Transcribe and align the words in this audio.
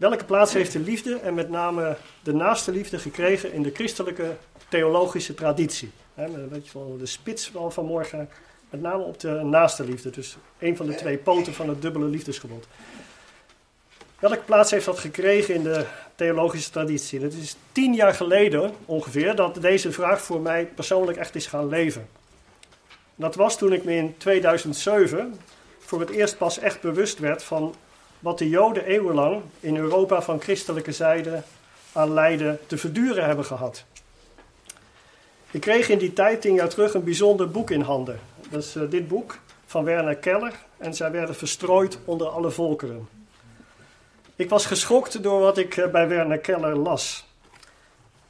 Welke 0.00 0.24
plaats 0.24 0.52
heeft 0.52 0.72
de 0.72 0.78
liefde 0.78 1.14
en 1.14 1.34
met 1.34 1.48
name 1.48 1.96
de 2.22 2.34
naaste 2.34 2.72
liefde 2.72 2.98
gekregen 2.98 3.52
in 3.52 3.62
de 3.62 3.70
christelijke 3.74 4.36
theologische 4.68 5.34
traditie? 5.34 5.90
He, 6.14 6.48
weet 6.48 6.68
je 6.68 6.96
de 6.98 7.06
spits 7.06 7.50
van 7.50 7.72
vanmorgen, 7.72 8.28
met 8.70 8.80
name 8.80 9.02
op 9.02 9.20
de 9.20 9.30
naaste 9.30 9.84
liefde. 9.84 10.10
Dus 10.10 10.36
een 10.58 10.76
van 10.76 10.86
de 10.86 10.94
twee 10.94 11.18
poten 11.18 11.54
van 11.54 11.68
het 11.68 11.82
dubbele 11.82 12.04
liefdesgebod. 12.04 12.66
Welke 14.18 14.44
plaats 14.44 14.70
heeft 14.70 14.84
dat 14.84 14.98
gekregen 14.98 15.54
in 15.54 15.62
de 15.62 15.86
theologische 16.14 16.70
traditie? 16.70 17.20
Het 17.20 17.34
is 17.34 17.56
tien 17.72 17.94
jaar 17.94 18.14
geleden 18.14 18.72
ongeveer 18.84 19.34
dat 19.34 19.54
deze 19.54 19.92
vraag 19.92 20.22
voor 20.22 20.40
mij 20.40 20.66
persoonlijk 20.66 21.18
echt 21.18 21.34
is 21.34 21.46
gaan 21.46 21.68
leven. 21.68 22.08
Dat 23.14 23.34
was 23.34 23.58
toen 23.58 23.72
ik 23.72 23.84
me 23.84 23.94
in 23.94 24.14
2007 24.16 25.40
voor 25.78 26.00
het 26.00 26.10
eerst 26.10 26.38
pas 26.38 26.58
echt 26.58 26.80
bewust 26.80 27.18
werd 27.18 27.42
van 27.42 27.74
wat 28.20 28.38
de 28.38 28.48
Joden 28.48 28.84
eeuwenlang 28.84 29.42
in 29.60 29.76
Europa 29.76 30.22
van 30.22 30.40
christelijke 30.40 30.92
zijde 30.92 31.42
aan 31.92 32.12
lijden 32.12 32.58
te 32.66 32.78
verduren 32.78 33.24
hebben 33.24 33.44
gehad. 33.44 33.84
Ik 35.50 35.60
kreeg 35.60 35.88
in 35.88 35.98
die 35.98 36.12
tijd, 36.12 36.40
tien 36.40 36.54
jaar 36.54 36.68
terug, 36.68 36.94
een 36.94 37.04
bijzonder 37.04 37.50
boek 37.50 37.70
in 37.70 37.80
handen. 37.80 38.20
Dat 38.50 38.62
is 38.62 38.76
uh, 38.76 38.90
dit 38.90 39.08
boek 39.08 39.38
van 39.66 39.84
Werner 39.84 40.16
Keller 40.16 40.52
en 40.76 40.94
zij 40.94 41.10
werden 41.10 41.34
verstrooid 41.34 41.98
onder 42.04 42.28
alle 42.28 42.50
volkeren. 42.50 43.08
Ik 44.36 44.48
was 44.48 44.66
geschokt 44.66 45.22
door 45.22 45.40
wat 45.40 45.58
ik 45.58 45.76
uh, 45.76 45.86
bij 45.86 46.08
Werner 46.08 46.38
Keller 46.38 46.76
las. 46.76 47.28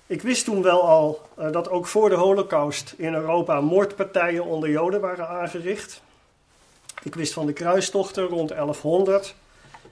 Ik 0.06 0.22
wist 0.22 0.44
toen 0.44 0.62
wel 0.62 0.82
al 0.82 1.28
uh, 1.38 1.52
dat 1.52 1.68
ook 1.68 1.86
voor 1.86 2.08
de 2.08 2.14
Holocaust 2.14 2.94
in 2.96 3.14
Europa 3.14 3.60
moordpartijen 3.60 4.44
onder 4.44 4.70
Joden 4.70 5.00
waren 5.00 5.28
aangericht. 5.28 6.02
Ik 7.02 7.14
wist 7.14 7.32
van 7.32 7.46
de 7.46 7.52
kruistochten 7.52 8.24
rond 8.24 8.48
1100. 8.48 9.34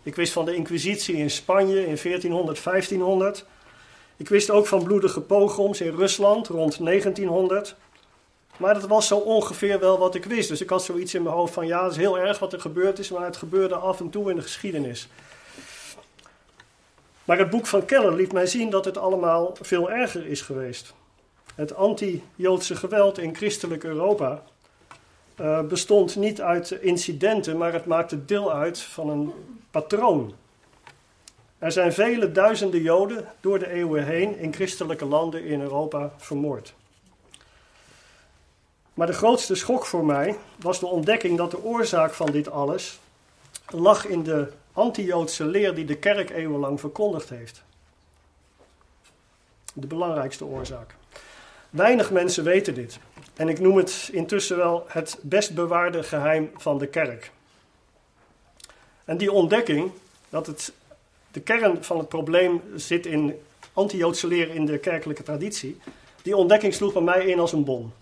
Ik 0.08 0.16
wist 0.16 0.32
van 0.32 0.44
de 0.44 0.54
Inquisitie 0.54 1.16
in 1.16 1.30
Spanje 1.30 1.86
in 1.86 1.98
1400, 2.02 2.64
1500. 2.64 3.44
Ik 4.16 4.28
wist 4.28 4.50
ook 4.50 4.66
van 4.66 4.82
bloedige 4.82 5.20
pogroms 5.20 5.80
in 5.80 5.94
Rusland 5.94 6.46
rond 6.46 6.84
1900. 6.84 7.74
Maar 8.56 8.74
dat 8.74 8.86
was 8.86 9.06
zo 9.06 9.16
ongeveer 9.16 9.80
wel 9.80 9.98
wat 9.98 10.14
ik 10.14 10.24
wist. 10.24 10.48
Dus 10.48 10.60
ik 10.60 10.70
had 10.70 10.84
zoiets 10.84 11.14
in 11.14 11.22
mijn 11.22 11.34
hoofd 11.34 11.52
van 11.52 11.66
ja, 11.66 11.82
het 11.82 11.92
is 11.92 11.98
heel 11.98 12.18
erg 12.18 12.38
wat 12.38 12.52
er 12.52 12.60
gebeurd 12.60 12.98
is, 12.98 13.10
maar 13.10 13.24
het 13.24 13.36
gebeurde 13.36 13.74
af 13.74 14.00
en 14.00 14.10
toe 14.10 14.30
in 14.30 14.36
de 14.36 14.42
geschiedenis. 14.42 15.08
Maar 17.24 17.38
het 17.38 17.50
boek 17.50 17.66
van 17.66 17.84
Keller 17.84 18.14
liet 18.14 18.32
mij 18.32 18.46
zien 18.46 18.70
dat 18.70 18.84
het 18.84 18.98
allemaal 18.98 19.56
veel 19.60 19.90
erger 19.90 20.26
is 20.26 20.40
geweest. 20.40 20.94
Het 21.54 21.74
anti-Joodse 21.74 22.76
geweld 22.76 23.18
in 23.18 23.36
christelijk 23.36 23.84
Europa 23.84 24.42
uh, 25.40 25.62
bestond 25.62 26.16
niet 26.16 26.40
uit 26.40 26.70
incidenten, 26.70 27.56
maar 27.56 27.72
het 27.72 27.86
maakte 27.86 28.24
deel 28.24 28.52
uit 28.52 28.80
van 28.80 29.08
een 29.08 29.32
patroon. 29.70 30.34
Er 31.58 31.72
zijn 31.72 31.92
vele 31.92 32.32
duizenden 32.32 32.82
Joden 32.82 33.26
door 33.40 33.58
de 33.58 33.70
eeuwen 33.70 34.04
heen 34.04 34.38
in 34.38 34.54
christelijke 34.54 35.04
landen 35.04 35.44
in 35.44 35.60
Europa 35.60 36.12
vermoord. 36.16 36.74
Maar 38.94 39.06
de 39.06 39.12
grootste 39.12 39.54
schok 39.54 39.86
voor 39.86 40.04
mij 40.04 40.36
was 40.56 40.80
de 40.80 40.86
ontdekking 40.86 41.36
dat 41.36 41.50
de 41.50 41.62
oorzaak 41.62 42.12
van 42.12 42.30
dit 42.30 42.50
alles 42.50 42.98
lag 43.70 44.06
in 44.06 44.22
de 44.22 44.52
anti-Joodse 44.72 45.44
leer 45.44 45.74
die 45.74 45.84
de 45.84 45.96
kerk 45.96 46.30
eeuwenlang 46.30 46.80
verkondigd 46.80 47.28
heeft. 47.28 47.62
De 49.74 49.86
belangrijkste 49.86 50.44
oorzaak. 50.44 50.94
Weinig 51.70 52.10
mensen 52.10 52.44
weten 52.44 52.74
dit. 52.74 52.98
En 53.38 53.48
ik 53.48 53.60
noem 53.60 53.76
het 53.76 54.08
intussen 54.12 54.56
wel 54.56 54.84
het 54.88 55.18
best 55.22 55.54
bewaarde 55.54 56.02
geheim 56.02 56.50
van 56.56 56.78
de 56.78 56.86
kerk. 56.86 57.30
En 59.04 59.16
die 59.16 59.32
ontdekking, 59.32 59.90
dat 60.28 60.46
het, 60.46 60.72
de 61.30 61.40
kern 61.40 61.84
van 61.84 61.98
het 61.98 62.08
probleem 62.08 62.62
zit 62.74 63.06
in 63.06 63.38
anti-Joodse 63.72 64.26
leer 64.26 64.54
in 64.54 64.66
de 64.66 64.78
kerkelijke 64.78 65.22
traditie, 65.22 65.80
die 66.22 66.36
ontdekking 66.36 66.74
sloeg 66.74 66.92
bij 66.92 67.02
mij 67.02 67.24
in 67.24 67.38
als 67.38 67.52
een 67.52 67.64
bom. 67.64 67.92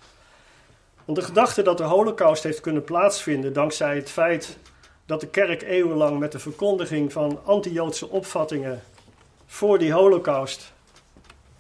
Want 1.05 1.19
de 1.19 1.25
gedachte 1.25 1.63
dat 1.63 1.79
de 1.79 1.85
holocaust 1.85 2.43
heeft 2.43 2.61
kunnen 2.61 2.85
plaatsvinden 2.85 3.53
dankzij 3.53 3.97
het 3.97 4.11
feit 4.11 4.59
dat 5.07 5.21
de 5.21 5.29
kerk 5.29 5.63
eeuwenlang 5.63 6.19
met 6.19 6.33
de 6.33 6.39
verkondiging 6.39 7.13
van 7.13 7.41
anti-Joodse 7.45 8.09
opvattingen 8.09 8.83
voor 9.47 9.79
die 9.79 9.93
holocaust 9.93 10.73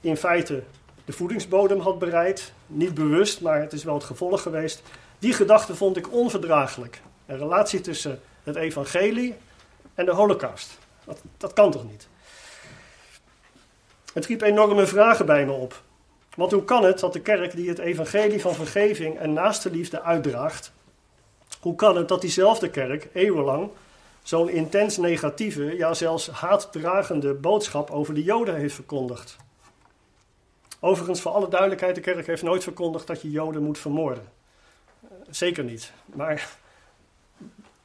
in 0.00 0.17
feite 0.17 0.62
de 1.06 1.12
voedingsbodem 1.12 1.81
had 1.81 1.99
bereid. 1.99 2.53
Niet 2.67 2.94
bewust, 2.94 3.41
maar 3.41 3.61
het 3.61 3.72
is 3.72 3.84
wel 3.84 3.94
het 3.94 4.05
gevolg 4.05 4.43
geweest. 4.43 4.83
Die 5.19 5.33
gedachte 5.33 5.77
vond 5.77 5.97
ik 5.97 6.12
onverdraaglijk. 6.12 7.00
Een 7.27 7.39
relatie 7.39 7.81
tussen 7.81 8.21
het 8.43 8.56
evangelie 8.56 9.34
en 9.94 10.05
de 10.05 10.12
holocaust. 10.12 10.78
Dat, 11.05 11.21
dat 11.37 11.53
kan 11.53 11.71
toch 11.71 11.91
niet? 11.91 12.09
Het 14.12 14.27
riep 14.27 14.43
enorme 14.43 14.87
vragen 14.87 15.27
bij 15.27 15.47
me 15.47 15.53
op. 15.53 15.83
Want 16.37 16.53
hoe 16.53 16.65
kan 16.65 16.84
het 16.84 17.00
dat 17.00 17.12
de 17.12 17.21
kerk 17.21 17.56
die 17.56 17.69
het 17.69 17.78
evangelie 17.78 18.41
van 18.41 18.55
vergeving 18.55 19.19
en 19.19 19.33
naaste 19.33 19.71
liefde 19.71 20.03
uitdraagt, 20.03 20.73
hoe 21.61 21.75
kan 21.75 21.97
het 21.97 22.09
dat 22.09 22.21
diezelfde 22.21 22.71
kerk 22.71 23.09
eeuwenlang 23.12 23.71
zo'n 24.23 24.49
intens 24.49 24.97
negatieve, 24.97 25.77
ja 25.77 25.94
zelfs 25.94 26.31
haatdragende 26.31 27.34
boodschap 27.34 27.91
over 27.91 28.15
de 28.15 28.23
Joden 28.23 28.56
heeft 28.56 28.75
verkondigd? 28.75 29.37
Overigens, 30.81 31.20
voor 31.20 31.32
alle 31.32 31.48
duidelijkheid, 31.48 31.94
de 31.94 32.00
kerk 32.00 32.26
heeft 32.26 32.42
nooit 32.42 32.62
verkondigd 32.62 33.06
dat 33.06 33.22
je 33.22 33.31
Joden 33.31 33.62
moet 33.62 33.78
vermoorden. 33.78 34.28
Zeker 35.31 35.64
niet. 35.64 35.92
Maar 36.04 36.56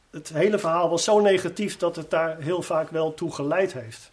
het 0.09 0.29
hele 0.29 0.59
verhaal 0.59 0.89
was 0.89 1.03
zo 1.03 1.19
negatief 1.19 1.77
dat 1.77 1.95
het 1.95 2.09
daar 2.09 2.39
heel 2.39 2.61
vaak 2.61 2.89
wel 2.89 3.13
toe 3.13 3.33
geleid 3.33 3.73
heeft. 3.73 4.11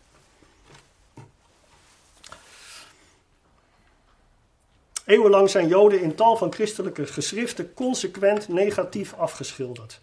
Eeuwenlang 5.04 5.50
zijn 5.50 5.68
Joden 5.68 6.00
in 6.02 6.14
tal 6.14 6.36
van 6.36 6.52
christelijke 6.52 7.06
geschriften 7.06 7.74
consequent 7.74 8.48
negatief 8.48 9.14
afgeschilderd. 9.14 10.00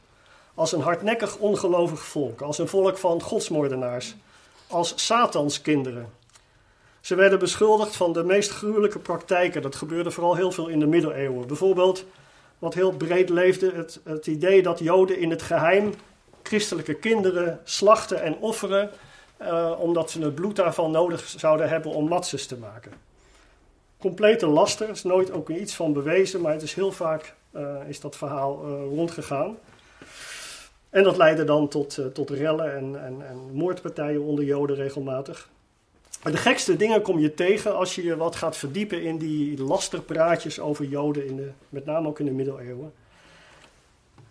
Als 0.54 0.72
een 0.72 0.82
hardnekkig 0.82 1.38
ongelovig 1.38 2.06
volk, 2.06 2.42
als 2.42 2.58
een 2.58 2.68
volk 2.68 2.98
van 2.98 3.22
godsmoordenaars, 3.22 4.16
als 4.68 4.94
Satanskinderen. 5.06 6.14
Ze 7.06 7.16
werden 7.16 7.40
beschuldigd 7.40 7.96
van 7.96 8.14
de 8.14 8.24
meest 8.24 8.52
gruwelijke 8.52 9.00
praktijken. 9.00 9.62
Dat 9.62 9.76
gebeurde 9.76 10.12
vooral 10.12 10.36
heel 10.36 10.52
veel 10.52 10.68
in 10.68 10.80
de 10.80 10.88
middeleeuwen. 10.88 11.48
Bijvoorbeeld, 11.48 12.06
wat 12.60 12.74
heel 12.74 12.92
breed 12.92 13.30
leefde, 13.30 13.72
het, 13.72 14.00
het 14.04 14.28
idee 14.28 14.62
dat 14.62 14.80
Joden 14.80 15.20
in 15.20 15.30
het 15.30 15.42
geheim 15.42 15.94
christelijke 16.44 16.94
kinderen 16.94 17.60
slachten 17.64 18.22
en 18.22 18.38
offeren, 18.38 18.90
uh, 19.42 19.72
omdat 19.80 20.12
ze 20.12 20.22
het 20.22 20.36
bloed 20.36 20.56
daarvan 20.56 20.92
nodig 20.92 21.34
zouden 21.38 21.70
hebben 21.70 21.92
om 21.92 22.08
matzes 22.08 22.48
te 22.48 22.58
maken. 22.58 22.92
Complete 24.00 24.48
laster, 24.48 24.86
er 24.86 24.94
is 24.94 25.04
nooit 25.04 25.32
ook 25.32 25.50
iets 25.50 25.76
van 25.76 25.94
bewezen, 25.94 26.42
maar 26.42 26.54
het 26.54 26.62
is 26.62 26.74
heel 26.74 26.92
vaak 26.92 27.34
uh, 27.52 27.76
is 27.88 28.00
dat 28.00 28.16
verhaal 28.16 28.66
uh, 28.66 28.72
rondgegaan. 28.72 29.58
En 30.90 31.04
dat 31.04 31.18
leidde 31.18 31.44
dan 31.44 31.68
tot, 31.68 32.00
tot 32.14 32.30
rellen 32.30 32.76
en, 32.76 33.04
en, 33.06 33.28
en 33.28 33.38
moordpartijen 33.54 34.22
onder 34.22 34.46
Joden 34.46 34.76
regelmatig. 34.76 35.50
De 36.32 36.38
gekste 36.38 36.76
dingen 36.76 37.02
kom 37.02 37.20
je 37.20 37.34
tegen 37.34 37.76
als 37.76 37.96
je 37.96 38.04
je 38.04 38.18
wat 38.18 38.36
gaat 38.36 38.58
verdiepen 38.58 39.02
in 39.02 39.18
die 39.18 39.62
lasterpraatjes 39.62 40.60
over 40.60 40.86
Joden, 40.86 41.28
in 41.28 41.36
de, 41.36 41.52
met 41.70 41.86
name 41.86 42.08
ook 42.08 42.20
in 42.20 42.26
de 42.26 42.32
middeleeuwen. 42.32 42.94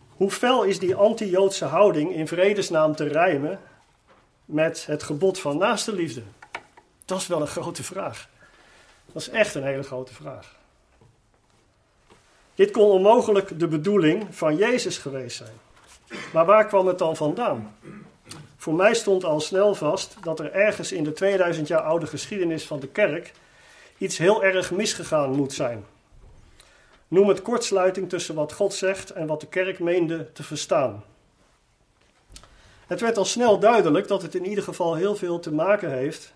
Hoe 0.09 0.31
fel 0.31 0.62
is 0.62 0.78
die 0.78 0.94
anti-Joodse 0.94 1.65
houding 1.65 2.15
in 2.15 2.28
vredesnaam 2.28 2.97
te 2.97 3.05
rijmen 3.05 3.60
met 4.44 4.87
het 4.87 5.03
gebod 5.03 5.38
van 5.38 5.59
naaste 5.59 5.94
liefde? 5.94 6.22
Dat 7.05 7.19
is 7.21 7.27
wel 7.27 7.41
een 7.41 7.47
grote 7.47 7.82
vraag. 7.82 8.28
Dat 9.12 9.22
is 9.22 9.28
echt 9.28 9.55
een 9.55 9.65
hele 9.65 9.82
grote 9.82 10.15
vraag. 10.15 10.56
Dit 12.55 12.71
kon 12.71 12.91
onmogelijk 12.91 13.59
de 13.59 13.69
bedoeling 13.69 14.26
van 14.31 14.56
Jezus 14.56 14.99
geweest 14.99 15.37
zijn. 15.37 15.56
Maar 16.32 16.44
waar 16.44 16.66
kwam 16.66 16.87
het 16.87 16.99
dan 16.99 17.16
vandaan? 17.16 17.76
Voor 18.65 18.75
mij 18.75 18.95
stond 18.95 19.25
al 19.25 19.41
snel 19.41 19.75
vast 19.75 20.17
dat 20.23 20.41
er 20.41 20.53
ergens 20.53 20.93
in 20.93 21.05
de 21.05 21.13
2000 21.13 21.69
jaar 21.69 21.81
oude 21.81 22.06
geschiedenis 22.06 22.67
van 22.67 22.81
de 22.81 22.88
kerk 22.88 23.33
iets 23.99 24.19
heel 24.19 24.44
erg 24.44 24.71
misgegaan 24.71 25.31
moet 25.31 25.53
zijn. 25.53 25.85
Noem 27.09 27.29
het 27.29 27.43
kortsluiting 27.43 28.09
tussen 28.09 28.35
wat 28.35 28.53
God 28.53 28.75
zegt 28.75 29.11
en 29.11 29.27
wat 29.27 29.41
de 29.41 29.47
kerk 29.47 29.79
meende 29.79 30.33
te 30.33 30.43
verstaan. 30.43 31.05
Het 32.87 33.00
werd 33.00 33.17
al 33.17 33.25
snel 33.25 33.59
duidelijk 33.59 34.09
dat 34.09 34.23
het 34.23 34.35
in 34.35 34.47
ieder 34.47 34.65
geval 34.65 34.94
heel 34.94 35.17
veel 35.17 35.41
te 35.41 35.53
maken 35.53 35.93
heeft 35.93 36.33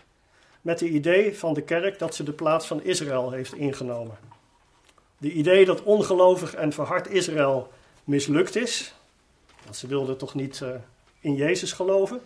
met 0.60 0.80
het 0.80 0.88
idee 0.90 1.38
van 1.38 1.54
de 1.54 1.62
kerk 1.62 1.98
dat 1.98 2.14
ze 2.14 2.22
de 2.22 2.32
plaats 2.32 2.66
van 2.66 2.82
Israël 2.82 3.30
heeft 3.30 3.54
ingenomen. 3.54 4.18
De 5.18 5.32
idee 5.32 5.64
dat 5.64 5.82
ongelovig 5.82 6.54
en 6.54 6.72
verhard 6.72 7.08
Israël 7.08 7.72
mislukt 8.04 8.56
is, 8.56 8.94
want 9.64 9.76
ze 9.76 9.86
wilden 9.86 10.16
toch 10.16 10.34
niet 10.34 10.60
uh, 10.60 10.70
in 11.20 11.34
Jezus 11.34 11.72
geloven. 11.72 12.20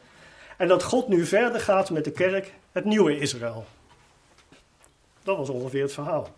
En 0.57 0.69
dat 0.69 0.83
God 0.83 1.09
nu 1.09 1.27
verder 1.27 1.61
gaat 1.61 1.91
met 1.91 2.05
de 2.05 2.13
kerk, 2.13 2.53
het 2.73 2.85
nieuwe 2.85 3.19
Israël. 3.19 3.65
Dat 5.23 5.37
was 5.37 5.49
ongeveer 5.49 5.83
het 5.83 5.93
verhaal. 5.93 6.31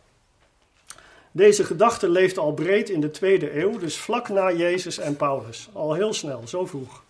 Deze 1.32 1.64
gedachte 1.64 2.08
leefde 2.08 2.40
al 2.40 2.52
breed 2.52 2.88
in 2.88 3.00
de 3.00 3.10
tweede 3.10 3.60
eeuw, 3.60 3.78
dus 3.78 3.96
vlak 3.96 4.28
na 4.28 4.52
Jezus 4.52 4.98
en 4.98 5.16
Paulus. 5.16 5.68
Al 5.72 5.94
heel 5.94 6.12
snel, 6.12 6.48
zo 6.48 6.66
vroeg. 6.66 7.02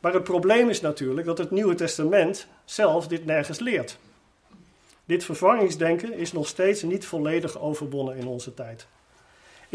Maar 0.00 0.12
het 0.12 0.24
probleem 0.24 0.68
is 0.68 0.80
natuurlijk 0.80 1.26
dat 1.26 1.38
het 1.38 1.50
Nieuwe 1.50 1.74
Testament 1.74 2.46
zelf 2.64 3.08
dit 3.08 3.26
nergens 3.26 3.58
leert. 3.58 3.98
Dit 5.04 5.24
vervangingsdenken 5.24 6.12
is 6.12 6.32
nog 6.32 6.46
steeds 6.46 6.82
niet 6.82 7.06
volledig 7.06 7.58
overwonnen 7.58 8.16
in 8.16 8.26
onze 8.26 8.54
tijd. 8.54 8.86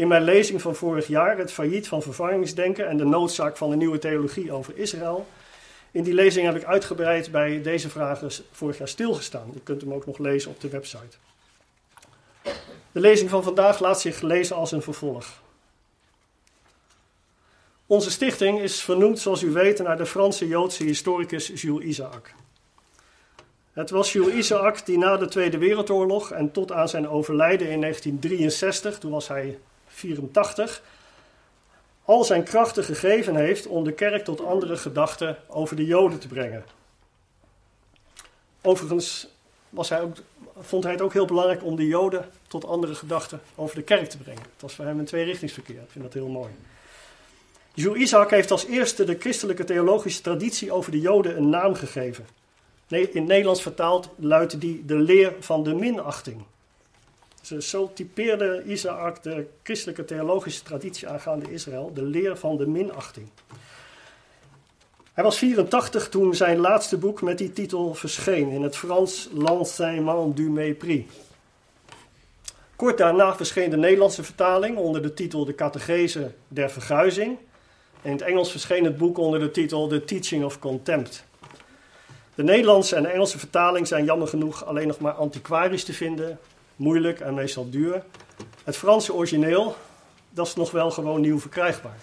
In 0.02 0.08
mijn 0.08 0.22
lezing 0.22 0.62
van 0.62 0.74
vorig 0.74 1.06
jaar, 1.06 1.38
het 1.38 1.52
failliet 1.52 1.88
van 1.88 2.02
vervangingsdenken 2.02 2.88
en 2.88 2.96
de 2.96 3.04
noodzaak 3.04 3.56
van 3.56 3.70
de 3.70 3.76
nieuwe 3.76 3.98
theologie 3.98 4.52
over 4.52 4.76
Israël. 4.76 5.26
In 5.90 6.02
die 6.02 6.14
lezing 6.14 6.46
heb 6.46 6.56
ik 6.56 6.64
uitgebreid 6.64 7.30
bij 7.30 7.62
deze 7.62 7.88
vragen 7.88 8.30
vorig 8.52 8.78
jaar 8.78 8.88
stilgestaan. 8.88 9.50
Je 9.54 9.60
kunt 9.60 9.80
hem 9.80 9.92
ook 9.92 10.06
nog 10.06 10.18
lezen 10.18 10.50
op 10.50 10.60
de 10.60 10.68
website. 10.68 11.16
De 12.92 13.00
lezing 13.00 13.30
van 13.30 13.42
vandaag 13.42 13.80
laat 13.80 14.00
zich 14.00 14.20
lezen 14.20 14.56
als 14.56 14.72
een 14.72 14.82
vervolg. 14.82 15.42
Onze 17.86 18.10
stichting 18.10 18.60
is 18.60 18.80
vernoemd, 18.80 19.18
zoals 19.18 19.42
u 19.42 19.50
weet, 19.50 19.82
naar 19.82 19.96
de 19.96 20.06
Franse 20.06 20.48
Joodse 20.48 20.84
historicus 20.84 21.52
Jules 21.54 21.84
Isaac. 21.84 22.34
Het 23.72 23.90
was 23.90 24.12
Jules 24.12 24.34
Isaac 24.34 24.86
die 24.86 24.98
na 24.98 25.16
de 25.16 25.28
Tweede 25.28 25.58
Wereldoorlog 25.58 26.30
en 26.30 26.50
tot 26.50 26.72
aan 26.72 26.88
zijn 26.88 27.08
overlijden 27.08 27.70
in 27.70 27.80
1963, 27.80 28.98
toen 28.98 29.10
was 29.10 29.28
hij 29.28 29.58
84, 29.92 30.82
al 32.04 32.24
zijn 32.24 32.42
krachten 32.42 32.84
gegeven 32.84 33.36
heeft 33.36 33.66
om 33.66 33.84
de 33.84 33.92
kerk 33.92 34.24
tot 34.24 34.44
andere 34.44 34.76
gedachten 34.76 35.36
over 35.48 35.76
de 35.76 35.84
Joden 35.84 36.18
te 36.18 36.28
brengen. 36.28 36.64
Overigens 38.60 39.28
was 39.70 39.88
hij 39.88 40.00
ook, 40.00 40.16
vond 40.58 40.84
hij 40.84 40.92
het 40.92 41.02
ook 41.02 41.12
heel 41.12 41.26
belangrijk 41.26 41.64
om 41.64 41.76
de 41.76 41.86
Joden 41.86 42.30
tot 42.48 42.64
andere 42.64 42.94
gedachten 42.94 43.40
over 43.54 43.76
de 43.76 43.82
kerk 43.82 44.08
te 44.08 44.18
brengen. 44.18 44.42
Het 44.42 44.62
was 44.62 44.74
voor 44.74 44.84
hem 44.84 44.98
een 44.98 45.04
tweerichtingsverkeer. 45.04 45.80
Ik 45.80 45.90
vind 45.90 46.04
dat 46.04 46.12
heel 46.12 46.28
mooi. 46.28 46.50
Jules 47.74 48.00
Isaac 48.00 48.30
heeft 48.30 48.50
als 48.50 48.66
eerste 48.66 49.04
de 49.04 49.16
christelijke 49.18 49.64
theologische 49.64 50.22
traditie 50.22 50.72
over 50.72 50.90
de 50.90 51.00
Joden 51.00 51.36
een 51.36 51.48
naam 51.48 51.74
gegeven. 51.74 52.26
In 52.88 53.24
Nederlands 53.24 53.62
vertaald 53.62 54.08
luidt 54.16 54.60
die 54.60 54.84
de 54.84 54.94
leer 54.94 55.34
van 55.40 55.62
de 55.62 55.74
minachting. 55.74 56.44
Zo 57.60 57.90
typeerde 57.94 58.62
Isaac 58.66 59.22
de 59.22 59.46
christelijke 59.62 60.04
theologische 60.04 60.62
traditie 60.62 61.08
aangaande 61.08 61.52
Israël, 61.52 61.90
de 61.94 62.02
leer 62.02 62.36
van 62.36 62.56
de 62.56 62.66
minachting. 62.66 63.28
Hij 65.12 65.24
was 65.24 65.38
84 65.38 66.08
toen 66.08 66.34
zijn 66.34 66.58
laatste 66.58 66.96
boek 66.96 67.22
met 67.22 67.38
die 67.38 67.52
titel 67.52 67.94
verscheen 67.94 68.50
in 68.50 68.62
het 68.62 68.76
Frans 68.76 69.28
L'enseignement 69.32 70.36
du 70.36 70.50
mépris. 70.50 71.04
Kort 72.76 72.98
daarna 72.98 73.36
verscheen 73.36 73.70
de 73.70 73.76
Nederlandse 73.76 74.24
vertaling 74.24 74.76
onder 74.76 75.02
de 75.02 75.14
titel 75.14 75.44
De 75.44 75.54
Catechese 75.54 76.32
der 76.48 76.70
Verguizing. 76.70 77.38
In 78.02 78.12
het 78.12 78.22
Engels 78.22 78.50
verscheen 78.50 78.84
het 78.84 78.96
boek 78.96 79.18
onder 79.18 79.40
de 79.40 79.50
titel 79.50 79.88
The 79.88 80.04
Teaching 80.04 80.44
of 80.44 80.58
Contempt. 80.58 81.24
De 82.34 82.42
Nederlandse 82.42 82.96
en 82.96 83.02
de 83.02 83.08
Engelse 83.08 83.38
vertaling 83.38 83.86
zijn 83.86 84.04
jammer 84.04 84.28
genoeg 84.28 84.64
alleen 84.64 84.86
nog 84.86 84.98
maar 84.98 85.12
antiquarisch 85.12 85.84
te 85.84 85.92
vinden, 85.92 86.38
moeilijk 86.82 87.20
en 87.20 87.34
meestal 87.34 87.70
duur. 87.70 88.02
Het 88.64 88.76
Franse 88.76 89.14
origineel, 89.14 89.76
dat 90.30 90.46
is 90.46 90.54
nog 90.54 90.70
wel 90.70 90.90
gewoon 90.90 91.20
nieuw 91.20 91.40
verkrijgbaar. 91.40 91.98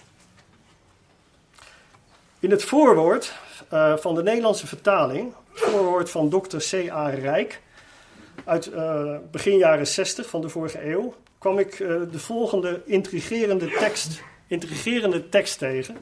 In 2.39 2.51
het 2.51 2.63
voorwoord 2.63 3.33
uh, 3.73 3.97
van 3.97 4.15
de 4.15 4.23
Nederlandse 4.23 4.67
vertaling, 4.67 5.33
het 5.51 5.59
voorwoord 5.59 6.09
van 6.09 6.29
Dr. 6.29 6.57
C.A. 6.57 7.09
Rijk, 7.09 7.61
uit 8.45 8.67
uh, 8.67 9.17
begin 9.31 9.57
jaren 9.57 9.87
60 9.87 10.29
van 10.29 10.41
de 10.41 10.49
vorige 10.49 10.89
eeuw, 10.91 11.13
kwam 11.37 11.59
ik 11.59 11.79
uh, 11.79 12.01
de 12.11 12.19
volgende 12.19 12.81
intrigerende 12.85 13.69
tekst, 13.79 14.21
intrigerende 14.47 15.29
tekst 15.29 15.57
tegen. 15.57 15.97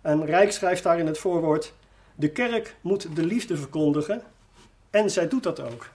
En 0.00 0.26
Rijk 0.26 0.52
schrijft 0.52 0.82
daar 0.82 0.98
in 0.98 1.06
het 1.06 1.18
voorwoord: 1.18 1.72
De 2.14 2.30
kerk 2.30 2.76
moet 2.80 3.16
de 3.16 3.24
liefde 3.24 3.56
verkondigen 3.56 4.22
en 4.90 5.10
zij 5.10 5.28
doet 5.28 5.42
dat 5.42 5.60
ook. 5.60 5.88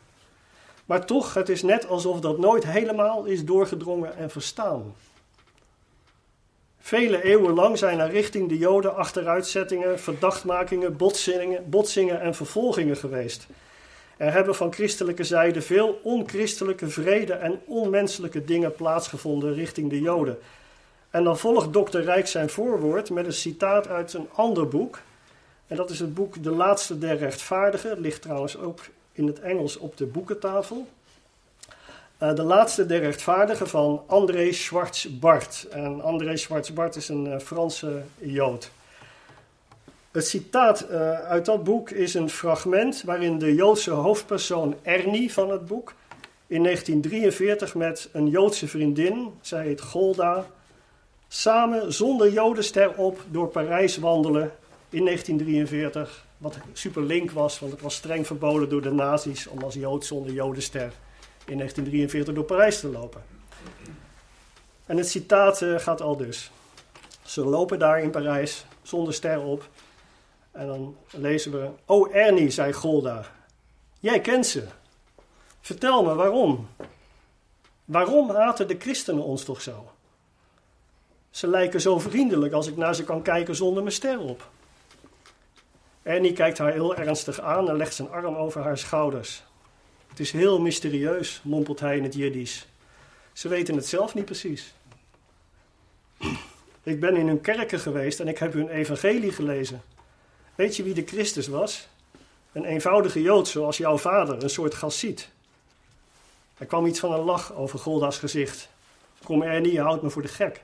Maar 0.86 1.06
toch, 1.06 1.34
het 1.34 1.50
is 1.50 1.62
net 1.62 1.88
alsof 1.88 2.20
dat 2.20 2.38
nooit 2.38 2.66
helemaal 2.66 3.26
is 3.26 3.46
doorgedrongen 3.46 4.18
en 4.18 4.30
verstaan. 4.30 4.94
Vele 6.80 7.24
eeuwen 7.24 7.54
lang 7.54 7.78
zijn 7.78 8.00
er 8.00 8.10
richting 8.10 8.50
de 8.50 8.58
Joden 8.58 8.96
achteruitzettingen, 8.96 10.00
verdachtmakingen, 10.00 10.98
botsingen, 10.98 11.70
botsingen 11.70 12.22
en 12.22 12.36
vervolgingen 12.36 12.98
geweest. 12.98 13.48
Er 14.18 14.34
hebben 14.34 14.56
van 14.56 14.74
christelijke 14.74 15.24
zijde 15.24 15.62
veel 15.62 16.00
onchristelijke, 16.04 16.90
vrede 16.90 17.34
en 17.34 17.60
onmenselijke 17.66 18.46
dingen 18.46 18.76
plaatsgevonden 18.76 19.54
richting 19.54 19.90
de 19.90 20.02
Joden. 20.02 20.38
En 21.10 21.24
dan 21.24 21.38
volgt 21.38 21.74
dokter 21.74 22.04
Rijk 22.04 22.28
zijn 22.28 22.50
voorwoord 22.50 23.10
met 23.10 23.26
een 23.26 23.34
citaat 23.34 23.88
uit 23.88 24.14
een 24.14 24.30
ander 24.34 24.68
boek. 24.68 25.00
En 25.68 25.76
dat 25.76 25.90
is 25.90 26.00
het 26.00 26.14
boek 26.14 26.44
De 26.44 26.52
Laatste 26.52 26.98
der 26.98 27.18
Rechtvaardigen. 27.18 27.90
Het 27.90 28.00
ligt 28.00 28.22
trouwens 28.22 28.58
ook 28.58 28.80
in 29.14 29.28
het 29.28 29.40
Engels 29.40 29.78
op 29.78 29.98
de 29.98 30.06
boekentafel. 30.06 30.88
Uh, 32.20 32.36
de 32.36 32.44
laatste 32.44 32.86
der 32.86 33.00
rechtvaardigen 33.00 33.68
van 33.68 34.04
André 34.08 34.52
Schwartz-Bart. 34.52 35.68
En 35.72 36.02
André 36.02 36.38
Schwartz-Bart 36.38 36.96
is 36.96 37.10
een 37.10 37.26
uh, 37.26 37.40
Franse 37.40 38.02
Jood. 38.18 38.72
Het 40.12 40.28
citaat 40.28 40.86
uh, 40.92 41.20
uit 41.20 41.46
dat 41.46 41.64
boek 41.64 41.90
is 41.90 42.14
een 42.14 42.30
fragment 42.30 43.04
waarin 43.06 43.40
de 43.40 43.56
Joodse 43.56 43.92
hoofdpersoon 43.92 44.76
Ernie 44.82 45.34
van 45.34 45.50
het 45.50 45.66
boek 45.66 45.94
in 46.48 46.64
1943 46.64 47.76
met 47.76 48.10
een 48.12 48.28
Joodse 48.28 48.68
vriendin, 48.68 49.34
zij 49.42 49.64
heet 49.64 49.82
Golda, 49.82 50.46
samen 51.28 51.94
zonder 51.94 52.32
Jodenster 52.32 52.94
op 52.96 53.20
door 53.32 53.48
Parijs 53.48 53.98
wandelen 53.98 54.52
in 54.90 55.06
1943 55.06 56.26
wat 56.44 56.58
super 56.74 57.02
link 57.02 57.32
was, 57.32 57.60
want 57.60 57.72
het 57.72 57.82
was 57.82 57.96
streng 57.96 58.28
verboden 58.28 58.70
door 58.70 58.82
de 58.82 58.92
nazi's 58.92 59.48
om 59.48 59.64
als 59.64 59.74
Jood 59.74 60.06
zonder 60.06 60.34
Jodenster 60.34 60.94
in 61.46 61.58
1943 61.58 62.34
door 62.34 62.44
Parijs 62.44 62.80
te 62.80 62.88
lopen. 62.88 63.24
En 64.86 64.98
het 64.98 65.10
citaat 65.10 65.62
uh, 65.62 65.80
gaat 65.80 66.02
al 66.02 66.18
dus. 66.18 66.52
Ze 67.22 67.46
lopen 67.46 67.80
daar 67.80 68.02
in 68.02 68.10
Parijs 68.10 68.66
zonder 68.82 69.14
ster 69.14 69.40
op. 69.40 69.70
En 70.52 70.68
dan 70.68 70.98
lezen 71.10 71.52
we: 71.52 71.70
Oh 71.86 72.16
Ernie, 72.16 72.50
zei 72.50 72.74
Golda, 72.74 73.26
jij 74.00 74.22
kent 74.22 74.46
ze. 74.46 74.64
Vertel 75.62 76.04
me 76.04 76.16
waarom. 76.16 76.68
Waarom 77.86 78.30
haten 78.30 78.68
de 78.68 78.76
christenen 78.80 79.24
ons 79.24 79.44
toch 79.44 79.62
zo? 79.62 79.92
Ze 81.30 81.48
lijken 81.48 81.82
zo 81.82 82.00
vriendelijk 82.00 82.54
als 82.54 82.68
ik 82.68 82.78
naar 82.78 82.96
ze 82.96 83.04
kan 83.04 83.22
kijken 83.22 83.56
zonder 83.56 83.84
mijn 83.84 83.96
ster 83.96 84.20
op. 84.20 84.52
Ernie 86.04 86.34
kijkt 86.34 86.58
haar 86.58 86.72
heel 86.72 86.96
ernstig 86.96 87.40
aan 87.40 87.70
en 87.70 87.78
legt 87.78 87.96
zijn 87.96 88.10
arm 88.10 88.36
over 88.36 88.62
haar 88.62 88.78
schouders. 88.78 89.44
Het 90.10 90.20
is 90.20 90.32
heel 90.32 90.62
mysterieus, 90.62 91.42
mompelt 91.44 91.80
hij 91.80 91.98
in 91.98 92.04
het 92.04 92.14
Jiddisch. 92.14 92.68
Ze 93.34 93.48
weten 93.48 93.76
het 93.76 93.88
zelf 93.88 94.14
niet 94.14 94.26
precies. 94.26 94.74
Ik 96.84 97.00
ben 97.00 97.16
in 97.16 97.28
hun 97.28 97.42
kerken 97.42 97.80
geweest 97.80 98.20
en 98.20 98.28
ik 98.28 98.38
heb 98.38 98.54
hun 98.54 98.70
evangelie 98.70 99.32
gelezen. 99.32 99.82
Weet 100.56 100.76
je 100.76 100.84
wie 100.84 100.94
de 100.94 101.06
Christus 101.06 101.48
was? 101.48 101.88
Een 102.52 102.66
eenvoudige 102.66 103.22
Jood 103.22 103.48
zoals 103.48 103.78
jouw 103.78 103.98
vader, 103.98 104.44
een 104.44 104.50
soort 104.50 104.74
Gassiet. 104.74 105.30
Er 106.58 106.66
kwam 106.66 106.86
iets 106.86 107.00
van 107.00 107.14
een 107.14 107.20
lach 107.20 107.54
over 107.54 107.80
Golda's 107.80 108.18
gezicht. 108.18 108.70
Kom 109.24 109.42
Ernie, 109.42 109.72
je 109.72 109.82
houdt 109.82 110.02
me 110.02 110.10
voor 110.10 110.22
de 110.22 110.28
gek. 110.28 110.64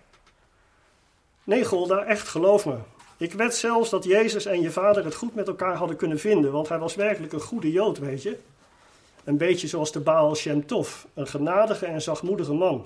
Nee, 1.44 1.66
Golda, 1.66 2.04
echt 2.04 2.28
geloof 2.28 2.66
me. 2.66 2.78
Ik 3.20 3.34
wed 3.34 3.56
zelfs 3.56 3.90
dat 3.90 4.04
Jezus 4.04 4.46
en 4.46 4.62
je 4.62 4.72
vader 4.72 5.06
het 5.06 5.16
goed 5.16 5.36
met 5.36 5.48
elkaar 5.48 5.76
hadden 5.76 5.96
kunnen 5.96 6.20
vinden, 6.20 6.52
want 6.52 6.70
hij 6.70 6.80
was 6.80 6.96
werkelijk 6.96 7.34
een 7.34 7.42
goede 7.42 7.72
Jood, 7.72 7.98
weet 7.98 8.24
je. 8.24 8.38
Een 9.24 9.38
beetje 9.38 9.68
zoals 9.68 9.92
de 9.92 10.00
Baal 10.00 10.36
Shem 10.36 10.66
Tov, 10.66 11.04
een 11.14 11.28
genadige 11.28 11.86
en 11.86 12.02
zachtmoedige 12.02 12.54
man. 12.54 12.86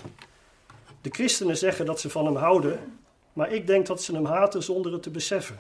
De 1.02 1.10
christenen 1.10 1.58
zeggen 1.58 1.86
dat 1.86 2.00
ze 2.00 2.10
van 2.10 2.26
hem 2.26 2.36
houden, 2.36 3.00
maar 3.34 3.52
ik 3.52 3.68
denk 3.68 3.86
dat 3.86 4.02
ze 4.04 4.14
hem 4.14 4.26
haten 4.26 4.64
zonder 4.64 4.92
het 4.92 5.04
te 5.04 5.10
beseffen. 5.10 5.60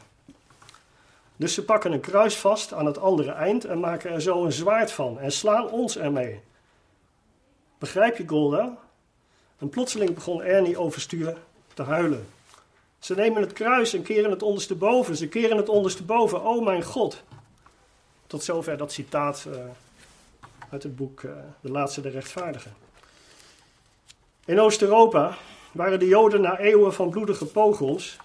Dus 1.35 1.53
ze 1.53 1.63
pakken 1.63 1.91
een 1.91 1.99
kruis 1.99 2.35
vast 2.35 2.73
aan 2.73 2.85
het 2.85 2.97
andere 2.97 3.31
eind 3.31 3.65
en 3.65 3.79
maken 3.79 4.11
er 4.11 4.21
zo 4.21 4.45
een 4.45 4.51
zwaard 4.51 4.91
van 4.91 5.19
en 5.19 5.31
slaan 5.31 5.69
ons 5.69 5.97
ermee. 5.97 6.39
Begrijp 7.77 8.17
je, 8.17 8.27
Golda? 8.27 8.77
En 9.57 9.69
plotseling 9.69 10.13
begon 10.13 10.43
Ernie 10.43 10.77
overstuur 10.77 11.37
te 11.73 11.83
huilen. 11.83 12.25
Ze 13.03 13.15
nemen 13.15 13.41
het 13.41 13.53
kruis 13.53 13.93
en 13.93 14.01
keren 14.01 14.31
het 14.31 14.43
ondersteboven. 14.43 15.15
Ze 15.15 15.27
keren 15.27 15.57
het 15.57 15.69
ondersteboven. 15.69 16.43
Oh 16.43 16.65
mijn 16.65 16.83
God. 16.83 17.23
Tot 18.27 18.43
zover 18.43 18.77
dat 18.77 18.91
citaat 18.91 19.45
uh, 19.47 19.55
uit 20.69 20.83
het 20.83 20.95
boek 20.95 21.21
uh, 21.21 21.31
De 21.61 21.71
Laatste 21.71 22.01
der 22.01 22.11
Rechtvaardigen. 22.11 22.75
In 24.45 24.59
Oost-Europa 24.59 25.37
waren 25.71 25.99
de 25.99 26.07
Joden 26.07 26.41
na 26.41 26.59
eeuwen 26.59 26.93
van 26.93 27.09
bloedige 27.09 27.45
pogroms 27.45 28.17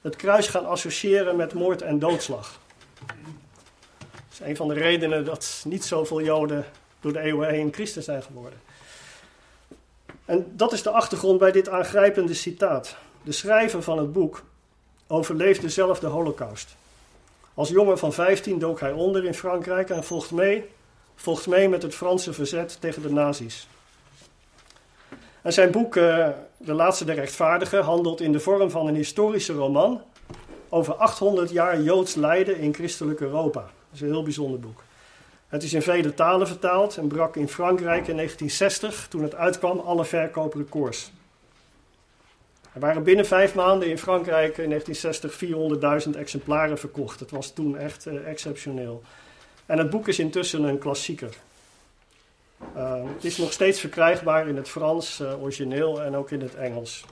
het 0.00 0.16
kruis 0.16 0.46
gaan 0.46 0.66
associëren 0.66 1.36
met 1.36 1.54
moord 1.54 1.82
en 1.82 1.98
doodslag. 1.98 2.60
Dat 3.06 4.32
is 4.32 4.40
een 4.40 4.56
van 4.56 4.68
de 4.68 4.74
redenen 4.74 5.24
dat 5.24 5.64
niet 5.64 5.84
zoveel 5.84 6.22
Joden 6.22 6.64
door 7.00 7.12
de 7.12 7.20
eeuwen 7.20 7.48
heen 7.48 7.72
christen 7.72 8.02
zijn 8.02 8.22
geworden. 8.22 8.60
En 10.24 10.52
dat 10.56 10.72
is 10.72 10.82
de 10.82 10.90
achtergrond 10.90 11.38
bij 11.38 11.52
dit 11.52 11.68
aangrijpende 11.68 12.34
citaat. 12.34 12.96
De 13.24 13.32
schrijver 13.32 13.82
van 13.82 13.98
het 13.98 14.12
boek 14.12 14.42
overleefde 15.06 15.68
zelf 15.68 15.98
de 15.98 16.06
holocaust. 16.06 16.76
Als 17.54 17.68
jongen 17.68 17.98
van 17.98 18.12
15 18.12 18.58
dook 18.58 18.80
hij 18.80 18.92
onder 18.92 19.24
in 19.24 19.34
Frankrijk 19.34 19.90
en 19.90 20.04
volgt 20.04 20.30
mee, 20.30 20.64
volgt 21.14 21.46
mee 21.46 21.68
met 21.68 21.82
het 21.82 21.94
Franse 21.94 22.32
verzet 22.32 22.76
tegen 22.80 23.02
de 23.02 23.12
nazi's. 23.12 23.68
En 25.42 25.52
zijn 25.52 25.70
boek 25.70 25.96
uh, 25.96 26.28
De 26.56 26.72
Laatste 26.72 27.04
der 27.04 27.14
Rechtvaardigen 27.14 27.82
handelt 27.82 28.20
in 28.20 28.32
de 28.32 28.40
vorm 28.40 28.70
van 28.70 28.86
een 28.86 28.94
historische 28.94 29.52
roman 29.52 30.02
over 30.68 30.94
800 30.94 31.50
jaar 31.50 31.80
Joods 31.80 32.14
lijden 32.14 32.58
in 32.58 32.74
christelijk 32.74 33.20
Europa. 33.20 33.60
Dat 33.60 33.70
is 33.92 34.00
een 34.00 34.06
heel 34.06 34.22
bijzonder 34.22 34.60
boek. 34.60 34.82
Het 35.48 35.62
is 35.62 35.72
in 35.72 35.82
vele 35.82 36.14
talen 36.14 36.46
vertaald 36.46 36.96
en 36.96 37.08
brak 37.08 37.36
in 37.36 37.48
Frankrijk 37.48 38.08
in 38.08 38.16
1960, 38.16 39.06
toen 39.08 39.22
het 39.22 39.34
uitkwam, 39.34 39.78
alle 39.78 40.04
verkooprecords. 40.04 41.12
Er 42.74 42.80
waren 42.80 43.02
binnen 43.02 43.26
vijf 43.26 43.54
maanden 43.54 43.88
in 43.88 43.98
Frankrijk 43.98 44.58
in 44.58 44.68
1960 44.68 46.08
400.000 46.08 46.18
exemplaren 46.18 46.78
verkocht. 46.78 47.20
Het 47.20 47.30
was 47.30 47.52
toen 47.52 47.76
echt 47.78 48.06
uh, 48.06 48.28
exceptioneel. 48.28 49.02
En 49.66 49.78
het 49.78 49.90
boek 49.90 50.08
is 50.08 50.18
intussen 50.18 50.62
een 50.62 50.78
klassieker. 50.78 51.36
Uh, 52.76 53.04
het 53.14 53.24
is 53.24 53.36
nog 53.36 53.52
steeds 53.52 53.80
verkrijgbaar 53.80 54.48
in 54.48 54.56
het 54.56 54.68
Frans 54.68 55.20
uh, 55.20 55.42
origineel 55.42 56.02
en 56.02 56.16
ook 56.16 56.30
in 56.30 56.40
het 56.40 56.54
Engels. 56.54 57.04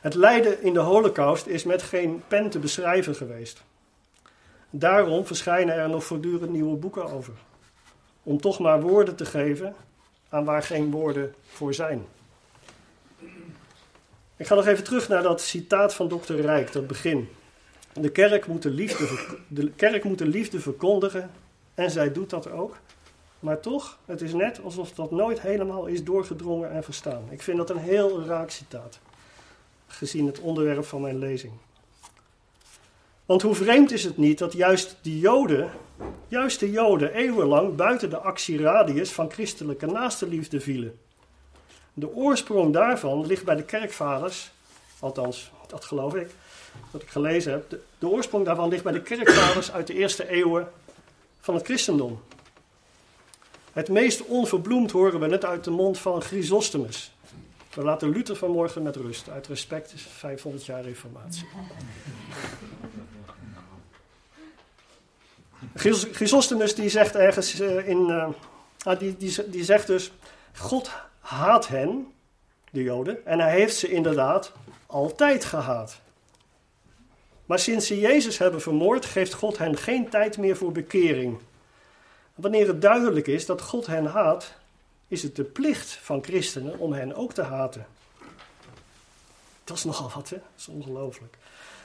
Het 0.00 0.14
lijden 0.14 0.62
in 0.62 0.72
de 0.72 0.80
Holocaust 0.80 1.46
is 1.46 1.64
met 1.64 1.82
geen 1.82 2.22
pen 2.28 2.50
te 2.50 2.58
beschrijven 2.58 3.14
geweest. 3.14 3.62
Daarom 4.70 5.26
verschijnen 5.26 5.74
er 5.74 5.88
nog 5.88 6.04
voortdurend 6.04 6.50
nieuwe 6.50 6.76
boeken 6.76 7.12
over. 7.12 7.34
Om 8.22 8.40
toch 8.40 8.58
maar 8.58 8.80
woorden 8.80 9.16
te 9.16 9.24
geven 9.24 9.74
aan 10.28 10.44
waar 10.44 10.62
geen 10.62 10.90
woorden 10.90 11.34
voor 11.48 11.74
zijn. 11.74 12.06
Ik 14.40 14.46
ga 14.46 14.54
nog 14.54 14.66
even 14.66 14.84
terug 14.84 15.08
naar 15.08 15.22
dat 15.22 15.40
citaat 15.40 15.94
van 15.94 16.08
dokter 16.08 16.40
Rijk, 16.40 16.72
dat 16.72 16.86
begin. 16.86 17.28
De 17.92 18.10
kerk, 18.10 18.46
moet 18.46 18.62
de, 18.62 18.70
liefde, 18.70 19.08
de 19.48 19.70
kerk 19.70 20.04
moet 20.04 20.18
de 20.18 20.26
liefde 20.26 20.60
verkondigen 20.60 21.30
en 21.74 21.90
zij 21.90 22.12
doet 22.12 22.30
dat 22.30 22.50
ook. 22.50 22.76
Maar 23.40 23.60
toch, 23.60 23.98
het 24.04 24.20
is 24.20 24.32
net 24.32 24.60
alsof 24.62 24.92
dat 24.92 25.10
nooit 25.10 25.40
helemaal 25.40 25.86
is 25.86 26.04
doorgedrongen 26.04 26.70
en 26.70 26.84
verstaan. 26.84 27.22
Ik 27.30 27.42
vind 27.42 27.56
dat 27.56 27.70
een 27.70 27.78
heel 27.78 28.24
raak 28.24 28.50
citaat, 28.50 28.98
gezien 29.86 30.26
het 30.26 30.40
onderwerp 30.40 30.84
van 30.84 31.00
mijn 31.00 31.18
lezing. 31.18 31.52
Want 33.26 33.42
hoe 33.42 33.54
vreemd 33.54 33.92
is 33.92 34.04
het 34.04 34.16
niet 34.16 34.38
dat 34.38 34.52
juist 34.52 34.96
de 35.02 35.18
Joden, 35.18 35.70
juist 36.28 36.60
de 36.60 36.70
Joden 36.70 37.14
eeuwenlang 37.14 37.76
buiten 37.76 38.10
de 38.10 38.18
actieradius 38.18 39.10
van 39.10 39.30
christelijke 39.30 39.86
naastenliefde 39.86 40.60
vielen. 40.60 40.98
De 41.94 42.14
oorsprong 42.14 42.72
daarvan 42.72 43.26
ligt 43.26 43.44
bij 43.44 43.56
de 43.56 43.62
kerkvaders, 43.62 44.50
althans, 44.98 45.50
dat 45.66 45.84
geloof 45.84 46.14
ik, 46.14 46.30
wat 46.90 47.02
ik 47.02 47.08
gelezen 47.08 47.52
heb. 47.52 47.70
De, 47.98 48.08
oorsprong 48.08 48.44
daarvan 48.44 48.68
ligt 48.68 48.84
bij 48.84 48.92
de 48.92 49.02
kerkvaders 49.02 49.72
uit 49.72 49.86
de 49.86 49.94
eerste 49.94 50.28
eeuwen 50.28 50.68
van 51.40 51.54
het 51.54 51.64
christendom. 51.64 52.22
Het 53.72 53.88
meest 53.88 54.24
onverbloemd 54.24 54.90
horen 54.90 55.20
we 55.20 55.26
net 55.26 55.44
uit 55.44 55.64
de 55.64 55.70
mond 55.70 55.98
van 55.98 56.22
Chrysostomus. 56.22 57.12
We 57.74 57.82
laten 57.82 58.08
Luther 58.10 58.36
vanmorgen 58.36 58.82
met 58.82 58.96
rust. 58.96 59.28
Uit 59.28 59.46
respect 59.46 59.92
is 59.92 60.02
500 60.02 60.66
jaar 60.66 60.82
reformatie. 60.82 61.46
Chrysostomus 66.12 66.74
die 66.74 66.88
zegt 66.88 67.14
ergens 67.14 67.60
uh, 67.60 67.88
in... 67.88 68.08
Uh, 68.08 68.98
die, 68.98 69.16
die, 69.16 69.50
die 69.50 69.64
zegt 69.64 69.86
dus... 69.86 70.12
God 70.56 70.90
haat 71.30 71.68
hen, 71.68 72.12
de 72.70 72.82
Joden, 72.82 73.26
en 73.26 73.40
hij 73.40 73.50
heeft 73.50 73.76
ze 73.76 73.90
inderdaad 73.90 74.52
altijd 74.86 75.44
gehaat. 75.44 76.00
Maar 77.46 77.58
sinds 77.58 77.86
ze 77.86 78.00
Jezus 78.00 78.38
hebben 78.38 78.60
vermoord, 78.60 79.04
geeft 79.06 79.32
God 79.32 79.58
hen 79.58 79.76
geen 79.76 80.08
tijd 80.08 80.38
meer 80.38 80.56
voor 80.56 80.72
bekering. 80.72 81.38
Wanneer 82.34 82.66
het 82.66 82.82
duidelijk 82.82 83.26
is 83.26 83.46
dat 83.46 83.62
God 83.62 83.86
hen 83.86 84.06
haat, 84.06 84.54
is 85.08 85.22
het 85.22 85.36
de 85.36 85.44
plicht 85.44 85.92
van 85.92 86.22
christenen 86.22 86.78
om 86.78 86.92
hen 86.92 87.14
ook 87.14 87.32
te 87.32 87.42
haten. 87.42 87.86
Dat 89.64 89.76
is 89.76 89.84
nogal 89.84 90.10
wat, 90.14 90.28
hè? 90.28 90.36
Dat 90.36 90.58
is 90.58 90.68
ongelooflijk. 90.68 91.36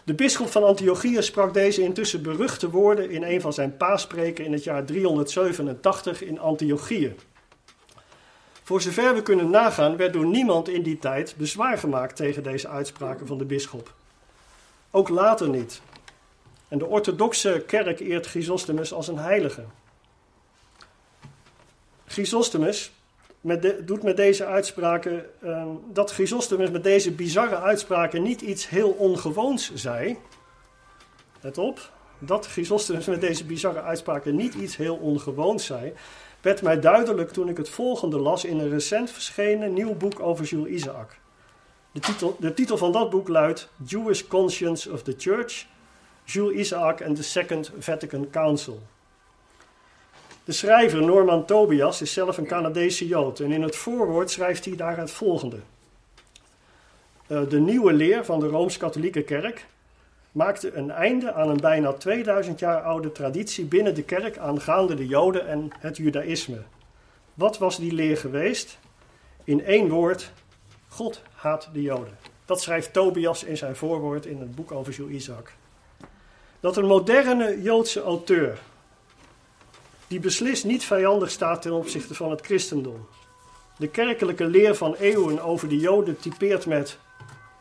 De 0.03 0.13
bisschop 0.13 0.49
van 0.49 0.63
Antiochië 0.63 1.21
sprak 1.21 1.53
deze 1.53 1.81
intussen 1.81 2.21
beruchte 2.21 2.69
woorden 2.69 3.09
in 3.09 3.23
een 3.23 3.41
van 3.41 3.53
zijn 3.53 3.77
paaspreken 3.77 4.45
in 4.45 4.53
het 4.53 4.63
jaar 4.63 4.85
387 4.85 6.23
in 6.23 6.39
Antiochië. 6.39 7.15
Voor 8.65 8.81
zover 8.81 9.13
we 9.13 9.21
kunnen 9.21 9.49
nagaan, 9.49 9.97
werd 9.97 10.13
door 10.13 10.25
niemand 10.25 10.69
in 10.69 10.83
die 10.83 10.99
tijd 10.99 11.35
bezwaar 11.37 11.77
gemaakt 11.77 12.15
tegen 12.15 12.43
deze 12.43 12.67
uitspraken 12.67 13.27
van 13.27 13.37
de 13.37 13.45
bisschop. 13.45 13.93
Ook 14.91 15.09
later 15.09 15.49
niet. 15.49 15.81
En 16.67 16.77
de 16.77 16.85
orthodoxe 16.85 17.63
kerk 17.67 17.99
eert 17.99 18.25
Chrysostomus 18.25 18.93
als 18.93 19.07
een 19.07 19.17
heilige. 19.17 19.63
Chrysostomus 22.05 22.91
met 23.41 23.87
doet 23.87 24.03
met 24.03 24.17
deze 24.17 24.45
uitspraken, 24.45 25.25
uh, 25.43 25.65
dat 25.91 26.11
Chrysostomus 26.11 26.71
met 26.71 26.83
deze 26.83 27.11
bizarre 27.11 27.59
uitspraken 27.59 28.21
niet 28.21 28.41
iets 28.41 28.69
heel 28.69 28.89
ongewoons 28.89 29.73
zei. 29.73 30.17
Let 31.41 31.57
op, 31.57 31.91
dat 32.19 32.47
Chrysostomus 32.47 33.05
met 33.05 33.21
deze 33.21 33.45
bizarre 33.45 33.81
uitspraken 33.81 34.35
niet 34.35 34.53
iets 34.53 34.75
heel 34.75 34.95
ongewoons 34.95 35.65
zei, 35.65 35.93
werd 36.45 36.61
mij 36.61 36.79
duidelijk 36.79 37.31
toen 37.31 37.49
ik 37.49 37.57
het 37.57 37.69
volgende 37.69 38.19
las 38.19 38.45
in 38.45 38.59
een 38.59 38.69
recent 38.69 39.11
verschenen 39.11 39.73
nieuw 39.73 39.93
boek 39.93 40.19
over 40.19 40.45
Jules 40.45 40.69
Isaac. 40.69 41.17
De 41.91 41.99
titel, 41.99 42.35
de 42.39 42.53
titel 42.53 42.77
van 42.77 42.91
dat 42.91 43.09
boek 43.09 43.27
luidt 43.27 43.69
Jewish 43.85 44.21
Conscience 44.27 44.91
of 44.91 45.03
the 45.03 45.15
Church, 45.17 45.65
Jules 46.23 46.55
Isaac 46.55 47.01
and 47.01 47.15
the 47.15 47.23
Second 47.23 47.71
Vatican 47.79 48.29
Council. 48.29 48.81
De 50.43 50.51
schrijver 50.51 51.01
Norman 51.01 51.45
Tobias 51.45 52.01
is 52.01 52.13
zelf 52.13 52.37
een 52.37 52.47
Canadese 52.47 53.07
Jood 53.07 53.39
en 53.39 53.51
in 53.51 53.61
het 53.61 53.75
voorwoord 53.75 54.31
schrijft 54.31 54.65
hij 54.65 54.75
daar 54.75 54.97
het 54.97 55.11
volgende. 55.11 55.59
Uh, 57.27 57.49
de 57.49 57.59
nieuwe 57.59 57.93
leer 57.93 58.25
van 58.25 58.39
de 58.39 58.47
Rooms-Katholieke 58.47 59.23
Kerk 59.23 59.65
maakte 60.35 60.73
een 60.73 60.91
einde 60.91 61.33
aan 61.33 61.49
een 61.49 61.59
bijna 61.59 61.93
2000 61.93 62.59
jaar 62.59 62.81
oude 62.81 63.11
traditie 63.11 63.65
binnen 63.65 63.95
de 63.95 64.03
kerk 64.03 64.37
aangaande 64.37 64.95
de 64.95 65.07
Joden 65.07 65.47
en 65.47 65.69
het 65.79 65.97
Judaïsme. 65.97 66.61
Wat 67.33 67.57
was 67.57 67.77
die 67.77 67.91
leer 67.91 68.17
geweest? 68.17 68.77
In 69.43 69.65
één 69.65 69.89
woord: 69.89 70.31
God 70.87 71.21
haat 71.33 71.69
de 71.73 71.81
Joden. 71.81 72.17
Dat 72.45 72.61
schrijft 72.61 72.93
Tobias 72.93 73.43
in 73.43 73.57
zijn 73.57 73.75
voorwoord 73.75 74.25
in 74.25 74.39
het 74.39 74.55
boek 74.55 74.71
over 74.71 74.93
Jules 74.93 75.15
Isaac. 75.15 75.53
Dat 76.59 76.77
een 76.77 76.85
moderne 76.85 77.61
Joodse 77.61 78.01
auteur, 78.01 78.59
die 80.07 80.19
beslist 80.19 80.65
niet 80.65 80.85
vijandig 80.85 81.31
staat 81.31 81.61
ten 81.61 81.73
opzichte 81.73 82.15
van 82.15 82.29
het 82.29 82.41
christendom, 82.41 83.07
de 83.77 83.87
kerkelijke 83.87 84.45
leer 84.45 84.75
van 84.75 84.95
eeuwen 84.95 85.41
over 85.41 85.69
de 85.69 85.77
Joden 85.77 86.17
typeert 86.17 86.65
met 86.65 86.97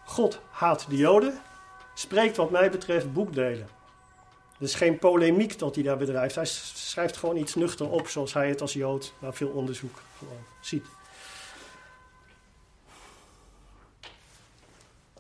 God 0.05 0.41
haat 0.51 0.87
de 0.89 0.97
Joden, 0.97 1.41
spreekt 1.95 2.37
wat 2.37 2.51
mij 2.51 2.71
betreft 2.71 3.13
boekdelen. 3.13 3.69
Er 4.59 4.65
is 4.65 4.75
geen 4.75 4.99
polemiek 4.99 5.59
dat 5.59 5.75
hij 5.75 5.85
daar 5.85 5.97
bedrijft. 5.97 6.35
Hij 6.35 6.45
schrijft 6.45 7.17
gewoon 7.17 7.37
iets 7.37 7.55
nuchter 7.55 7.91
op 7.91 8.09
zoals 8.09 8.33
hij 8.33 8.49
het 8.49 8.61
als 8.61 8.73
Jood 8.73 9.13
na 9.19 9.33
veel 9.33 9.49
onderzoek 9.49 10.03
gewoon 10.19 10.45
ziet. 10.61 10.87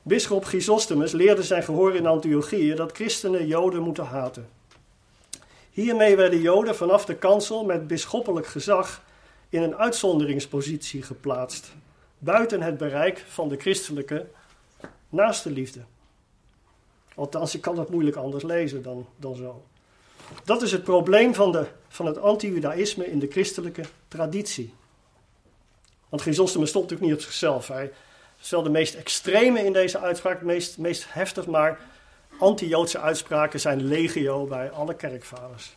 Bisschop 0.02 0.44
Chrysostomus 0.44 1.12
leerde 1.12 1.42
zijn 1.42 1.62
gehoor 1.62 1.94
in 1.94 2.06
Antiochië 2.06 2.74
dat 2.74 2.92
christenen 2.92 3.46
Joden 3.46 3.82
moeten 3.82 4.04
haten. 4.04 4.48
Hiermee 5.70 6.16
werden 6.16 6.40
Joden 6.40 6.76
vanaf 6.76 7.04
de 7.04 7.14
kansel 7.14 7.64
met 7.64 7.86
bisschoppelijk 7.86 8.46
gezag 8.46 9.02
in 9.48 9.62
een 9.62 9.76
uitzonderingspositie 9.76 11.02
geplaatst, 11.02 11.72
buiten 12.18 12.62
het 12.62 12.78
bereik 12.78 13.24
van 13.28 13.48
de 13.48 13.56
christelijke 13.56 14.26
naaste 15.08 15.50
liefde. 15.50 15.80
Althans, 17.14 17.54
ik 17.54 17.60
kan 17.60 17.74
dat 17.76 17.90
moeilijk 17.90 18.16
anders 18.16 18.44
lezen 18.44 18.82
dan, 18.82 19.06
dan 19.16 19.34
zo. 19.34 19.64
Dat 20.44 20.62
is 20.62 20.72
het 20.72 20.84
probleem 20.84 21.34
van, 21.34 21.52
de, 21.52 21.66
van 21.88 22.06
het 22.06 22.18
anti-judaïsme 22.18 23.10
in 23.10 23.18
de 23.18 23.28
christelijke 23.30 23.82
traditie. 24.08 24.74
Want 26.08 26.22
Chrysostomus 26.22 26.68
stond 26.68 26.84
natuurlijk 26.84 27.10
niet 27.10 27.20
op 27.20 27.30
zichzelf. 27.30 27.68
Hij 27.68 27.92
is 28.40 28.48
de 28.48 28.70
meest 28.70 28.94
extreme 28.94 29.64
in 29.64 29.72
deze 29.72 29.98
uitspraak, 29.98 30.42
meest, 30.42 30.78
meest 30.78 31.04
heftig, 31.08 31.46
maar 31.46 31.80
anti-Joodse 32.38 32.98
uitspraken 32.98 33.60
zijn 33.60 33.84
legio 33.84 34.46
bij 34.46 34.70
alle 34.70 34.94
kerkvaders. 34.94 35.76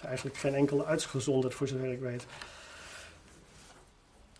Er 0.00 0.08
eigenlijk 0.08 0.36
geen 0.36 0.54
enkele 0.54 0.84
uitgezonderd, 0.84 1.54
voor 1.54 1.68
zover 1.68 1.92
ik 1.92 2.00
weet. 2.00 2.24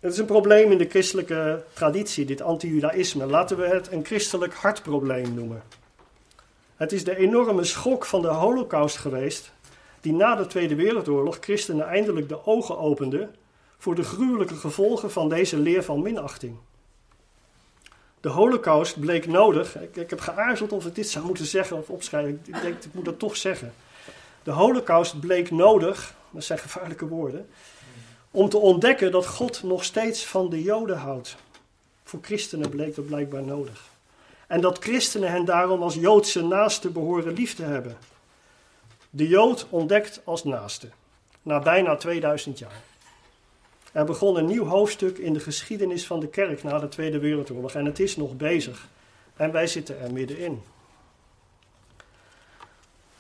Het 0.02 0.12
is 0.12 0.18
een 0.18 0.24
probleem 0.24 0.72
in 0.72 0.78
de 0.78 0.88
christelijke 0.88 1.64
traditie, 1.72 2.24
dit 2.24 2.42
anti-judaïsme. 2.42 3.26
Laten 3.26 3.56
we 3.56 3.66
het 3.66 3.92
een 3.92 4.04
christelijk 4.04 4.54
hartprobleem 4.54 5.34
noemen. 5.34 5.62
Het 6.76 6.92
is 6.92 7.04
de 7.04 7.16
enorme 7.16 7.64
schok 7.64 8.04
van 8.04 8.22
de 8.22 8.28
holocaust 8.28 8.96
geweest, 8.96 9.52
die 10.00 10.12
na 10.12 10.34
de 10.34 10.46
Tweede 10.46 10.74
Wereldoorlog 10.74 11.38
christenen 11.40 11.86
eindelijk 11.86 12.28
de 12.28 12.46
ogen 12.46 12.78
opende 12.78 13.28
voor 13.78 13.94
de 13.94 14.02
gruwelijke 14.02 14.54
gevolgen 14.54 15.10
van 15.10 15.28
deze 15.28 15.56
leer 15.56 15.82
van 15.82 16.02
minachting. 16.02 16.56
De 18.20 18.28
holocaust 18.28 19.00
bleek 19.00 19.26
nodig. 19.26 19.80
Ik, 19.80 19.96
ik, 19.96 20.10
heb 20.10 20.20
geaarzeld 20.20 20.72
of 20.72 20.86
ik 20.86 20.94
dit 20.94 21.08
zou 21.08 21.26
moeten 21.26 21.46
zeggen 21.46 21.76
of 21.76 21.90
opschrijven. 21.90 22.40
Ik 22.44 22.62
denk, 22.62 22.84
ik 22.84 22.94
moet 22.94 23.04
dat 23.04 23.18
toch 23.18 23.36
zeggen. 23.36 23.74
De 24.42 24.50
holocaust 24.50 25.20
bleek 25.20 25.50
nodig, 25.50 26.14
dat 26.30 26.44
zijn 26.44 26.58
gevaarlijke 26.58 27.06
woorden, 27.06 27.48
om 28.32 28.48
te 28.48 28.58
ontdekken 28.58 29.12
dat 29.12 29.26
God 29.26 29.62
nog 29.62 29.84
steeds 29.84 30.26
van 30.26 30.50
de 30.50 30.62
Joden 30.62 30.96
houdt. 30.96 31.36
Voor 32.04 32.20
christenen 32.22 32.70
bleek 32.70 32.94
dat 32.94 33.06
blijkbaar 33.06 33.42
nodig. 33.42 33.90
En 34.46 34.60
dat 34.60 34.78
christenen 34.78 35.30
hen 35.30 35.44
daarom 35.44 35.82
als 35.82 35.94
Joodse 35.94 36.44
naaste 36.44 36.90
behoren 36.90 37.32
lief 37.32 37.54
te 37.54 37.62
hebben. 37.62 37.96
De 39.10 39.28
Jood 39.28 39.66
ontdekt 39.70 40.20
als 40.24 40.44
naaste, 40.44 40.88
na 41.42 41.58
bijna 41.58 41.96
2000 41.96 42.58
jaar. 42.58 42.82
Er 43.92 44.04
begon 44.04 44.36
een 44.36 44.46
nieuw 44.46 44.64
hoofdstuk 44.64 45.18
in 45.18 45.32
de 45.32 45.40
geschiedenis 45.40 46.06
van 46.06 46.20
de 46.20 46.28
kerk 46.28 46.62
na 46.62 46.78
de 46.78 46.88
Tweede 46.88 47.18
Wereldoorlog 47.18 47.74
en 47.74 47.84
het 47.84 48.00
is 48.00 48.16
nog 48.16 48.36
bezig. 48.36 48.88
En 49.36 49.52
wij 49.52 49.66
zitten 49.66 50.00
er 50.00 50.12
middenin. 50.12 50.62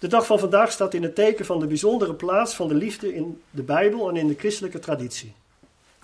De 0.02 0.08
dag 0.08 0.26
van 0.26 0.38
vandaag 0.38 0.72
staat 0.72 0.94
in 0.94 1.02
het 1.02 1.14
teken 1.14 1.44
van 1.44 1.60
de 1.60 1.66
bijzondere 1.66 2.14
plaats 2.14 2.54
van 2.54 2.68
de 2.68 2.74
liefde 2.74 3.14
in 3.14 3.42
de 3.50 3.62
Bijbel 3.62 4.08
en 4.08 4.16
in 4.16 4.28
de 4.28 4.34
christelijke 4.34 4.78
traditie. 4.78 5.34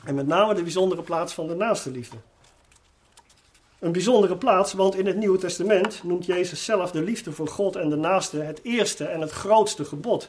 En 0.04 0.14
met 0.14 0.26
name 0.26 0.54
de 0.54 0.62
bijzondere 0.62 1.02
plaats 1.02 1.32
van 1.32 1.46
de 1.46 1.54
naaste 1.54 1.90
liefde. 1.90 2.16
Een 3.78 3.92
bijzondere 3.92 4.36
plaats, 4.36 4.72
want 4.72 4.94
in 4.94 5.06
het 5.06 5.16
Nieuwe 5.16 5.38
Testament 5.38 6.00
noemt 6.04 6.26
Jezus 6.26 6.64
zelf 6.64 6.90
de 6.90 7.02
liefde 7.02 7.32
voor 7.32 7.48
God 7.48 7.76
en 7.76 7.88
de 7.88 7.96
naaste 7.96 8.36
het 8.36 8.60
eerste 8.62 9.04
en 9.04 9.20
het 9.20 9.30
grootste 9.30 9.84
gebod. 9.84 10.28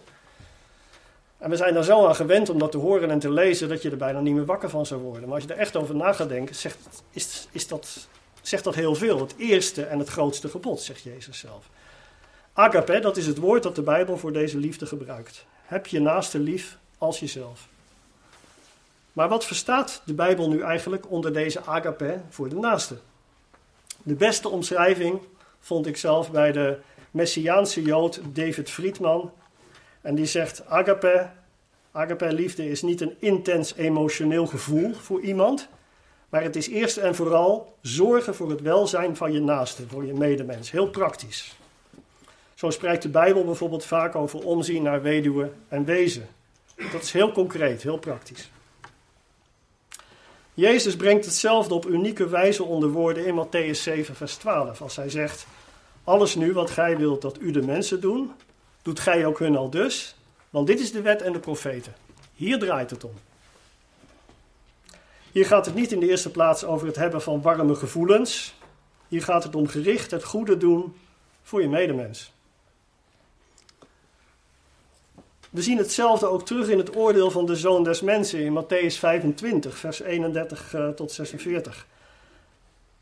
En 1.37 1.49
we 1.49 1.55
zijn 1.55 1.75
er 1.75 1.83
zo 1.83 2.07
aan 2.07 2.15
gewend 2.15 2.49
om 2.49 2.59
dat 2.59 2.71
te 2.71 2.77
horen 2.77 3.09
en 3.09 3.19
te 3.19 3.31
lezen 3.31 3.69
dat 3.69 3.81
je 3.81 3.89
er 3.89 3.97
bijna 3.97 4.19
niet 4.19 4.33
meer 4.33 4.45
wakker 4.45 4.69
van 4.69 4.85
zou 4.85 5.01
worden. 5.01 5.23
Maar 5.23 5.33
als 5.33 5.43
je 5.43 5.53
er 5.53 5.59
echt 5.59 5.75
over 5.75 5.95
na 5.95 6.13
gaat 6.13 6.29
denken, 6.29 6.55
zegt, 6.55 7.03
is, 7.11 7.47
is 7.51 7.67
dat, 7.67 8.07
zegt 8.41 8.63
dat 8.63 8.75
heel 8.75 8.95
veel. 8.95 9.19
Het 9.19 9.35
eerste 9.37 9.83
en 9.83 9.99
het 9.99 10.09
grootste 10.09 10.49
gebod, 10.49 10.81
zegt 10.81 11.01
Jezus 11.01 11.39
zelf. 11.39 11.69
Agape, 12.53 12.99
dat 12.99 13.17
is 13.17 13.25
het 13.25 13.37
woord 13.37 13.63
dat 13.63 13.75
de 13.75 13.81
Bijbel 13.81 14.17
voor 14.17 14.33
deze 14.33 14.57
liefde 14.57 14.85
gebruikt. 14.85 15.45
Heb 15.65 15.87
je 15.87 15.99
naaste 15.99 16.39
lief 16.39 16.77
als 16.97 17.19
jezelf. 17.19 17.67
Maar 19.13 19.29
wat 19.29 19.45
verstaat 19.45 20.01
de 20.05 20.13
Bijbel 20.13 20.49
nu 20.49 20.61
eigenlijk 20.61 21.11
onder 21.11 21.33
deze 21.33 21.61
agape 21.61 22.21
voor 22.29 22.49
de 22.49 22.55
naaste? 22.55 22.97
De 24.03 24.15
beste 24.15 24.49
omschrijving 24.49 25.19
vond 25.59 25.87
ik 25.87 25.97
zelf 25.97 26.31
bij 26.31 26.51
de 26.51 26.77
Messiaanse 27.11 27.81
Jood 27.81 28.21
David 28.33 28.69
Friedman. 28.69 29.31
En 30.01 30.15
die 30.15 30.25
zegt: 30.25 30.65
Agape, 30.65 31.29
agape 31.91 32.33
liefde 32.33 32.69
is 32.69 32.81
niet 32.81 33.01
een 33.01 33.15
intens 33.19 33.75
emotioneel 33.75 34.47
gevoel 34.47 34.93
voor 34.93 35.21
iemand, 35.21 35.67
maar 36.29 36.43
het 36.43 36.55
is 36.55 36.67
eerst 36.67 36.97
en 36.97 37.15
vooral 37.15 37.77
zorgen 37.81 38.35
voor 38.35 38.49
het 38.49 38.61
welzijn 38.61 39.15
van 39.15 39.33
je 39.33 39.41
naaste, 39.41 39.87
voor 39.87 40.05
je 40.05 40.13
medemens. 40.13 40.71
Heel 40.71 40.89
praktisch. 40.89 41.58
Zo 42.59 42.69
spreekt 42.69 43.01
de 43.01 43.09
Bijbel 43.09 43.43
bijvoorbeeld 43.43 43.85
vaak 43.85 44.15
over 44.15 44.45
omzien 44.45 44.83
naar 44.83 45.01
weduwen 45.01 45.53
en 45.67 45.85
wezen. 45.85 46.27
Dat 46.91 47.01
is 47.01 47.11
heel 47.11 47.31
concreet, 47.31 47.83
heel 47.83 47.97
praktisch. 47.97 48.51
Jezus 50.53 50.95
brengt 50.95 51.25
hetzelfde 51.25 51.73
op 51.73 51.85
unieke 51.85 52.27
wijze 52.27 52.63
onder 52.63 52.89
woorden 52.89 53.25
in 53.25 53.45
Matthäus 53.45 53.79
7, 53.81 54.15
vers 54.15 54.35
12. 54.35 54.81
Als 54.81 54.95
hij 54.95 55.09
zegt: 55.09 55.47
Alles 56.03 56.35
nu 56.35 56.53
wat 56.53 56.69
gij 56.69 56.97
wilt 56.97 57.21
dat 57.21 57.41
u 57.41 57.51
de 57.51 57.61
mensen 57.61 58.01
doen, 58.01 58.31
doet 58.81 58.99
gij 58.99 59.25
ook 59.25 59.39
hun 59.39 59.55
al 59.55 59.69
dus. 59.69 60.15
Want 60.49 60.67
dit 60.67 60.79
is 60.79 60.91
de 60.91 61.01
wet 61.01 61.21
en 61.21 61.33
de 61.33 61.39
profeten. 61.39 61.93
Hier 62.33 62.59
draait 62.59 62.89
het 62.89 63.03
om. 63.03 63.13
Hier 65.31 65.45
gaat 65.45 65.65
het 65.65 65.75
niet 65.75 65.91
in 65.91 65.99
de 65.99 66.09
eerste 66.09 66.31
plaats 66.31 66.63
over 66.63 66.87
het 66.87 66.95
hebben 66.95 67.21
van 67.21 67.41
warme 67.41 67.75
gevoelens. 67.75 68.55
Hier 69.07 69.23
gaat 69.23 69.43
het 69.43 69.55
om 69.55 69.67
gericht 69.67 70.11
het 70.11 70.23
goede 70.23 70.57
doen 70.57 70.95
voor 71.43 71.61
je 71.61 71.69
medemens. 71.69 72.37
We 75.49 75.61
zien 75.61 75.77
hetzelfde 75.77 76.27
ook 76.27 76.45
terug 76.45 76.67
in 76.67 76.77
het 76.77 76.95
oordeel 76.95 77.31
van 77.31 77.45
de 77.45 77.55
zoon 77.55 77.83
des 77.83 78.01
mensen 78.01 78.39
in 78.39 78.63
Matthäus 78.63 78.99
25, 78.99 79.77
vers 79.77 80.01
31 80.01 80.73
uh, 80.73 80.89
tot 80.89 81.11
46. 81.11 81.85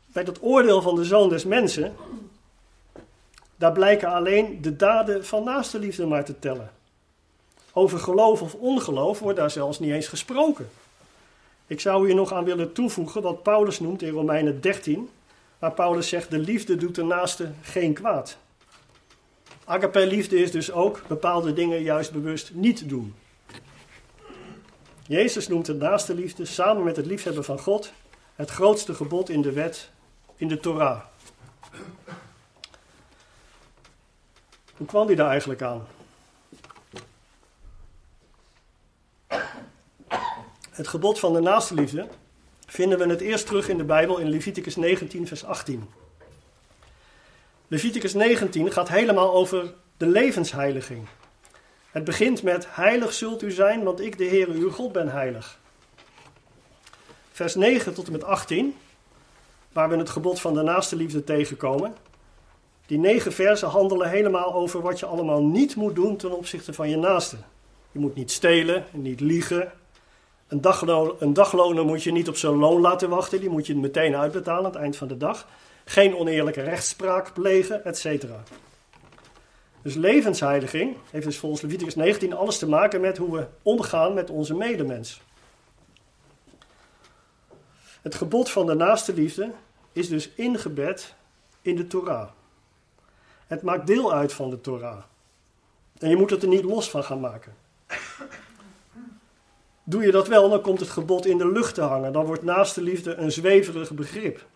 Bij 0.06 0.24
dat 0.24 0.42
oordeel 0.42 0.82
van 0.82 0.94
de 0.94 1.04
zoon 1.04 1.28
des 1.28 1.44
mensen, 1.44 1.94
daar 3.56 3.72
blijken 3.72 4.08
alleen 4.08 4.62
de 4.62 4.76
daden 4.76 5.26
van 5.26 5.44
naaste 5.44 5.78
liefde 5.78 6.06
maar 6.06 6.24
te 6.24 6.38
tellen. 6.38 6.70
Over 7.72 7.98
geloof 7.98 8.42
of 8.42 8.54
ongeloof 8.54 9.18
wordt 9.18 9.38
daar 9.38 9.50
zelfs 9.50 9.78
niet 9.78 9.92
eens 9.92 10.08
gesproken. 10.08 10.68
Ik 11.66 11.80
zou 11.80 12.06
hier 12.06 12.14
nog 12.14 12.32
aan 12.32 12.44
willen 12.44 12.72
toevoegen 12.72 13.22
wat 13.22 13.42
Paulus 13.42 13.80
noemt 13.80 14.02
in 14.02 14.12
Romeinen 14.12 14.60
13, 14.60 15.10
waar 15.58 15.72
Paulus 15.72 16.08
zegt: 16.08 16.30
De 16.30 16.38
liefde 16.38 16.76
doet 16.76 16.94
de 16.94 17.04
naaste 17.04 17.50
geen 17.62 17.92
kwaad. 17.92 18.36
Agape 19.68 20.06
liefde 20.06 20.38
is 20.38 20.50
dus 20.50 20.72
ook 20.72 21.02
bepaalde 21.06 21.52
dingen 21.52 21.82
juist 21.82 22.12
bewust 22.12 22.54
niet 22.54 22.88
doen. 22.88 23.14
Jezus 25.06 25.48
noemt 25.48 25.66
het 25.66 25.78
naaste 25.78 26.14
liefde 26.14 26.44
samen 26.44 26.84
met 26.84 26.96
het 26.96 27.06
liefhebben 27.06 27.44
van 27.44 27.58
God 27.58 27.92
het 28.34 28.50
grootste 28.50 28.94
gebod 28.94 29.28
in 29.28 29.42
de 29.42 29.52
wet, 29.52 29.90
in 30.36 30.48
de 30.48 30.60
Torah. 30.60 31.00
Hoe 34.76 34.86
kwam 34.86 35.06
hij 35.06 35.14
daar 35.14 35.30
eigenlijk 35.30 35.62
aan? 35.62 35.86
Het 40.70 40.88
gebod 40.88 41.18
van 41.18 41.32
de 41.32 41.40
naaste 41.40 41.74
liefde 41.74 42.08
vinden 42.66 42.98
we 42.98 43.06
het 43.06 43.20
eerst 43.20 43.46
terug 43.46 43.68
in 43.68 43.76
de 43.76 43.84
Bijbel 43.84 44.18
in 44.18 44.28
Leviticus 44.28 44.76
19, 44.76 45.26
vers 45.26 45.44
18. 45.44 45.88
Leviticus 47.70 48.14
19 48.14 48.72
gaat 48.72 48.88
helemaal 48.88 49.34
over 49.34 49.74
de 49.96 50.06
levensheiliging. 50.06 51.08
Het 51.90 52.04
begint 52.04 52.42
met: 52.42 52.66
Heilig 52.68 53.12
zult 53.12 53.42
u 53.42 53.50
zijn, 53.50 53.82
want 53.82 54.00
ik, 54.00 54.18
de 54.18 54.24
Heer, 54.24 54.48
uw 54.48 54.70
God, 54.70 54.92
ben 54.92 55.08
heilig. 55.08 55.58
Vers 57.32 57.54
9 57.54 57.94
tot 57.94 58.06
en 58.06 58.12
met 58.12 58.24
18, 58.24 58.74
waar 59.72 59.88
we 59.88 59.96
het 59.96 60.10
gebod 60.10 60.40
van 60.40 60.54
de 60.54 60.62
naaste 60.62 60.96
liefde 60.96 61.24
tegenkomen. 61.24 61.94
Die 62.86 62.98
negen 62.98 63.32
versen 63.32 63.68
handelen 63.68 64.08
helemaal 64.08 64.54
over 64.54 64.80
wat 64.80 64.98
je 64.98 65.06
allemaal 65.06 65.42
niet 65.42 65.76
moet 65.76 65.94
doen 65.94 66.16
ten 66.16 66.36
opzichte 66.36 66.72
van 66.72 66.90
je 66.90 66.96
naaste. 66.96 67.36
Je 67.92 67.98
moet 67.98 68.14
niet 68.14 68.30
stelen, 68.30 68.84
niet 68.90 69.20
liegen. 69.20 69.72
Een, 70.46 70.60
een 71.18 71.32
dagloner 71.32 71.84
moet 71.84 72.02
je 72.02 72.12
niet 72.12 72.28
op 72.28 72.36
zijn 72.36 72.54
loon 72.54 72.80
laten 72.80 73.08
wachten, 73.08 73.40
die 73.40 73.50
moet 73.50 73.66
je 73.66 73.76
meteen 73.76 74.16
uitbetalen 74.16 74.64
aan 74.64 74.70
het 74.72 74.80
eind 74.80 74.96
van 74.96 75.08
de 75.08 75.16
dag 75.16 75.46
geen 75.88 76.16
oneerlijke 76.16 76.62
rechtspraak 76.62 77.32
plegen, 77.32 77.84
etc. 77.84 78.24
Dus 79.82 79.94
levensheiliging 79.94 80.96
heeft 81.10 81.24
dus 81.24 81.38
volgens 81.38 81.62
Leviticus 81.62 81.94
19 81.94 82.32
alles 82.32 82.58
te 82.58 82.68
maken 82.68 83.00
met 83.00 83.16
hoe 83.16 83.36
we 83.36 83.46
omgaan 83.62 84.14
met 84.14 84.30
onze 84.30 84.54
medemens. 84.54 85.20
Het 88.02 88.14
gebod 88.14 88.50
van 88.50 88.66
de 88.66 88.74
naaste 88.74 89.14
liefde 89.14 89.50
is 89.92 90.08
dus 90.08 90.30
ingebed 90.34 91.14
in 91.62 91.76
de 91.76 91.86
Torah. 91.86 92.28
Het 93.46 93.62
maakt 93.62 93.86
deel 93.86 94.12
uit 94.12 94.32
van 94.32 94.50
de 94.50 94.60
Torah. 94.60 95.02
En 95.98 96.08
je 96.08 96.16
moet 96.16 96.30
het 96.30 96.42
er 96.42 96.48
niet 96.48 96.64
los 96.64 96.90
van 96.90 97.04
gaan 97.04 97.20
maken. 97.20 97.54
Doe 99.84 100.02
je 100.02 100.10
dat 100.10 100.28
wel, 100.28 100.48
dan 100.50 100.60
komt 100.60 100.80
het 100.80 100.88
gebod 100.88 101.26
in 101.26 101.38
de 101.38 101.52
lucht 101.52 101.74
te 101.74 101.82
hangen. 101.82 102.12
Dan 102.12 102.24
wordt 102.24 102.42
naaste 102.42 102.82
liefde 102.82 103.14
een 103.14 103.32
zweverig 103.32 103.92
begrip. 103.92 104.46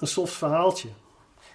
Een 0.00 0.06
soft 0.06 0.32
verhaaltje. 0.32 0.88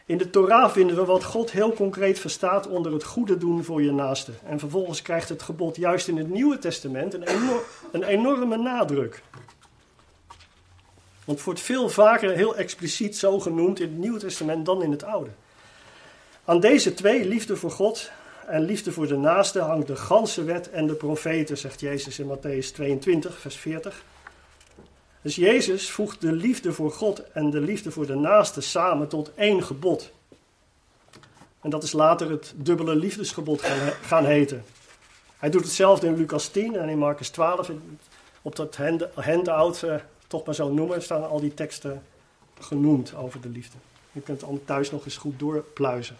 In 0.05 0.17
de 0.17 0.29
Torah 0.29 0.71
vinden 0.71 0.95
we 0.95 1.05
wat 1.05 1.23
God 1.23 1.51
heel 1.51 1.73
concreet 1.73 2.19
verstaat 2.19 2.67
onder 2.67 2.93
het 2.93 3.03
goede 3.03 3.38
doen 3.38 3.63
voor 3.63 3.81
je 3.81 3.91
naaste. 3.91 4.31
En 4.43 4.60
vervolgens 4.60 5.01
krijgt 5.01 5.29
het 5.29 5.41
gebod 5.41 5.75
juist 5.75 6.08
in 6.08 6.17
het 6.17 6.29
Nieuwe 6.29 6.58
Testament 6.58 7.13
een, 7.13 7.23
een 7.91 8.03
enorme 8.03 8.58
nadruk. 8.58 9.23
Want 11.25 11.38
het 11.38 11.43
wordt 11.43 11.60
veel 11.60 11.89
vaker 11.89 12.31
heel 12.31 12.55
expliciet 12.55 13.17
zo 13.17 13.39
genoemd 13.39 13.79
in 13.79 13.89
het 13.89 13.97
Nieuwe 13.97 14.19
Testament 14.19 14.65
dan 14.65 14.84
in 14.84 14.91
het 14.91 15.03
Oude. 15.03 15.29
Aan 16.45 16.60
deze 16.60 16.93
twee, 16.93 17.25
liefde 17.25 17.55
voor 17.55 17.71
God 17.71 18.12
en 18.47 18.62
liefde 18.62 18.91
voor 18.91 19.08
de 19.08 19.17
naaste, 19.17 19.60
hangt 19.60 19.88
de 19.88 19.95
ganse 19.95 20.43
wet 20.43 20.69
en 20.69 20.88
de 20.88 20.93
profeten, 20.93 21.58
zegt 21.58 21.79
Jezus 21.79 22.19
in 22.19 22.38
Matthäus 22.38 22.71
22, 22.73 23.39
vers 23.39 23.55
40. 23.55 24.03
Dus 25.26 25.36
Jezus 25.36 25.90
voegt 25.90 26.22
de 26.22 26.32
liefde 26.32 26.74
voor 26.74 26.92
God 26.92 27.32
en 27.32 27.50
de 27.50 27.60
liefde 27.60 27.92
voor 27.92 28.06
de 28.06 28.16
naaste 28.16 28.62
samen 28.62 29.08
tot 29.08 29.32
één 29.36 29.64
gebod. 29.64 30.12
En 31.62 31.70
dat 31.70 31.84
is 31.84 31.92
later 31.92 32.30
het 32.30 32.54
dubbele 32.56 32.96
liefdesgebod 32.96 33.62
gaan, 34.02 34.26
heten. 34.26 34.64
Hij 35.38 35.50
doet 35.50 35.64
hetzelfde 35.64 36.08
in 36.08 36.16
Lucas 36.16 36.48
10 36.48 36.76
en 36.76 36.90
in 36.90 36.98
Marcus 36.98 37.30
12. 37.30 37.72
Op 38.42 38.56
dat 38.56 38.78
handout, 39.14 39.82
uh, 39.86 39.96
toch 40.28 40.46
maar 40.46 40.56
zo 40.56 40.72
noemen, 40.72 41.04
staan 41.04 41.30
al 41.30 41.40
die 41.40 41.54
teksten 41.54 42.04
genoemd 42.60 43.16
over 43.16 43.42
de 43.42 43.50
liefde. 43.50 43.78
Je 44.12 44.22
kunt 44.22 44.42
het 44.42 44.66
thuis 44.66 44.92
nog 44.92 45.06
eens 45.06 45.18
goed 45.18 45.40
doorpluizen. 45.40 46.18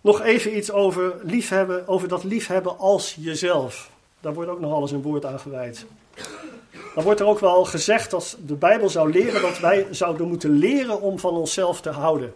Nog 0.00 0.20
even 0.20 0.56
iets 0.56 0.70
over 0.70 1.14
liefhebben, 1.22 1.88
over 1.88 2.08
dat 2.08 2.24
liefhebben 2.24 2.78
als 2.78 3.16
jezelf. 3.20 3.90
Daar 4.20 4.34
wordt 4.34 4.50
ook 4.50 4.60
nog 4.60 4.72
alles 4.72 4.90
een 4.90 5.02
woord 5.02 5.24
aan 5.24 5.40
gewijd. 5.40 5.86
Dan 6.94 7.04
wordt 7.04 7.20
er 7.20 7.26
ook 7.26 7.38
wel 7.38 7.64
gezegd 7.64 8.10
dat 8.10 8.36
de 8.46 8.54
Bijbel 8.54 8.88
zou 8.88 9.12
leren 9.12 9.42
dat 9.42 9.58
wij 9.58 9.86
zouden 9.90 10.28
moeten 10.28 10.50
leren 10.50 11.00
om 11.00 11.18
van 11.18 11.34
onszelf 11.34 11.80
te 11.80 11.90
houden. 11.90 12.34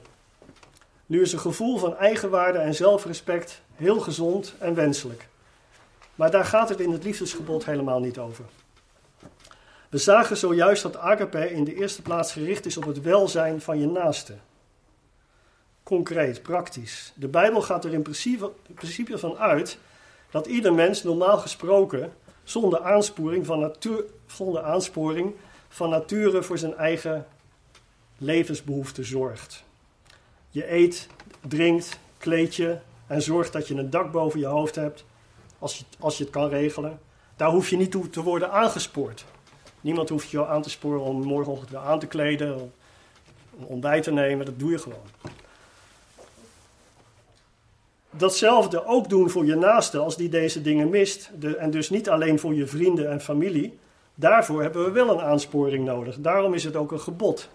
Nu 1.07 1.21
is 1.21 1.33
een 1.33 1.39
gevoel 1.39 1.79
van 1.79 1.97
eigenwaarde 1.97 2.59
en 2.59 2.75
zelfrespect 2.75 3.63
heel 3.75 4.01
gezond 4.01 4.55
en 4.59 4.75
wenselijk. 4.75 5.29
Maar 6.15 6.31
daar 6.31 6.45
gaat 6.45 6.69
het 6.69 6.81
in 6.81 6.93
het 6.93 7.05
liefdesgebod 7.05 7.65
helemaal 7.65 8.01
niet 8.01 8.19
over. 8.19 8.45
We 9.89 9.99
zagen 9.99 10.37
zojuist 10.37 10.83
dat 10.83 10.97
agape 10.97 11.51
in 11.51 11.65
de 11.65 11.75
eerste 11.75 12.03
plaats 12.03 12.33
gericht 12.33 12.67
is 12.67 12.77
op 12.77 12.85
het 12.85 13.03
welzijn 13.03 13.61
van 13.61 13.81
je 13.81 13.87
naaste. 13.87 14.35
Concreet, 15.83 16.43
praktisch. 16.43 17.13
De 17.15 17.29
Bijbel 17.29 17.63
gaat 17.63 17.85
er 17.85 17.93
in 17.93 18.03
principe, 18.03 18.51
in 18.69 18.75
principe 18.75 19.19
van 19.19 19.37
uit 19.37 19.79
dat 20.31 20.47
ieder 20.47 20.75
mens 20.75 21.03
normaal 21.03 21.39
gesproken 21.39 22.13
zonder 22.45 22.81
aansporing 22.81 23.47
van, 23.47 23.61
natuur, 23.61 24.05
zonder 24.27 24.63
aansporing 24.63 25.35
van 25.69 25.91
nature 25.91 26.43
voor 26.43 26.59
zijn 26.59 26.75
eigen 26.75 27.27
levensbehoeften 28.19 29.05
zorgt. 29.05 29.65
Je 30.51 30.73
eet, 30.73 31.09
drinkt, 31.41 31.99
kleed 32.19 32.55
je 32.55 32.79
en 33.07 33.23
zorgt 33.23 33.53
dat 33.53 33.69
je 33.69 33.75
een 33.75 33.91
dak 33.91 34.13
boven 34.13 34.41
je 34.41 34.47
hoofd 34.47 34.75
hebt, 34.75 35.05
als 35.59 35.79
je, 35.79 35.85
als 35.99 36.19
je 36.19 36.25
het 36.25 36.33
kan 36.33 36.49
regelen. 36.49 37.01
Daar 37.37 37.51
hoef 37.51 37.71
je 37.71 37.77
niet 37.77 37.91
toe 37.91 38.11
te 38.11 38.23
worden 38.23 38.51
aangespoord. 38.51 39.25
Niemand 39.81 40.09
hoeft 40.09 40.31
je 40.31 40.47
aan 40.47 40.63
te 40.63 40.71
sporen 40.71 41.01
om 41.01 41.23
morgenochtend 41.23 41.75
aan 41.75 41.99
te 41.99 42.07
kleden, 42.07 42.61
om 42.61 42.73
ontbijt 43.67 44.03
te 44.03 44.13
nemen, 44.13 44.47
dat 44.47 44.59
doe 44.59 44.71
je 44.71 44.79
gewoon. 44.79 45.33
Datzelfde 48.17 48.87
ook 48.87 49.09
doen 49.09 49.31
voor 49.31 49.47
je 49.47 49.55
naaste 49.55 49.99
als 49.99 50.17
die 50.17 50.29
deze 50.29 50.63
dingen 50.63 50.89
mist, 50.89 51.31
de, 51.39 51.57
en 51.57 51.71
dus 51.71 51.91
niet 51.91 52.09
alleen 52.09 52.39
voor 52.39 52.55
je 52.55 52.67
vrienden 52.67 53.11
en 53.11 53.21
familie. 53.21 53.79
Daarvoor 54.15 54.63
hebben 54.63 54.85
we 54.85 54.91
wel 54.91 55.11
een 55.11 55.21
aansporing 55.21 55.85
nodig. 55.85 56.17
Daarom 56.19 56.55
is 56.55 56.65
het 56.65 56.77
ook 56.77 56.93
een 56.93 57.01
gebod. 57.01 57.49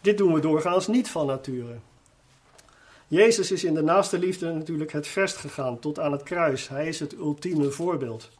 Dit 0.00 0.18
doen 0.18 0.32
we 0.32 0.40
doorgaans 0.40 0.86
niet 0.86 1.10
van 1.10 1.26
nature. 1.26 1.74
Jezus 3.08 3.50
is 3.50 3.64
in 3.64 3.74
de 3.74 3.82
naaste 3.82 4.18
liefde 4.18 4.52
natuurlijk 4.52 4.92
het 4.92 5.06
verst 5.06 5.36
gegaan 5.36 5.78
tot 5.78 5.98
aan 5.98 6.12
het 6.12 6.22
kruis. 6.22 6.68
Hij 6.68 6.88
is 6.88 7.00
het 7.00 7.12
ultieme 7.12 7.70
voorbeeld. 7.70 8.30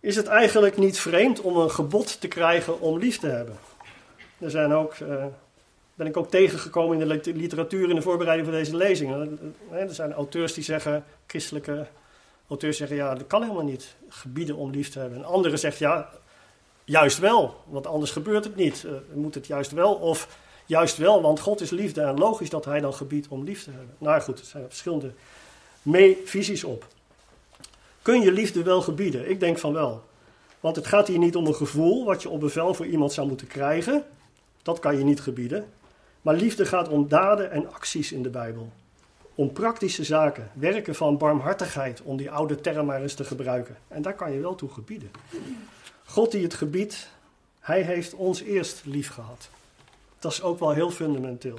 Is 0.00 0.16
het 0.16 0.26
eigenlijk 0.26 0.76
niet 0.76 0.98
vreemd 0.98 1.40
om 1.40 1.56
een 1.56 1.70
gebod 1.70 2.20
te 2.20 2.28
krijgen 2.28 2.80
om 2.80 2.98
lief 2.98 3.18
te 3.18 3.26
hebben? 3.26 3.58
Er 4.38 4.50
zijn 4.50 4.72
ook, 4.72 4.98
uh, 4.98 5.24
ben 5.96 6.06
ik 6.06 6.16
ook 6.16 6.30
tegengekomen 6.30 7.00
in 7.00 7.08
de 7.08 7.32
literatuur 7.32 7.88
in 7.88 7.94
de 7.94 8.02
voorbereiding 8.02 8.48
van 8.48 8.58
deze 8.58 8.76
lezing. 8.76 9.30
Er 9.70 9.94
zijn 9.94 10.12
auteurs 10.12 10.54
die 10.54 10.64
zeggen, 10.64 11.04
christelijke 11.26 11.86
auteurs 12.48 12.76
zeggen, 12.76 12.96
ja, 12.96 13.14
dat 13.14 13.26
kan 13.26 13.42
helemaal 13.42 13.64
niet, 13.64 13.96
gebieden 14.08 14.56
om 14.56 14.70
lief 14.70 14.88
te 14.88 14.98
hebben. 14.98 15.18
En 15.18 15.24
anderen 15.24 15.58
zeggen, 15.58 15.86
ja, 15.86 16.10
juist 16.84 17.18
wel, 17.18 17.54
want 17.64 17.86
anders 17.86 18.10
gebeurt 18.10 18.44
het 18.44 18.56
niet. 18.56 18.84
Uh, 18.86 18.92
moet 19.14 19.34
het 19.34 19.46
juist 19.46 19.70
wel 19.70 19.94
of 19.94 20.38
juist 20.66 20.96
wel, 20.96 21.22
want 21.22 21.40
God 21.40 21.60
is 21.60 21.70
liefde 21.70 22.00
en 22.00 22.18
logisch 22.18 22.50
dat 22.50 22.64
hij 22.64 22.80
dan 22.80 22.94
gebiedt 22.94 23.28
om 23.28 23.44
lief 23.44 23.64
te 23.64 23.70
hebben. 23.70 23.94
Nou 23.98 24.20
goed, 24.20 24.38
er 24.38 24.44
zijn 24.44 24.64
verschillende 24.68 25.12
visies 26.24 26.64
op. 26.64 26.86
Kun 28.02 28.20
je 28.20 28.32
liefde 28.32 28.62
wel 28.62 28.82
gebieden? 28.82 29.30
Ik 29.30 29.40
denk 29.40 29.58
van 29.58 29.72
wel. 29.72 30.02
Want 30.60 30.76
het 30.76 30.86
gaat 30.86 31.06
hier 31.06 31.18
niet 31.18 31.36
om 31.36 31.46
een 31.46 31.54
gevoel 31.54 32.04
wat 32.04 32.22
je 32.22 32.28
op 32.28 32.40
bevel 32.40 32.74
voor 32.74 32.86
iemand 32.86 33.12
zou 33.12 33.28
moeten 33.28 33.46
krijgen. 33.46 34.04
Dat 34.62 34.78
kan 34.78 34.98
je 34.98 35.04
niet 35.04 35.20
gebieden. 35.20 35.66
Maar 36.26 36.34
liefde 36.34 36.66
gaat 36.66 36.88
om 36.88 37.08
daden 37.08 37.50
en 37.50 37.72
acties 37.72 38.12
in 38.12 38.22
de 38.22 38.28
Bijbel. 38.28 38.72
Om 39.34 39.52
praktische 39.52 40.04
zaken, 40.04 40.50
werken 40.54 40.94
van 40.94 41.18
barmhartigheid, 41.18 42.02
om 42.02 42.16
die 42.16 42.30
oude 42.30 42.60
term 42.60 42.86
maar 42.86 43.02
eens 43.02 43.14
te 43.14 43.24
gebruiken. 43.24 43.76
En 43.88 44.02
daar 44.02 44.14
kan 44.14 44.32
je 44.32 44.40
wel 44.40 44.54
toe 44.54 44.68
gebieden. 44.68 45.10
God 46.04 46.30
die 46.30 46.42
het 46.42 46.54
gebiedt, 46.54 47.08
hij 47.60 47.82
heeft 47.82 48.14
ons 48.14 48.42
eerst 48.42 48.82
lief 48.84 49.10
gehad. 49.10 49.48
Dat 50.18 50.32
is 50.32 50.42
ook 50.42 50.58
wel 50.58 50.70
heel 50.70 50.90
fundamenteel. 50.90 51.58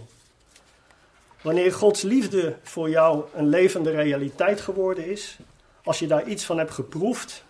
Wanneer 1.41 1.73
Gods 1.73 2.01
liefde 2.01 2.55
voor 2.63 2.89
jou 2.89 3.23
een 3.33 3.47
levende 3.47 3.91
realiteit 3.91 4.61
geworden 4.61 5.05
is, 5.05 5.37
als 5.83 5.99
je 5.99 6.07
daar 6.07 6.27
iets 6.27 6.45
van 6.45 6.57
hebt 6.57 6.71
geproefd, 6.71 7.43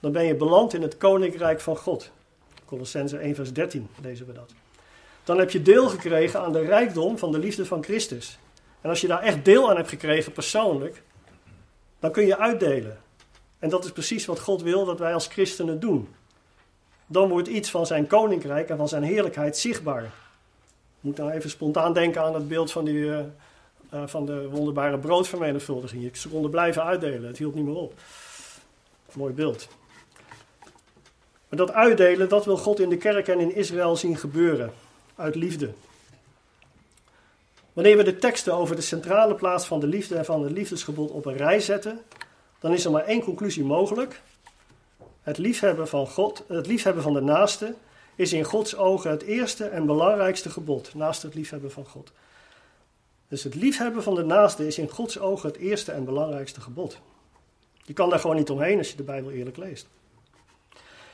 dan 0.00 0.12
ben 0.12 0.24
je 0.24 0.34
beland 0.34 0.74
in 0.74 0.82
het 0.82 0.96
koninkrijk 0.96 1.60
van 1.60 1.76
God. 1.76 2.10
Colossense 2.64 3.18
1 3.18 3.34
vers 3.34 3.52
13 3.52 3.88
lezen 4.02 4.26
we 4.26 4.32
dat. 4.32 4.61
Dan 5.24 5.38
heb 5.38 5.50
je 5.50 5.62
deel 5.62 5.88
gekregen 5.88 6.40
aan 6.40 6.52
de 6.52 6.64
rijkdom 6.64 7.18
van 7.18 7.32
de 7.32 7.38
liefde 7.38 7.66
van 7.66 7.84
Christus. 7.84 8.38
En 8.80 8.90
als 8.90 9.00
je 9.00 9.06
daar 9.06 9.22
echt 9.22 9.44
deel 9.44 9.70
aan 9.70 9.76
hebt 9.76 9.88
gekregen 9.88 10.32
persoonlijk, 10.32 11.02
dan 11.98 12.12
kun 12.12 12.26
je 12.26 12.38
uitdelen. 12.38 12.98
En 13.58 13.68
dat 13.68 13.84
is 13.84 13.92
precies 13.92 14.26
wat 14.26 14.40
God 14.40 14.62
wil 14.62 14.84
dat 14.84 14.98
wij 14.98 15.14
als 15.14 15.26
christenen 15.26 15.80
doen. 15.80 16.08
Dan 17.06 17.28
wordt 17.28 17.48
iets 17.48 17.70
van 17.70 17.86
zijn 17.86 18.06
koninkrijk 18.06 18.68
en 18.68 18.76
van 18.76 18.88
zijn 18.88 19.02
heerlijkheid 19.02 19.56
zichtbaar. 19.56 20.04
Ik 20.04 20.10
moet 21.00 21.16
nou 21.16 21.30
even 21.30 21.50
spontaan 21.50 21.92
denken 21.92 22.22
aan 22.22 22.34
het 22.34 22.48
beeld 22.48 22.72
van, 22.72 22.84
die, 22.84 22.94
uh, 22.94 23.20
van 24.06 24.26
de 24.26 24.48
wonderbare 24.48 24.98
broodvermenigvuldiging. 24.98 26.02
Je 26.02 26.28
konden 26.28 26.50
blijven 26.50 26.84
uitdelen, 26.84 27.26
het 27.26 27.38
hield 27.38 27.54
niet 27.54 27.64
meer 27.64 27.74
op. 27.74 27.94
Mooi 29.12 29.32
beeld. 29.34 29.68
Maar 31.48 31.58
dat 31.58 31.72
uitdelen, 31.72 32.28
dat 32.28 32.44
wil 32.44 32.56
God 32.56 32.80
in 32.80 32.88
de 32.88 32.96
kerk 32.96 33.28
en 33.28 33.40
in 33.40 33.54
Israël 33.54 33.96
zien 33.96 34.16
gebeuren. 34.16 34.72
Uit 35.16 35.34
liefde. 35.34 35.72
Wanneer 37.72 37.96
we 37.96 38.02
de 38.02 38.18
teksten 38.18 38.54
over 38.54 38.76
de 38.76 38.82
centrale 38.82 39.34
plaats 39.34 39.66
van 39.66 39.80
de 39.80 39.86
liefde 39.86 40.16
en 40.16 40.24
van 40.24 40.42
het 40.42 40.52
liefdesgebod 40.52 41.10
op 41.10 41.26
een 41.26 41.36
rij 41.36 41.60
zetten, 41.60 42.00
dan 42.60 42.72
is 42.72 42.84
er 42.84 42.90
maar 42.90 43.04
één 43.04 43.22
conclusie 43.22 43.64
mogelijk. 43.64 44.22
Het 45.22 45.38
liefhebben 45.38 45.88
van 45.88 46.06
God, 46.06 46.44
het 46.48 46.66
liefhebben 46.66 47.02
van 47.02 47.12
de 47.12 47.20
naaste, 47.20 47.74
is 48.14 48.32
in 48.32 48.44
Gods 48.44 48.76
ogen 48.76 49.10
het 49.10 49.22
eerste 49.22 49.64
en 49.64 49.86
belangrijkste 49.86 50.50
gebod, 50.50 50.94
naast 50.94 51.22
het 51.22 51.34
liefhebben 51.34 51.72
van 51.72 51.86
God. 51.86 52.12
Dus 53.28 53.42
het 53.42 53.54
liefhebben 53.54 54.02
van 54.02 54.14
de 54.14 54.24
naaste 54.24 54.66
is 54.66 54.78
in 54.78 54.88
Gods 54.88 55.18
ogen 55.18 55.48
het 55.48 55.58
eerste 55.58 55.92
en 55.92 56.04
belangrijkste 56.04 56.60
gebod. 56.60 56.98
Je 57.84 57.92
kan 57.92 58.10
daar 58.10 58.18
gewoon 58.18 58.36
niet 58.36 58.50
omheen 58.50 58.78
als 58.78 58.90
je 58.90 58.96
de 58.96 59.02
Bijbel 59.02 59.30
eerlijk 59.30 59.56
leest. 59.56 59.86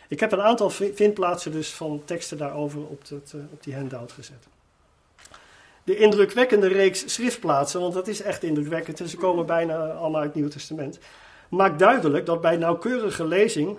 Ik 0.09 0.21
heb 0.21 0.33
een 0.33 0.43
aantal 0.43 0.71
vindplaatsen 0.71 1.53
dus 1.53 1.73
van 1.75 2.03
teksten 2.05 2.39
daarover 2.39 2.81
op, 2.81 3.03
uh, 3.13 3.41
op 3.53 3.63
die 3.63 3.75
handout 3.75 4.13
gezet. 4.13 4.47
De 5.85 5.97
indrukwekkende 5.97 6.69
reeks 6.69 7.13
schriftplaatsen, 7.15 7.81
want 7.81 7.95
dat 7.95 8.09
is 8.09 8.23
echt 8.23 8.43
indrukwekkend 8.43 9.01
en 9.01 9.09
ze 9.09 9.17
komen 9.17 9.47
bijna 9.47 9.87
allemaal 9.87 10.17
uit 10.17 10.25
het 10.25 10.35
Nieuwe 10.35 10.51
Testament, 10.51 10.99
maakt 11.49 11.79
duidelijk 11.79 12.27
dat 12.27 12.41
bij 12.41 12.57
nauwkeurige 12.57 13.27
lezing, 13.27 13.79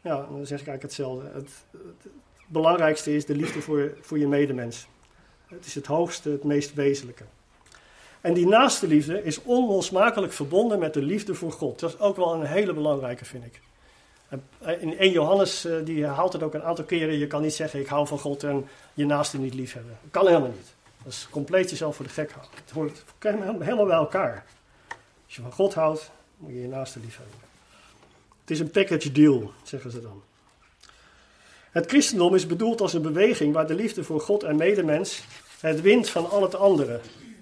ja, 0.00 0.16
dan 0.16 0.46
zeg 0.46 0.60
ik 0.60 0.66
eigenlijk 0.66 0.82
hetzelfde, 0.82 1.30
het, 1.32 1.50
het 1.70 2.12
belangrijkste 2.46 3.14
is 3.14 3.26
de 3.26 3.36
liefde 3.36 3.62
voor, 3.62 3.96
voor 4.00 4.18
je 4.18 4.28
medemens. 4.28 4.86
Het 5.46 5.66
is 5.66 5.74
het 5.74 5.86
hoogste, 5.86 6.30
het 6.30 6.44
meest 6.44 6.74
wezenlijke. 6.74 7.24
En 8.20 8.34
die 8.34 8.46
naaste 8.46 8.86
liefde 8.86 9.22
is 9.22 9.42
onlosmakelijk 9.42 10.32
verbonden 10.32 10.78
met 10.78 10.94
de 10.94 11.02
liefde 11.02 11.34
voor 11.34 11.52
God. 11.52 11.80
Dat 11.80 11.90
is 11.90 11.98
ook 11.98 12.16
wel 12.16 12.34
een 12.34 12.46
hele 12.46 12.72
belangrijke, 12.72 13.24
vind 13.24 13.44
ik. 13.44 13.60
Eh, 14.28 14.82
in 14.82 14.94
1 14.98 15.10
Johannes, 15.10 15.64
eh, 15.64 15.76
die 15.84 16.04
herhaalt 16.04 16.32
het 16.32 16.42
ook 16.42 16.54
een 16.54 16.62
aantal 16.62 16.84
keren. 16.84 17.18
Je 17.18 17.26
kan 17.26 17.42
niet 17.42 17.54
zeggen, 17.54 17.80
ik 17.80 17.86
hou 17.86 18.06
van 18.06 18.18
God 18.18 18.44
en 18.44 18.68
je 18.94 19.06
naaste 19.06 19.38
niet 19.38 19.54
lief 19.54 19.72
hebben. 19.72 19.98
Kan 20.10 20.26
helemaal 20.26 20.48
niet. 20.48 20.74
Dat 21.02 21.12
is 21.12 21.28
compleet 21.30 21.70
jezelf 21.70 21.96
voor 21.96 22.04
de 22.04 22.10
gek 22.10 22.30
houden. 22.32 22.54
Het 22.64 22.70
hoort 22.70 23.04
helemaal 23.58 23.86
bij 23.86 23.96
elkaar. 23.96 24.44
Als 25.26 25.36
je 25.36 25.42
van 25.42 25.52
God 25.52 25.74
houdt, 25.74 26.10
moet 26.36 26.50
je 26.50 26.60
je 26.60 26.68
naaste 26.68 27.00
lief 27.00 27.16
hebben. 27.16 27.34
Het 28.40 28.50
is 28.50 28.60
een 28.60 28.70
package 28.70 29.12
deal, 29.12 29.52
zeggen 29.62 29.90
ze 29.90 30.00
dan. 30.00 30.22
Het 31.70 31.86
christendom 31.86 32.34
is 32.34 32.46
bedoeld 32.46 32.80
als 32.80 32.92
een 32.92 33.02
beweging 33.02 33.54
waar 33.54 33.66
de 33.66 33.74
liefde 33.74 34.04
voor 34.04 34.20
God 34.20 34.42
en 34.42 34.56
medemens 34.56 35.24
het 35.60 35.80
wint 35.80 36.08
van 36.08 36.30
al 36.30 36.42
het 36.42 36.54
andere 36.54 37.00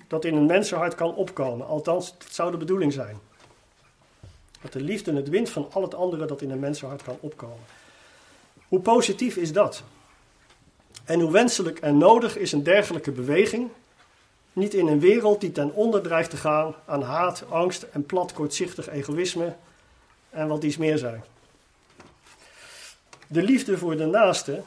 dat 0.09 0.25
in 0.25 0.37
een 0.37 0.47
mensenhart 0.47 0.95
kan 0.95 1.15
opkomen. 1.15 1.67
Althans, 1.67 2.19
dat 2.19 2.33
zou 2.33 2.51
de 2.51 2.57
bedoeling 2.57 2.93
zijn. 2.93 3.19
Dat 4.65 4.73
de 4.73 4.81
liefde 4.81 5.15
het 5.15 5.29
wint 5.29 5.51
van 5.51 5.69
al 5.73 5.83
het 5.83 5.95
andere 5.95 6.27
dat 6.27 6.43
in 6.43 6.51
een 6.51 6.59
mensenhart 6.59 7.03
kan 7.03 7.17
opkomen. 7.21 7.65
Hoe 8.69 8.81
positief 8.81 9.37
is 9.37 9.53
dat? 9.53 9.83
En 11.05 11.21
hoe 11.21 11.31
wenselijk 11.31 11.79
en 11.79 11.99
nodig 11.99 12.37
is 12.37 12.53
een 12.53 12.63
dergelijke 12.63 13.11
beweging? 13.11 13.71
Niet 14.53 14.75
in 14.75 14.87
een 14.87 15.01
wereld 15.01 15.41
die 15.41 15.53
ten 15.53 15.75
onder 15.75 16.03
dreigt 16.03 16.31
te 16.31 16.37
gaan 16.37 16.75
aan 16.85 17.03
haat, 17.03 17.45
angst 17.49 17.83
en 17.83 18.07
plat 18.07 18.33
kortzichtig 18.33 18.89
egoïsme 18.89 19.55
en 20.31 20.49
wat 20.49 20.63
iets 20.63 20.77
meer 20.77 20.99
zijn. 20.99 21.25
De 23.27 23.43
liefde 23.43 23.79
voor 23.79 23.97
de 23.97 24.07
naaste 24.07 24.63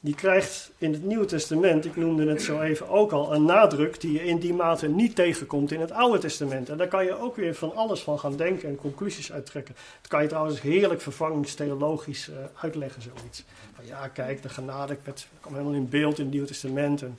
die 0.00 0.14
krijgt 0.14 0.70
in 0.78 0.92
het 0.92 1.04
Nieuwe 1.04 1.24
Testament, 1.24 1.84
ik 1.84 1.96
noemde 1.96 2.28
het 2.28 2.42
zo 2.42 2.60
even 2.60 2.88
ook 2.88 3.12
al, 3.12 3.34
een 3.34 3.44
nadruk 3.44 4.00
die 4.00 4.12
je 4.12 4.24
in 4.24 4.38
die 4.38 4.54
mate 4.54 4.88
niet 4.88 5.14
tegenkomt 5.14 5.72
in 5.72 5.80
het 5.80 5.90
Oude 5.90 6.18
Testament. 6.18 6.68
En 6.68 6.76
daar 6.76 6.88
kan 6.88 7.04
je 7.04 7.18
ook 7.18 7.36
weer 7.36 7.54
van 7.54 7.74
alles 7.74 8.00
van 8.00 8.18
gaan 8.18 8.36
denken 8.36 8.68
en 8.68 8.76
conclusies 8.76 9.32
uittrekken. 9.32 9.74
Dat 10.00 10.10
kan 10.10 10.22
je 10.22 10.28
trouwens 10.28 10.60
heerlijk 10.60 11.00
vervangingstheologisch 11.00 12.28
uh, 12.28 12.36
uitleggen, 12.54 13.02
zoiets. 13.02 13.44
Van 13.74 13.86
ja, 13.86 14.08
kijk, 14.08 14.42
de 14.42 14.48
genade, 14.48 14.92
ik 14.92 15.14
kom 15.40 15.52
helemaal 15.52 15.74
in 15.74 15.88
beeld 15.88 16.18
in 16.18 16.24
het 16.24 16.32
Nieuwe 16.32 16.48
Testament. 16.48 17.02
En 17.02 17.18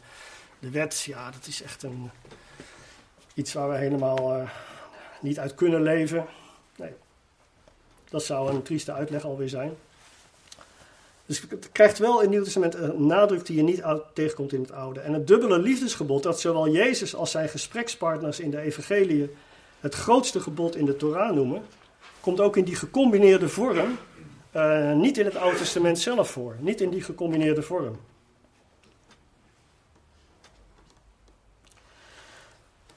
de 0.59 0.69
wet, 0.69 1.01
ja, 1.01 1.31
dat 1.31 1.47
is 1.47 1.63
echt 1.63 1.83
een, 1.83 2.09
iets 3.33 3.53
waar 3.53 3.69
we 3.69 3.75
helemaal 3.75 4.37
uh, 4.37 4.49
niet 5.19 5.39
uit 5.39 5.55
kunnen 5.55 5.81
leven. 5.81 6.25
Nee. 6.75 6.91
Dat 8.09 8.23
zou 8.23 8.53
een 8.53 8.61
trieste 8.61 8.93
uitleg 8.93 9.23
alweer 9.23 9.49
zijn. 9.49 9.75
Dus 11.31 11.43
het 11.49 11.71
krijgt 11.71 11.97
wel 11.97 12.15
in 12.15 12.21
het 12.21 12.29
Nieuw 12.29 12.43
Testament 12.43 12.75
een 12.75 13.05
nadruk 13.05 13.45
die 13.45 13.55
je 13.55 13.63
niet 13.63 13.83
tegenkomt 14.13 14.53
in 14.53 14.61
het 14.61 14.71
Oude. 14.71 14.99
En 14.99 15.13
het 15.13 15.27
dubbele 15.27 15.59
liefdesgebod, 15.59 16.23
dat 16.23 16.39
zowel 16.39 16.69
Jezus 16.69 17.15
als 17.15 17.31
zijn 17.31 17.49
gesprekspartners 17.49 18.39
in 18.39 18.51
de 18.51 18.59
Evangelie 18.59 19.29
het 19.79 19.95
grootste 19.95 20.39
gebod 20.39 20.75
in 20.75 20.85
de 20.85 20.95
Torah 20.95 21.35
noemen, 21.35 21.61
komt 22.19 22.39
ook 22.39 22.57
in 22.57 22.63
die 22.63 22.75
gecombineerde 22.75 23.49
vorm, 23.49 23.97
uh, 24.55 24.93
niet 24.93 25.17
in 25.17 25.25
het 25.25 25.35
Oude 25.35 25.57
Testament 25.57 25.99
zelf 25.99 26.29
voor. 26.29 26.55
Niet 26.59 26.81
in 26.81 26.89
die 26.89 27.01
gecombineerde 27.01 27.61
vorm. 27.61 27.99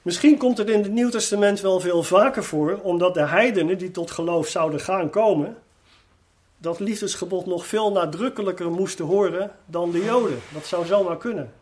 Misschien 0.01 0.37
komt 0.37 0.57
het 0.57 0.69
in 0.69 0.83
het 0.83 0.91
Nieuw 0.91 1.09
Testament 1.09 1.61
wel 1.61 1.79
veel 1.79 2.03
vaker 2.03 2.43
voor, 2.43 2.79
omdat 2.83 3.13
de 3.13 3.27
heidenen 3.27 3.77
die 3.77 3.91
tot 3.91 4.11
geloof 4.11 4.47
zouden 4.47 4.79
gaan 4.79 5.09
komen, 5.09 5.57
dat 6.57 6.79
liefdesgebod 6.79 7.45
nog 7.45 7.67
veel 7.67 7.91
nadrukkelijker 7.91 8.71
moesten 8.71 9.05
horen 9.05 9.51
dan 9.65 9.91
de 9.91 10.03
Joden. 10.03 10.39
Dat 10.53 10.65
zou 10.65 10.85
zomaar 10.85 11.17
kunnen. 11.17 11.53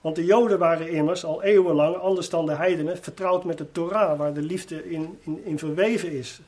Want 0.00 0.16
de 0.16 0.24
Joden 0.24 0.58
waren 0.58 0.90
immers 0.90 1.24
al 1.24 1.42
eeuwenlang, 1.42 1.96
anders 1.96 2.28
dan 2.28 2.46
de 2.46 2.54
heidenen, 2.54 2.98
vertrouwd 2.98 3.44
met 3.44 3.58
de 3.58 3.72
Torah, 3.72 4.18
waar 4.18 4.34
de 4.34 4.42
liefde 4.42 4.90
in, 4.90 5.18
in, 5.22 5.44
in 5.44 5.58
verweven 5.58 6.12
is. 6.12 6.40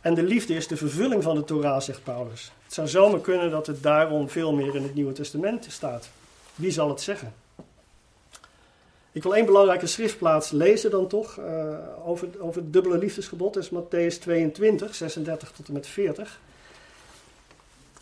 En 0.00 0.14
de 0.14 0.22
liefde 0.22 0.54
is 0.54 0.66
de 0.66 0.76
vervulling 0.76 1.22
van 1.22 1.34
de 1.34 1.44
Torah, 1.44 1.80
zegt 1.80 2.02
Paulus. 2.02 2.52
Het 2.64 2.74
zou 2.74 2.88
zomaar 2.88 3.20
kunnen 3.20 3.50
dat 3.50 3.66
het 3.66 3.82
daarom 3.82 4.28
veel 4.28 4.52
meer 4.52 4.74
in 4.74 4.82
het 4.82 4.94
Nieuwe 4.94 5.12
Testament 5.12 5.66
staat. 5.70 6.10
Wie 6.54 6.70
zal 6.70 6.88
het 6.88 7.00
zeggen? 7.00 7.34
Ik 9.12 9.22
wil 9.22 9.34
één 9.34 9.46
belangrijke 9.46 9.86
schriftplaats 9.86 10.50
lezen 10.50 10.90
dan 10.90 11.06
toch 11.06 11.38
uh, 11.38 11.76
over, 12.04 12.28
over 12.38 12.62
het 12.62 12.72
dubbele 12.72 12.98
liefdesgebod. 12.98 13.54
Dat 13.54 13.62
is 13.62 13.70
Matthäus 13.70 14.18
22, 14.18 14.94
36 14.94 15.50
tot 15.50 15.66
en 15.66 15.72
met 15.72 15.86
40. 15.86 16.40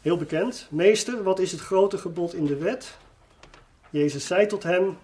Heel 0.02 0.16
bekend. 0.16 0.66
Meester, 0.70 1.22
wat 1.22 1.38
is 1.38 1.52
het 1.52 1.60
grote 1.60 1.98
gebod 1.98 2.34
in 2.34 2.46
de 2.46 2.56
wet? 2.56 2.96
Jezus 3.90 4.26
zei 4.26 4.46
tot 4.46 4.62
hem: 4.62 4.98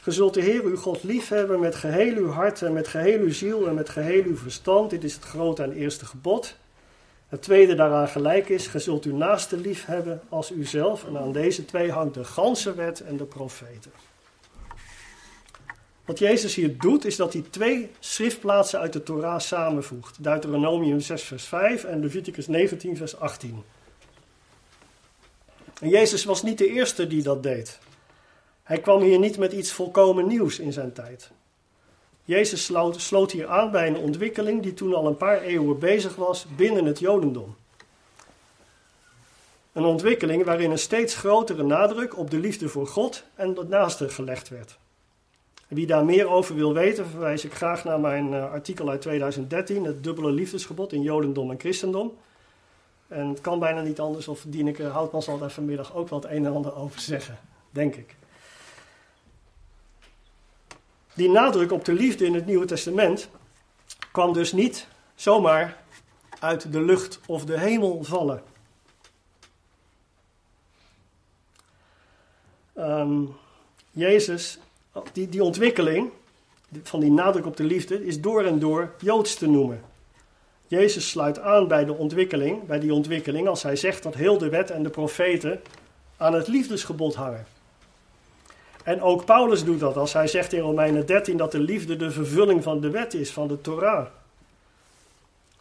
Ge 0.00 0.10
zult 0.10 0.34
de 0.34 0.40
Heer 0.40 0.64
uw 0.64 0.76
God 0.76 1.02
liefhebben 1.02 1.60
met 1.60 1.74
geheel 1.74 2.16
uw 2.16 2.30
hart 2.30 2.62
en 2.62 2.72
met 2.72 2.88
geheel 2.88 3.18
uw 3.18 3.32
ziel 3.32 3.68
en 3.68 3.74
met 3.74 3.88
geheel 3.88 4.22
uw 4.22 4.36
verstand. 4.36 4.90
Dit 4.90 5.04
is 5.04 5.14
het 5.14 5.24
grote 5.24 5.62
en 5.62 5.72
eerste 5.72 6.06
gebod. 6.06 6.56
Het 7.28 7.42
tweede 7.42 7.74
daaraan 7.74 8.08
gelijk 8.08 8.48
is: 8.48 8.66
Ge 8.66 8.78
zult 8.78 9.04
uw 9.04 9.16
naaste 9.16 9.56
lief 9.56 9.84
hebben 9.84 10.20
als 10.28 10.50
uzelf. 10.50 11.06
En 11.06 11.18
aan 11.18 11.32
deze 11.32 11.64
twee 11.64 11.90
hangt 11.90 12.14
de 12.14 12.24
ganse 12.24 12.74
wet 12.74 13.00
en 13.00 13.16
de 13.16 13.24
profeten. 13.24 13.90
Wat 16.06 16.18
Jezus 16.18 16.54
hier 16.54 16.78
doet, 16.78 17.04
is 17.04 17.16
dat 17.16 17.32
hij 17.32 17.44
twee 17.50 17.90
schriftplaatsen 17.98 18.78
uit 18.78 18.92
de 18.92 19.02
Torah 19.02 19.38
samenvoegt. 19.38 20.22
Deuteronomium 20.22 21.00
6, 21.00 21.22
vers 21.22 21.44
5 21.44 21.84
en 21.84 22.00
Leviticus 22.00 22.46
19, 22.46 22.96
vers 22.96 23.18
18. 23.18 23.62
En 25.80 25.88
Jezus 25.88 26.24
was 26.24 26.42
niet 26.42 26.58
de 26.58 26.68
eerste 26.68 27.06
die 27.06 27.22
dat 27.22 27.42
deed. 27.42 27.78
Hij 28.62 28.78
kwam 28.78 29.02
hier 29.02 29.18
niet 29.18 29.38
met 29.38 29.52
iets 29.52 29.72
volkomen 29.72 30.26
nieuws 30.26 30.58
in 30.58 30.72
zijn 30.72 30.92
tijd. 30.92 31.30
Jezus 32.24 32.64
sloot, 32.64 33.00
sloot 33.00 33.32
hier 33.32 33.46
aan 33.46 33.70
bij 33.70 33.86
een 33.86 33.96
ontwikkeling 33.96 34.62
die 34.62 34.74
toen 34.74 34.94
al 34.94 35.06
een 35.06 35.16
paar 35.16 35.40
eeuwen 35.40 35.78
bezig 35.78 36.14
was 36.14 36.46
binnen 36.56 36.84
het 36.84 36.98
Jodendom. 36.98 37.56
Een 39.72 39.84
ontwikkeling 39.84 40.44
waarin 40.44 40.70
een 40.70 40.78
steeds 40.78 41.14
grotere 41.14 41.62
nadruk 41.62 42.18
op 42.18 42.30
de 42.30 42.38
liefde 42.38 42.68
voor 42.68 42.86
God 42.86 43.24
en 43.34 43.56
het 43.56 43.68
naaste 43.68 44.08
gelegd 44.08 44.48
werd. 44.48 44.78
Wie 45.68 45.86
daar 45.86 46.04
meer 46.04 46.28
over 46.28 46.54
wil 46.54 46.74
weten, 46.74 47.06
verwijs 47.06 47.44
ik 47.44 47.54
graag 47.54 47.84
naar 47.84 48.00
mijn 48.00 48.32
uh, 48.32 48.52
artikel 48.52 48.90
uit 48.90 49.00
2013, 49.00 49.84
het 49.84 50.04
dubbele 50.04 50.30
liefdesgebod 50.30 50.92
in 50.92 51.02
Jodendom 51.02 51.50
en 51.50 51.58
Christendom. 51.58 52.16
En 53.08 53.28
het 53.28 53.40
kan 53.40 53.58
bijna 53.58 53.80
niet 53.80 54.00
anders, 54.00 54.28
of 54.28 54.44
Dieneke 54.46 54.82
Houtman 54.82 55.22
zal 55.22 55.38
daar 55.38 55.50
vanmiddag 55.50 55.94
ook 55.94 56.10
het 56.10 56.24
een 56.24 56.46
en 56.46 56.52
ander 56.52 56.76
over 56.76 57.00
zeggen, 57.00 57.38
denk 57.70 57.94
ik. 57.94 58.16
Die 61.14 61.30
nadruk 61.30 61.72
op 61.72 61.84
de 61.84 61.92
liefde 61.92 62.24
in 62.24 62.34
het 62.34 62.46
Nieuwe 62.46 62.66
Testament 62.66 63.28
kwam 64.12 64.32
dus 64.32 64.52
niet 64.52 64.86
zomaar 65.14 65.82
uit 66.40 66.72
de 66.72 66.80
lucht 66.80 67.20
of 67.26 67.44
de 67.44 67.58
hemel 67.58 68.04
vallen. 68.04 68.42
Um, 72.76 73.36
Jezus 73.90 74.58
die, 75.12 75.28
die 75.28 75.42
ontwikkeling 75.42 76.10
van 76.82 77.00
die 77.00 77.10
nadruk 77.10 77.46
op 77.46 77.56
de 77.56 77.64
liefde 77.64 78.06
is 78.06 78.20
door 78.20 78.44
en 78.44 78.58
door 78.58 78.94
joods 79.00 79.34
te 79.34 79.48
noemen. 79.48 79.82
Jezus 80.66 81.08
sluit 81.08 81.38
aan 81.38 81.68
bij 81.68 81.84
de 81.84 81.92
ontwikkeling, 81.92 82.66
bij 82.66 82.80
die 82.80 82.94
ontwikkeling 82.94 83.48
als 83.48 83.62
hij 83.62 83.76
zegt 83.76 84.02
dat 84.02 84.14
heel 84.14 84.38
de 84.38 84.48
wet 84.48 84.70
en 84.70 84.82
de 84.82 84.90
profeten 84.90 85.60
aan 86.16 86.34
het 86.34 86.48
liefdesgebod 86.48 87.14
hangen. 87.14 87.46
En 88.84 89.02
ook 89.02 89.24
Paulus 89.24 89.64
doet 89.64 89.80
dat 89.80 89.96
als 89.96 90.12
hij 90.12 90.26
zegt 90.26 90.52
in 90.52 90.60
Romeinen 90.60 91.06
13 91.06 91.36
dat 91.36 91.52
de 91.52 91.58
liefde 91.58 91.96
de 91.96 92.10
vervulling 92.10 92.62
van 92.62 92.80
de 92.80 92.90
wet 92.90 93.14
is, 93.14 93.30
van 93.30 93.48
de 93.48 93.60
Torah. 93.60 94.06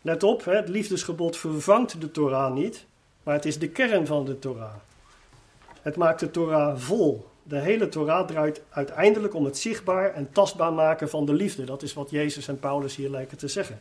Let 0.02 0.24
op, 0.24 0.46
het 0.46 0.70
liefdesgebod 0.70 1.38
vervangt 1.38 2.02
de 2.02 2.12
Torah 2.12 2.54
niet, 2.54 2.86
maar 3.24 3.34
het 3.34 3.46
is 3.46 3.60
de 3.60 3.70
kern 3.70 4.08
van 4.08 4.26
de 4.26 4.40
Torah. 4.40 4.74
Het 5.82 5.96
maakt 5.96 6.20
de 6.20 6.32
Torah 6.32 6.78
vol. 6.78 7.26
De 7.48 7.60
hele 7.60 7.90
Torah 7.90 8.28
draait 8.28 8.62
uiteindelijk 8.70 9.34
om 9.34 9.46
het 9.46 9.58
zichtbaar 9.58 10.14
en 10.14 10.32
tastbaar 10.32 10.74
maken 10.74 11.10
van 11.10 11.26
de 11.26 11.34
liefde. 11.34 11.64
Dat 11.64 11.84
is 11.84 11.94
wat 11.94 12.10
Jezus 12.10 12.48
en 12.48 12.60
Paulus 12.60 12.96
hier 12.96 13.10
lijken 13.10 13.38
te 13.38 13.48
zeggen. 13.48 13.80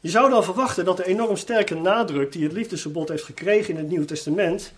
Je 0.00 0.10
zou 0.10 0.30
dan 0.30 0.44
verwachten 0.44 0.84
dat 0.84 0.96
de 0.96 1.06
enorm 1.06 1.36
sterke 1.36 1.74
nadruk 1.74 2.32
die 2.32 2.42
het 2.42 2.52
liefdesverbod 2.52 3.08
heeft 3.08 3.24
gekregen 3.24 3.74
in 3.74 3.80
het 3.80 3.88
Nieuwe 3.88 4.04
Testament 4.04 4.72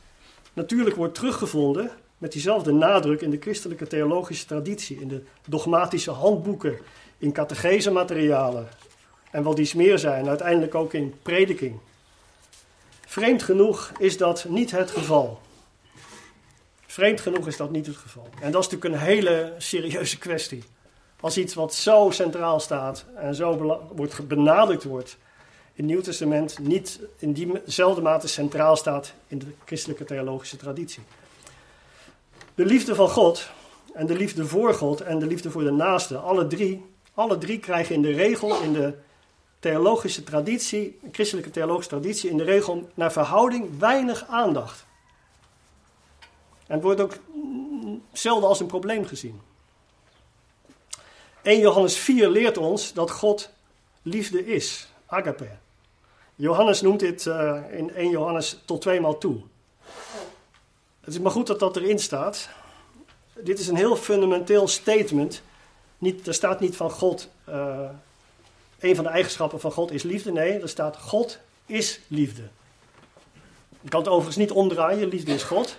natuurlijk 0.53 0.97
wordt 0.97 1.15
teruggevonden 1.15 1.91
met 2.19 2.33
diezelfde 2.33 2.73
nadruk 2.73 3.21
in 3.21 3.31
de 3.31 3.41
christelijke 3.41 3.87
theologische 3.87 4.47
traditie, 4.47 5.01
in 5.01 5.09
de 5.09 5.23
dogmatische 5.49 6.11
handboeken, 6.11 6.79
in 7.19 7.33
catechese-materialen 7.33 8.69
en 9.31 9.43
wat 9.43 9.57
dies 9.57 9.75
meer 9.75 9.99
zijn, 9.99 10.29
uiteindelijk 10.29 10.75
ook 10.75 10.93
in 10.93 11.15
prediking. 11.23 11.79
Vreemd 13.17 13.43
genoeg 13.43 13.93
is 13.99 14.17
dat 14.17 14.45
niet 14.49 14.71
het 14.71 14.91
geval. 14.91 15.41
Vreemd 16.87 17.21
genoeg 17.21 17.47
is 17.47 17.57
dat 17.57 17.71
niet 17.71 17.87
het 17.87 17.97
geval. 17.97 18.29
En 18.41 18.53
dat 18.53 18.65
is 18.65 18.69
natuurlijk 18.69 19.03
een 19.03 19.09
hele 19.09 19.55
serieuze 19.59 20.19
kwestie. 20.19 20.65
Als 21.21 21.39
iets 21.39 21.55
wat 21.55 21.75
zo 21.75 22.11
centraal 22.11 22.61
staat 22.61 23.05
en 23.15 23.35
zo 23.35 23.79
wordt 23.95 24.29
benadrukt 24.29 24.85
wordt 24.85 25.17
in 25.73 25.85
het 25.85 25.87
Nieuw 25.87 26.01
Testament, 26.01 26.59
niet 26.59 27.01
in 27.19 27.33
diezelfde 27.33 28.03
mate 28.03 28.29
centraal 28.29 28.77
staat 28.77 29.13
in 29.29 29.39
de 29.39 29.47
christelijke 29.65 30.05
theologische 30.05 30.57
traditie. 30.57 31.03
De 32.55 32.65
liefde 32.65 32.95
van 32.95 33.09
God 33.09 33.51
en 33.95 34.07
de 34.07 34.15
liefde 34.17 34.47
voor 34.47 34.75
God 34.75 35.01
en 35.01 35.19
de 35.19 35.27
liefde 35.27 35.51
voor 35.51 35.65
de 35.65 35.73
naaste, 35.73 36.17
alle 36.17 36.47
drie, 36.47 36.85
alle 37.15 37.39
drie 37.39 37.59
krijgen 37.59 37.95
in 37.95 38.03
de 38.03 38.13
regel 38.13 38.63
in 38.63 38.73
de 38.73 38.95
theologische 39.59 40.25
traditie, 40.25 40.99
christelijke 41.13 41.51
theologische 41.51 41.91
traditie, 41.91 42.31
in 42.31 42.37
de 42.37 42.45
regel 42.45 42.91
naar 42.95 43.13
verhouding 43.13 43.79
weinig 43.79 44.27
aandacht. 44.27 44.87
En 46.67 46.75
het 46.75 46.83
wordt 46.83 47.01
ook 47.01 47.17
zelden 48.13 48.49
als 48.49 48.61
een 48.61 48.67
probleem 48.67 49.05
gezien. 49.05 49.41
1 51.43 51.59
Johannes 51.59 51.97
4 51.97 52.29
leert 52.29 52.59
ons 52.59 52.93
dat 52.93 53.11
God 53.11 53.51
liefde 54.03 54.47
is, 54.47 54.89
agape. 55.07 55.49
Johannes 56.35 56.81
noemt 56.81 57.01
dit 57.01 57.25
uh, 57.25 57.63
in 57.71 57.95
1 57.95 58.11
Johannes 58.11 58.59
tot 58.65 58.81
tweemaal 58.81 59.19
toe. 59.19 59.41
Het 61.01 61.15
is 61.15 61.21
maar 61.21 61.31
goed 61.31 61.47
dat 61.47 61.59
dat 61.59 61.77
erin 61.77 61.99
staat. 61.99 62.49
Dit 63.35 63.59
is 63.59 63.69
een 63.69 63.77
heel 63.77 63.97
fundamenteel 63.97 64.69
statement. 64.69 65.43
Niet, 65.99 66.27
er 66.27 66.35
staat 66.35 66.61
niet 66.61 66.77
van 66.77 66.91
God 66.91 67.29
uh, 67.49 67.89
een 68.81 68.95
van 68.95 69.05
de 69.05 69.11
eigenschappen 69.11 69.61
van 69.61 69.73
God 69.73 69.91
is 69.91 70.03
liefde. 70.03 70.33
Nee, 70.33 70.61
er 70.61 70.69
staat 70.69 70.97
God 70.97 71.39
is 71.67 72.01
liefde. 72.07 72.43
Je 73.81 73.89
kan 73.89 74.01
het 74.01 74.09
overigens 74.09 74.37
niet 74.37 74.51
omdraaien, 74.51 75.09
liefde 75.09 75.35
is 75.35 75.43
God. 75.43 75.79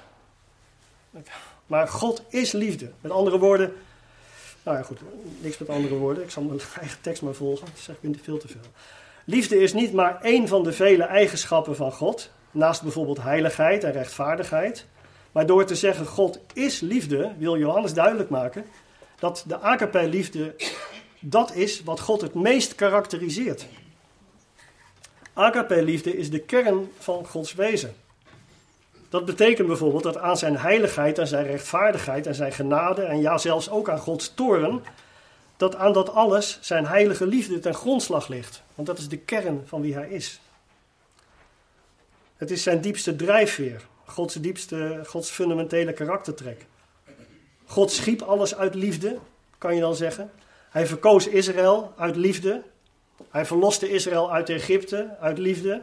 Maar 1.65 1.87
God 1.87 2.21
is 2.29 2.51
liefde. 2.51 2.91
Met 3.01 3.11
andere 3.11 3.39
woorden, 3.39 3.73
nou 4.63 4.77
ja 4.77 4.83
goed, 4.83 4.99
niks 5.39 5.57
met 5.57 5.69
andere 5.69 5.95
woorden. 5.95 6.23
Ik 6.23 6.31
zal 6.31 6.43
mijn 6.43 6.59
eigen 6.79 7.01
tekst 7.01 7.21
maar 7.21 7.33
volgen, 7.33 7.65
dat 7.65 7.79
zeg 7.79 7.95
ik 8.01 8.19
veel 8.23 8.37
te 8.37 8.47
veel. 8.47 8.71
Liefde 9.25 9.57
is 9.59 9.73
niet 9.73 9.93
maar 9.93 10.21
één 10.21 10.47
van 10.47 10.63
de 10.63 10.73
vele 10.73 11.03
eigenschappen 11.03 11.75
van 11.75 11.91
God, 11.91 12.29
naast 12.51 12.81
bijvoorbeeld 12.81 13.21
heiligheid 13.21 13.83
en 13.83 13.91
rechtvaardigheid. 13.91 14.85
Maar 15.31 15.45
door 15.45 15.65
te 15.65 15.75
zeggen 15.75 16.05
God 16.05 16.39
is 16.53 16.79
liefde, 16.79 17.33
wil 17.37 17.57
Johannes 17.57 17.93
duidelijk 17.93 18.29
maken 18.29 18.65
dat 19.19 19.43
de 19.47 19.59
agape 19.59 20.07
liefde 20.07 20.55
dat 21.29 21.55
is 21.55 21.83
wat 21.83 21.99
God 21.99 22.21
het 22.21 22.33
meest 22.33 22.75
karakteriseert. 22.75 23.65
Agape-liefde 25.33 26.17
is 26.17 26.29
de 26.29 26.39
kern 26.39 26.91
van 26.99 27.25
Gods 27.25 27.53
wezen. 27.53 27.95
Dat 29.09 29.25
betekent 29.25 29.67
bijvoorbeeld 29.67 30.03
dat 30.03 30.17
aan 30.17 30.37
zijn 30.37 30.57
heiligheid, 30.57 31.19
aan 31.19 31.27
zijn 31.27 31.45
rechtvaardigheid, 31.45 32.27
aan 32.27 32.33
zijn 32.33 32.51
genade 32.51 33.01
en 33.01 33.21
ja 33.21 33.37
zelfs 33.37 33.69
ook 33.69 33.89
aan 33.89 33.99
Gods 33.99 34.33
toren 34.33 34.83
dat 35.57 35.75
aan 35.75 35.93
dat 35.93 36.09
alles 36.09 36.59
zijn 36.61 36.85
heilige 36.85 37.27
liefde 37.27 37.59
ten 37.59 37.73
grondslag 37.73 38.27
ligt. 38.27 38.63
Want 38.75 38.87
dat 38.87 38.97
is 38.97 39.07
de 39.07 39.17
kern 39.17 39.63
van 39.65 39.81
wie 39.81 39.93
hij 39.93 40.09
is. 40.09 40.39
Het 42.35 42.51
is 42.51 42.63
zijn 42.63 42.81
diepste 42.81 43.15
drijfveer, 43.15 43.85
Gods 44.05 44.33
diepste, 44.33 45.01
Gods 45.05 45.29
fundamentele 45.29 45.93
karaktertrek. 45.93 46.65
God 47.65 47.91
schiep 47.91 48.21
alles 48.21 48.55
uit 48.55 48.75
liefde, 48.75 49.17
kan 49.57 49.75
je 49.75 49.81
dan 49.81 49.95
zeggen. 49.95 50.31
Hij 50.77 50.87
verkoos 50.87 51.27
Israël 51.27 51.93
uit 51.95 52.15
liefde. 52.15 52.63
Hij 53.29 53.45
verloste 53.45 53.89
Israël 53.89 54.31
uit 54.31 54.49
Egypte 54.49 55.15
uit 55.19 55.37
liefde. 55.37 55.81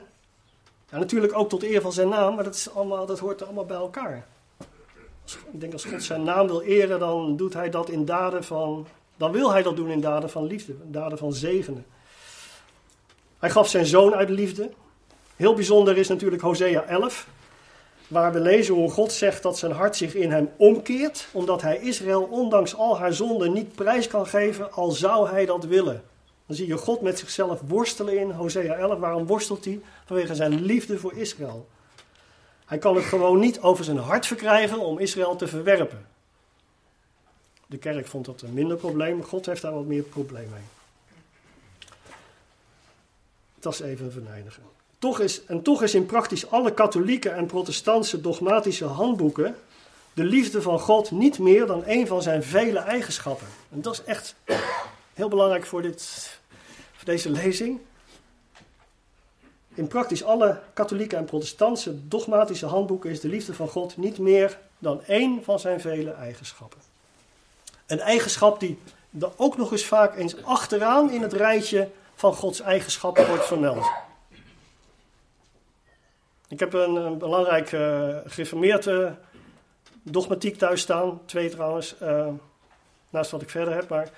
Ja, 0.90 0.98
natuurlijk 0.98 1.36
ook 1.38 1.48
tot 1.48 1.62
eer 1.62 1.80
van 1.80 1.92
zijn 1.92 2.08
naam, 2.08 2.34
maar 2.34 2.44
dat, 2.44 2.54
is 2.54 2.70
allemaal, 2.74 3.06
dat 3.06 3.18
hoort 3.18 3.42
allemaal 3.42 3.64
bij 3.64 3.76
elkaar. 3.76 4.26
Ik 5.52 5.60
denk 5.60 5.72
als 5.72 5.84
God 5.84 6.02
zijn 6.02 6.22
naam 6.22 6.46
wil 6.46 6.62
eren, 6.62 6.98
dan 6.98 7.36
doet 7.36 7.54
hij 7.54 7.70
dat 7.70 7.88
in 7.88 8.04
daden 8.04 8.44
van. 8.44 8.86
Dan 9.16 9.32
wil 9.32 9.52
hij 9.52 9.62
dat 9.62 9.76
doen 9.76 9.90
in 9.90 10.00
daden 10.00 10.30
van 10.30 10.46
liefde, 10.46 10.74
daden 10.84 11.18
van 11.18 11.32
zegenen. 11.32 11.86
Hij 13.38 13.50
gaf 13.50 13.68
zijn 13.68 13.86
zoon 13.86 14.14
uit 14.14 14.28
liefde. 14.28 14.70
Heel 15.36 15.54
bijzonder 15.54 15.96
is 15.96 16.08
natuurlijk 16.08 16.42
Hosea 16.42 16.82
11, 16.82 17.26
waar 18.14 18.32
we 18.32 18.40
lezen 18.40 18.74
hoe 18.74 18.90
God 18.90 19.12
zegt 19.12 19.42
dat 19.42 19.58
zijn 19.58 19.72
hart 19.72 19.96
zich 19.96 20.14
in 20.14 20.30
hem 20.30 20.50
omkeert, 20.56 21.28
omdat 21.32 21.62
hij 21.62 21.78
Israël 21.78 22.22
ondanks 22.22 22.74
al 22.74 22.98
haar 22.98 23.12
zonden 23.12 23.52
niet 23.52 23.74
prijs 23.74 24.06
kan 24.06 24.26
geven, 24.26 24.72
al 24.72 24.90
zou 24.90 25.28
hij 25.28 25.46
dat 25.46 25.64
willen. 25.64 26.02
Dan 26.46 26.56
zie 26.56 26.66
je 26.66 26.76
God 26.76 27.00
met 27.00 27.18
zichzelf 27.18 27.60
worstelen 27.66 28.18
in 28.18 28.30
Hosea 28.30 28.74
11. 28.74 28.98
Waarom 28.98 29.26
worstelt 29.26 29.64
hij? 29.64 29.80
Vanwege 30.04 30.34
zijn 30.34 30.62
liefde 30.62 30.98
voor 30.98 31.14
Israël. 31.14 31.68
Hij 32.64 32.78
kan 32.78 32.96
het 32.96 33.04
gewoon 33.04 33.38
niet 33.38 33.60
over 33.60 33.84
zijn 33.84 33.98
hart 33.98 34.26
verkrijgen 34.26 34.78
om 34.78 34.98
Israël 34.98 35.36
te 35.36 35.46
verwerpen. 35.46 36.06
De 37.66 37.78
kerk 37.78 38.06
vond 38.06 38.24
dat 38.24 38.42
een 38.42 38.54
minder 38.54 38.76
probleem. 38.76 39.22
God 39.22 39.46
heeft 39.46 39.62
daar 39.62 39.74
wat 39.74 39.86
meer 39.86 40.02
probleem 40.02 40.48
mee. 40.50 40.62
Dat 43.58 43.72
is 43.72 43.80
even 43.80 44.12
verneinigen. 44.12 44.73
Toch 45.04 45.20
is, 45.20 45.44
en 45.44 45.62
toch 45.62 45.82
is 45.82 45.94
in 45.94 46.06
praktisch 46.06 46.50
alle 46.50 46.74
katholieke 46.74 47.28
en 47.28 47.46
protestantse 47.46 48.20
dogmatische 48.20 48.84
handboeken 48.84 49.56
de 50.12 50.24
liefde 50.24 50.62
van 50.62 50.80
God 50.80 51.10
niet 51.10 51.38
meer 51.38 51.66
dan 51.66 51.82
een 51.86 52.06
van 52.06 52.22
zijn 52.22 52.42
vele 52.42 52.78
eigenschappen. 52.78 53.46
En 53.70 53.82
dat 53.82 53.92
is 53.92 54.04
echt 54.04 54.34
heel 55.14 55.28
belangrijk 55.28 55.66
voor, 55.66 55.82
dit, 55.82 56.30
voor 56.92 57.04
deze 57.04 57.30
lezing. 57.30 57.80
In 59.74 59.86
praktisch 59.86 60.24
alle 60.24 60.60
katholieke 60.74 61.16
en 61.16 61.24
protestantse 61.24 62.08
dogmatische 62.08 62.66
handboeken 62.66 63.10
is 63.10 63.20
de 63.20 63.28
liefde 63.28 63.54
van 63.54 63.68
God 63.68 63.96
niet 63.96 64.18
meer 64.18 64.58
dan 64.78 65.04
één 65.04 65.44
van 65.44 65.58
zijn 65.58 65.80
vele 65.80 66.10
eigenschappen. 66.10 66.80
Een 67.86 68.00
eigenschap 68.00 68.60
die 68.60 68.78
ook 69.36 69.56
nog 69.56 69.72
eens 69.72 69.84
vaak 69.84 70.16
eens 70.16 70.42
achteraan 70.42 71.10
in 71.10 71.22
het 71.22 71.32
rijtje 71.32 71.88
van 72.14 72.34
Gods 72.34 72.60
eigenschappen 72.60 73.28
wordt 73.28 73.46
vermeld. 73.46 74.03
Ik 76.54 76.60
heb 76.60 76.72
een, 76.72 76.96
een 76.96 77.18
belangrijk 77.18 77.72
uh, 77.72 79.10
dogmatiek 80.02 80.56
thuis 80.56 80.80
staan, 80.80 81.20
twee 81.24 81.48
trouwens, 81.48 81.94
uh, 82.02 82.26
naast 83.10 83.30
wat 83.30 83.42
ik 83.42 83.50
verder 83.50 83.74
heb. 83.74 83.88
Maar 83.88 84.10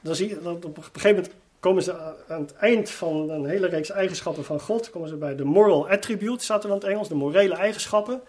dan 0.00 0.14
zie 0.14 0.28
je 0.28 0.42
dat 0.42 0.64
op 0.64 0.76
een 0.76 0.82
gegeven 0.82 1.14
moment 1.14 1.32
komen 1.60 1.82
ze 1.82 2.14
aan 2.28 2.40
het 2.40 2.54
eind 2.54 2.90
van 2.90 3.30
een 3.30 3.46
hele 3.46 3.66
reeks 3.66 3.90
eigenschappen 3.90 4.44
van 4.44 4.60
God, 4.60 4.90
komen 4.90 5.08
ze 5.08 5.14
bij 5.14 5.36
de 5.36 5.44
moral 5.44 5.88
attribute, 5.88 6.44
staat 6.44 6.64
er 6.64 6.68
in 6.68 6.74
het 6.74 6.84
Engels, 6.84 7.08
de 7.08 7.14
morele 7.14 7.54
eigenschappen. 7.54 8.20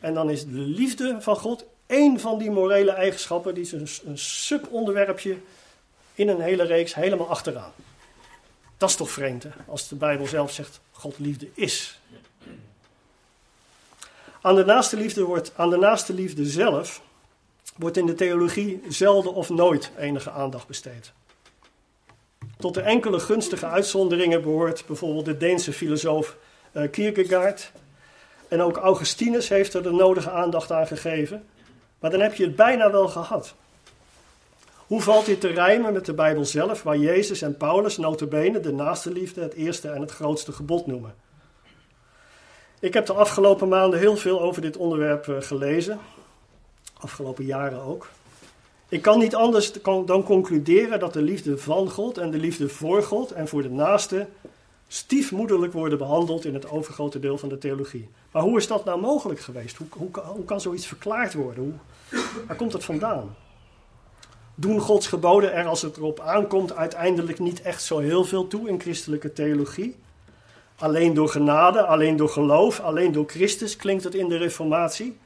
En 0.00 0.14
dan 0.14 0.30
is 0.30 0.44
de 0.44 0.52
liefde 0.52 1.16
van 1.20 1.36
God 1.36 1.64
één 1.86 2.20
van 2.20 2.38
die 2.38 2.50
morele 2.50 2.90
eigenschappen, 2.90 3.54
die 3.54 3.62
is 3.62 3.72
een, 3.72 3.88
een 4.10 4.18
subonderwerpje 4.18 5.36
in 6.14 6.28
een 6.28 6.40
hele 6.40 6.62
reeks 6.62 6.94
helemaal 6.94 7.28
achteraan. 7.28 7.72
Dat 8.76 8.88
is 8.88 8.96
toch 8.96 9.10
vreemd, 9.10 9.42
hè? 9.42 9.50
als 9.66 9.88
de 9.88 9.94
Bijbel 9.94 10.26
zelf 10.26 10.52
zegt 10.52 10.80
God 10.90 11.18
liefde 11.18 11.48
is. 11.54 12.00
Aan 14.40 14.54
de 14.54 14.64
naaste 14.64 14.96
liefde, 14.96 15.24
wordt, 15.24 15.52
aan 15.56 15.70
de 15.70 15.76
naaste 15.76 16.14
liefde 16.14 16.46
zelf 16.46 17.02
wordt 17.76 17.96
in 17.96 18.06
de 18.06 18.14
theologie 18.14 18.82
zelden 18.88 19.34
of 19.34 19.48
nooit 19.48 19.90
enige 19.98 20.30
aandacht 20.30 20.66
besteed. 20.66 21.12
Tot 22.58 22.74
de 22.74 22.80
enkele 22.80 23.20
gunstige 23.20 23.66
uitzonderingen 23.66 24.42
behoort 24.42 24.84
bijvoorbeeld 24.86 25.24
de 25.24 25.36
Deense 25.36 25.72
filosoof 25.72 26.36
uh, 26.72 26.90
Kierkegaard. 26.90 27.72
En 28.48 28.62
ook 28.62 28.76
Augustinus 28.76 29.48
heeft 29.48 29.74
er 29.74 29.82
de 29.82 29.92
nodige 29.92 30.30
aandacht 30.30 30.72
aan 30.72 30.86
gegeven. 30.86 31.46
Maar 31.98 32.10
dan 32.10 32.20
heb 32.20 32.34
je 32.34 32.44
het 32.44 32.56
bijna 32.56 32.90
wel 32.90 33.08
gehad. 33.08 33.54
Hoe 34.86 35.00
valt 35.00 35.26
dit 35.26 35.40
te 35.40 35.48
rijmen 35.48 35.92
met 35.92 36.06
de 36.06 36.12
Bijbel 36.12 36.44
zelf, 36.44 36.82
waar 36.82 36.96
Jezus 36.96 37.42
en 37.42 37.56
Paulus 37.56 37.96
notabene 37.96 38.60
de 38.60 38.72
naaste 38.72 39.12
liefde 39.12 39.40
het 39.40 39.54
eerste 39.54 39.88
en 39.88 40.00
het 40.00 40.10
grootste 40.10 40.52
gebod 40.52 40.86
noemen? 40.86 41.14
Ik 42.80 42.94
heb 42.94 43.06
de 43.06 43.12
afgelopen 43.12 43.68
maanden 43.68 43.98
heel 43.98 44.16
veel 44.16 44.40
over 44.40 44.62
dit 44.62 44.76
onderwerp 44.76 45.28
eh, 45.28 45.36
gelezen. 45.40 45.98
Afgelopen 47.00 47.44
jaren 47.44 47.82
ook. 47.82 48.08
Ik 48.88 49.02
kan 49.02 49.18
niet 49.18 49.34
anders 49.34 49.72
dan 49.82 50.22
concluderen 50.22 51.00
dat 51.00 51.12
de 51.12 51.22
liefde 51.22 51.58
van 51.58 51.90
God 51.90 52.18
en 52.18 52.30
de 52.30 52.38
liefde 52.38 52.68
voor 52.68 53.02
God 53.02 53.32
en 53.32 53.48
voor 53.48 53.62
de 53.62 53.70
naaste 53.70 54.26
stiefmoederlijk 54.88 55.72
worden 55.72 55.98
behandeld 55.98 56.44
in 56.44 56.54
het 56.54 56.70
overgrote 56.70 57.20
deel 57.20 57.38
van 57.38 57.48
de 57.48 57.58
theologie. 57.58 58.08
Maar 58.30 58.42
hoe 58.42 58.58
is 58.58 58.66
dat 58.66 58.84
nou 58.84 59.00
mogelijk 59.00 59.40
geweest? 59.40 59.76
Hoe, 59.76 60.08
hoe, 60.12 60.44
kan 60.44 60.60
zoiets 60.60 60.86
verklaard 60.86 61.34
worden? 61.34 61.62
Hoe, 61.62 62.20
waar 62.46 62.56
komt 62.56 62.72
het 62.72 62.84
vandaan? 62.84 63.36
Doen 64.54 64.80
Gods 64.80 65.06
geboden 65.06 65.52
er 65.52 65.66
als 65.66 65.82
het 65.82 65.96
erop 65.96 66.20
aankomt 66.20 66.74
uiteindelijk 66.74 67.38
niet 67.38 67.62
echt 67.62 67.82
zo 67.82 67.98
heel 67.98 68.24
veel 68.24 68.46
toe 68.46 68.68
in 68.68 68.80
christelijke 68.80 69.32
theologie? 69.32 69.96
Alleen 70.78 71.14
door 71.14 71.28
genade, 71.28 71.82
alleen 71.82 72.16
door 72.16 72.28
geloof, 72.28 72.80
alleen 72.80 73.12
door 73.12 73.28
Christus 73.28 73.76
klinkt 73.76 74.04
het 74.04 74.14
in 74.14 74.28
de 74.28 74.36
Reformatie. 74.36 75.18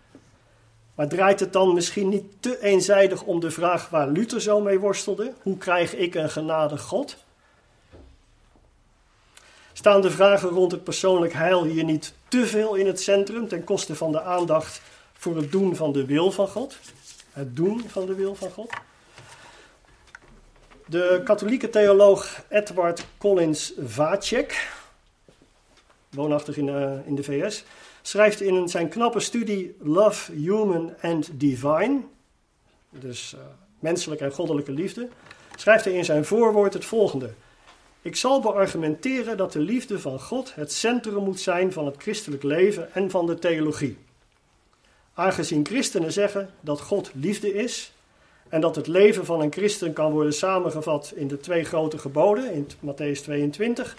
Maar 0.94 1.08
draait 1.08 1.40
het 1.40 1.52
dan 1.52 1.74
misschien 1.74 2.08
niet 2.08 2.24
te 2.40 2.62
eenzijdig 2.62 3.22
om 3.22 3.40
de 3.40 3.50
vraag 3.50 3.88
waar 3.88 4.08
Luther 4.08 4.40
zo 4.40 4.60
mee 4.60 4.78
worstelde? 4.78 5.32
Hoe 5.42 5.58
krijg 5.58 5.94
ik 5.94 6.14
een 6.14 6.30
genade 6.30 6.78
God? 6.78 7.16
Staan 9.72 10.00
de 10.00 10.10
vragen 10.10 10.48
rond 10.48 10.72
het 10.72 10.84
persoonlijk 10.84 11.32
heil 11.32 11.64
hier 11.64 11.84
niet 11.84 12.14
te 12.28 12.46
veel 12.46 12.74
in 12.74 12.86
het 12.86 13.00
centrum 13.00 13.48
ten 13.48 13.64
koste 13.64 13.94
van 13.94 14.12
de 14.12 14.22
aandacht 14.22 14.80
voor 15.12 15.36
het 15.36 15.52
doen 15.52 15.76
van 15.76 15.92
de 15.92 16.06
wil 16.06 16.30
van 16.30 16.48
God? 16.48 16.78
Het 17.32 17.56
doen 17.56 17.84
van 17.88 18.06
de 18.06 18.14
wil 18.14 18.34
van 18.34 18.50
God? 18.50 18.70
De 20.86 21.20
katholieke 21.24 21.70
theoloog 21.70 22.42
Edward 22.48 23.06
Collins 23.18 23.72
Vacek, 23.78 24.68
woonachtig 26.14 26.57
in 26.57 26.68
eh, 26.68 27.07
in 27.07 27.14
de 27.14 27.22
VS, 27.22 27.64
schrijft 28.03 28.40
in 28.40 28.68
zijn 28.68 28.88
knappe 28.88 29.20
studie 29.20 29.77
Love, 29.81 30.33
Human 30.33 30.94
and 31.01 31.31
Divine, 31.33 32.01
dus 32.90 33.35
uh, 33.35 33.40
menselijke 33.79 34.25
en 34.25 34.33
goddelijke 34.33 34.72
liefde, 34.72 35.09
schrijft 35.57 35.85
hij 35.85 35.94
in 35.94 36.05
zijn 36.05 36.25
voorwoord 36.25 36.72
het 36.72 36.85
volgende. 36.85 37.31
Ik 38.03 38.16
zal 38.16 38.40
beargumenteren 38.40 39.37
dat 39.37 39.53
de 39.53 39.61
liefde 39.61 39.98
van 39.98 40.20
God 40.20 40.55
het 40.55 40.72
centrum 40.72 41.25
moet 41.25 41.40
zijn 41.40 41.72
van 41.72 41.87
het 41.87 41.96
christelijk 41.98 42.42
leven 42.42 42.94
en 42.94 43.11
van 43.11 43.27
de 43.27 43.38
theologie. 43.38 43.98
Aangezien 45.14 45.66
christenen 45.66 46.12
zeggen 46.12 46.51
dat 46.61 46.81
God 46.81 47.11
liefde 47.14 47.55
is 47.55 47.92
en 48.48 48.61
dat 48.61 48.77
het 48.77 48.87
leven 48.87 49.25
van 49.25 49.40
een 49.40 49.53
christen 49.53 49.92
kan 49.92 50.12
worden 50.12 50.33
samengevat 50.33 51.12
in 51.14 51.29
de 51.29 51.40
twee 51.40 51.64
grote 51.64 51.98
geboden 51.98 52.53
in 52.53 52.68
Matthäus 52.85 53.22
22, 53.22 53.96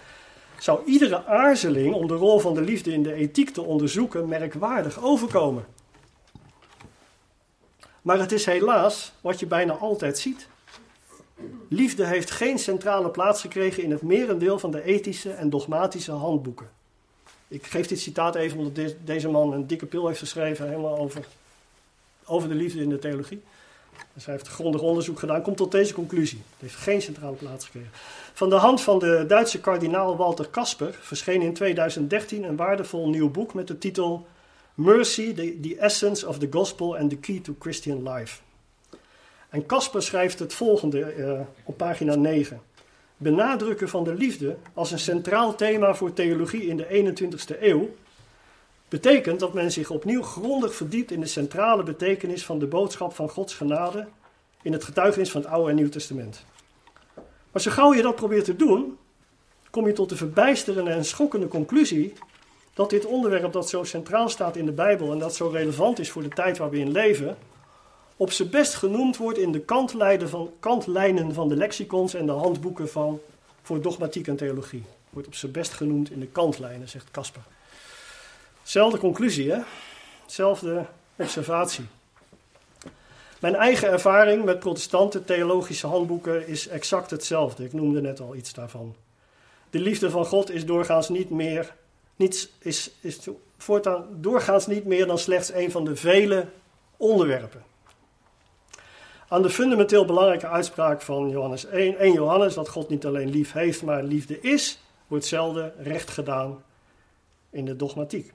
zou 0.64 0.86
iedere 0.86 1.26
aarzeling 1.26 1.94
om 1.94 2.08
de 2.08 2.14
rol 2.14 2.40
van 2.40 2.54
de 2.54 2.62
liefde 2.62 2.92
in 2.92 3.04
de 3.04 3.14
ethiek 3.14 3.50
te 3.50 3.62
onderzoeken 3.62 4.28
merkwaardig 4.28 5.04
overkomen. 5.04 5.66
Maar 8.02 8.20
het 8.20 8.32
is 8.32 8.46
helaas 8.46 9.12
wat 9.22 9.40
je 9.40 9.46
bijna 9.46 9.74
altijd 9.74 10.20
ziet. 10.20 10.48
Liefde 11.70 12.06
heeft 12.06 12.32
geen 12.32 12.60
centrale 12.60 13.10
plaats 13.10 13.42
gekregen 13.42 13.84
in 13.84 13.92
het 13.92 14.02
merendeel 14.02 14.60
van 14.60 14.72
de 14.72 14.84
ethische 14.84 15.32
en 15.32 15.50
dogmatische 15.50 16.12
handboeken. 16.12 16.70
Ik 17.48 17.66
geef 17.66 17.88
dit 17.88 18.00
citaat 18.00 18.36
even 18.36 18.58
omdat 18.58 18.94
deze 19.06 19.30
man 19.30 19.54
een 19.54 19.68
dikke 19.68 19.86
pil 19.86 20.08
heeft 20.08 20.20
geschreven, 20.20 20.68
helemaal 20.68 20.98
over, 20.98 21.28
over 22.26 22.50
de 22.50 22.56
liefde 22.56 22.82
in 22.82 22.90
de 22.90 23.00
theologie. 23.00 23.42
Dus 24.14 24.26
hij 24.26 24.34
heeft 24.34 24.48
grondig 24.48 24.82
onderzoek 24.82 25.20
gedaan, 25.20 25.42
komt 25.42 25.58
tot 25.58 25.72
deze 25.72 25.94
conclusie. 25.94 26.42
Het 26.50 26.62
heeft 26.62 26.76
geen 26.76 27.02
centrale 27.02 27.36
plaats 27.36 27.66
gekregen. 27.66 27.92
Van 28.34 28.50
de 28.50 28.56
hand 28.56 28.82
van 28.82 29.00
de 29.00 29.26
Duitse 29.28 29.60
kardinaal 29.60 30.18
Walter 30.18 30.48
Kasper 30.48 30.98
verscheen 31.02 31.42
in 31.42 31.54
2013 31.54 32.44
een 32.44 32.56
waardevol 32.56 33.10
nieuw 33.10 33.30
boek 33.30 33.54
met 33.54 33.68
de 33.68 33.78
titel 33.78 34.28
Mercy, 34.74 35.34
the, 35.62 35.76
Essence 35.78 36.28
of 36.28 36.38
the 36.38 36.48
Gospel 36.50 36.98
and 36.98 37.10
the 37.10 37.18
Key 37.18 37.40
to 37.40 37.56
Christian 37.60 38.10
Life. 38.10 38.40
En 39.50 39.66
Kasper 39.66 40.04
schrijft 40.04 40.40
het 40.40 40.54
volgende 40.54 41.16
uh, 41.18 41.40
op 41.64 41.78
pagina 41.78 42.16
9. 42.16 42.62
Benadrukken 43.18 43.90
van 43.90 44.04
de 44.04 44.14
liefde 44.14 44.58
als 44.74 44.92
een 44.92 45.00
centraal 45.00 45.56
thema 45.56 45.96
voor 45.96 46.14
theologie 46.14 46.66
in 46.66 46.78
de 46.78 47.16
21ste 47.16 47.62
eeuw 47.62 47.90
betekent 48.94 49.40
dat 49.40 49.54
men 49.54 49.72
zich 49.72 49.90
opnieuw 49.90 50.22
grondig 50.22 50.76
verdiept 50.76 51.12
in 51.12 51.20
de 51.20 51.28
centrale 51.28 51.84
betekenis 51.84 52.46
van 52.46 52.60
de 52.60 52.66
boodschap 52.66 53.14
van 53.14 53.30
Gods 53.30 53.54
genade 53.54 54.08
in 54.62 54.74
het 54.74 54.84
getuigenis 54.84 55.32
van 55.32 55.42
het 55.42 55.50
Oude 55.50 55.70
en 55.70 55.76
Nieuw 55.76 55.90
Testament. 55.90 56.46
Maar 57.52 57.62
zo 57.62 57.72
gauw 57.72 57.94
je 57.94 58.02
dat 58.02 58.16
probeert 58.16 58.46
te 58.46 58.56
doen, 58.56 58.98
kom 59.70 59.88
je 59.88 59.94
tot 59.94 60.10
de 60.10 60.16
verbijsterende 60.16 60.92
en 60.92 61.06
schokkende 61.06 61.48
conclusie 61.48 62.14
dat 62.74 62.90
dit 62.90 63.06
onderwerp 63.06 63.54
dat 63.54 63.70
zo 63.70 63.84
centraal 63.84 64.30
staat 64.30 64.56
in 64.56 64.66
de 64.66 64.72
Bijbel 64.72 65.12
en 65.12 65.20
dat 65.20 65.36
zo 65.36 65.48
relevant 65.48 66.00
is 66.00 66.12
voor 66.12 66.24
de 66.24 66.30
tijd 66.30 66.58
waar 66.58 66.70
we 66.70 66.80
in 66.80 66.92
leven, 66.92 67.38
op 68.18 68.32
zijn 68.32 68.50
best 68.50 68.74
genoemd 68.74 69.18
wordt 69.18 69.38
in 69.38 69.52
de 69.52 69.62
kantlijnen 69.62 70.30
van, 70.30 70.52
kantlijnen 70.60 71.34
van 71.34 71.50
de 71.50 71.56
lexicons 71.56 72.14
en 72.14 72.26
de 72.26 72.32
handboeken 72.32 72.90
van, 72.90 73.20
voor 73.62 73.82
dogmatiek 73.82 74.28
en 74.28 74.36
theologie. 74.36 74.84
Wordt 75.10 75.28
op 75.28 75.36
zijn 75.36 75.52
best 75.52 75.74
genoemd 75.74 76.12
in 76.12 76.20
de 76.20 76.28
kantlijnen, 76.28 76.90
zegt 76.90 77.12
Casper. 77.12 77.42
Zelfde 78.64 78.98
conclusie, 78.98 79.52
hè? 79.52 79.60
Zelfde 80.26 80.86
observatie. 81.16 81.86
Mijn 83.40 83.56
eigen 83.56 83.90
ervaring 83.90 84.46
met 84.46 84.60
protestante 84.60 85.24
theologische 85.24 85.88
handboeken 85.88 86.48
is 86.48 86.68
exact 86.68 87.12
hetzelfde. 87.12 87.64
Ik 87.64 87.74
noemde 87.74 88.02
net 88.02 88.20
al 88.20 88.36
iets 88.36 88.54
daarvan. 88.54 88.96
De 89.70 89.80
liefde 89.80 90.10
van 90.10 90.26
God 90.26 90.50
is 90.50 90.66
doorgaans 90.66 91.10
niet 91.10 91.30
meer, 91.30 91.76
niets, 92.16 92.50
is, 92.60 92.92
is 93.02 93.20
voortaan 93.58 94.08
doorgaans 94.12 94.68
niet 94.68 94.86
meer 94.86 95.08
dan 95.08 95.18
slechts 95.18 95.54
een 95.54 95.72
van 95.72 95.86
de 95.86 95.96
vele 95.96 96.46
onderwerpen. 96.98 97.64
Aan 99.28 99.42
de 99.42 99.50
fundamenteel 99.50 100.06
belangrijke 100.06 100.48
uitspraak 100.48 101.02
van 101.02 101.30
Johannes 101.30 101.66
1, 101.66 101.98
1 101.98 102.14
Johannes, 102.14 102.54
dat 102.54 102.70
God 102.70 102.90
niet 102.90 103.06
alleen 103.06 103.30
lief 103.30 103.52
heeft, 103.52 103.84
maar 103.84 104.04
liefde 104.04 104.40
is, 104.40 104.80
wordt 105.08 105.26
zelden 105.26 105.74
recht 105.78 106.10
gedaan 106.10 106.64
in 107.50 107.66
de 107.66 107.76
dogmatiek. 107.76 108.34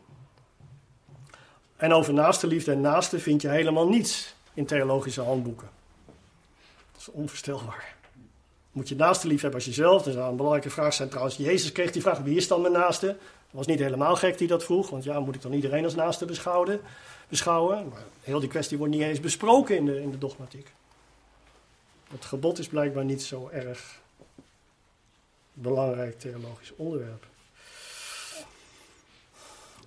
En 1.78 1.92
over 1.92 2.12
naaste 2.12 2.46
liefde 2.46 2.72
en 2.72 2.80
naaste 2.80 3.18
vind 3.18 3.42
je 3.42 3.48
helemaal 3.48 3.88
niets 3.88 4.34
in 4.54 4.66
theologische 4.66 5.20
handboeken. 5.20 5.68
Dat 6.92 7.00
is 7.00 7.10
onvoorstelbaar. 7.10 7.96
Moet 8.72 8.88
je 8.88 8.96
naaste 8.96 9.26
lief 9.26 9.40
hebben 9.40 9.58
als 9.58 9.68
jezelf? 9.68 10.02
Dat 10.02 10.14
zou 10.14 10.30
een 10.30 10.36
belangrijke 10.36 10.70
vraag 10.70 10.94
zijn 10.94 11.08
trouwens. 11.08 11.36
Jezus 11.36 11.72
kreeg 11.72 11.90
die 11.90 12.02
vraag, 12.02 12.18
wie 12.18 12.36
is 12.36 12.48
dan 12.48 12.60
mijn 12.60 12.72
naaste? 12.72 13.06
Dat 13.06 13.16
was 13.50 13.66
niet 13.66 13.78
helemaal 13.78 14.16
gek 14.16 14.38
die 14.38 14.48
dat 14.48 14.64
vroeg, 14.64 14.90
want 14.90 15.04
ja, 15.04 15.20
moet 15.20 15.34
ik 15.34 15.42
dan 15.42 15.52
iedereen 15.52 15.84
als 15.84 15.94
naaste 15.94 16.24
beschouwen? 16.24 16.80
beschouwen? 17.28 17.88
Maar 17.88 18.02
heel 18.22 18.40
die 18.40 18.48
kwestie 18.48 18.78
wordt 18.78 18.92
niet 18.92 19.02
eens 19.02 19.20
besproken 19.20 19.76
in 19.76 19.84
de, 19.84 20.00
in 20.00 20.10
de 20.10 20.18
dogmatiek. 20.18 20.72
Het 22.10 22.24
gebod 22.24 22.58
is 22.58 22.68
blijkbaar 22.68 23.04
niet 23.04 23.22
zo 23.22 23.48
erg 23.52 24.00
belangrijk 25.52 26.18
theologisch 26.18 26.72
onderwerp. 26.76 27.26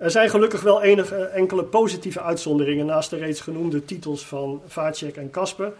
Er 0.02 0.12
zijn 0.12 0.30
gelukkig 0.30 0.62
wel 0.62 0.82
enige, 0.82 1.16
enkele 1.16 1.64
positieve 1.64 2.22
uitzonderingen 2.22 2.86
naast 2.86 3.10
de 3.10 3.16
reeds 3.16 3.41
genoemde 3.41 3.86
titels 3.86 4.26
van 4.26 4.62
Vaatjek 4.68 5.16
en 5.16 5.30
Kasper. 5.30 5.74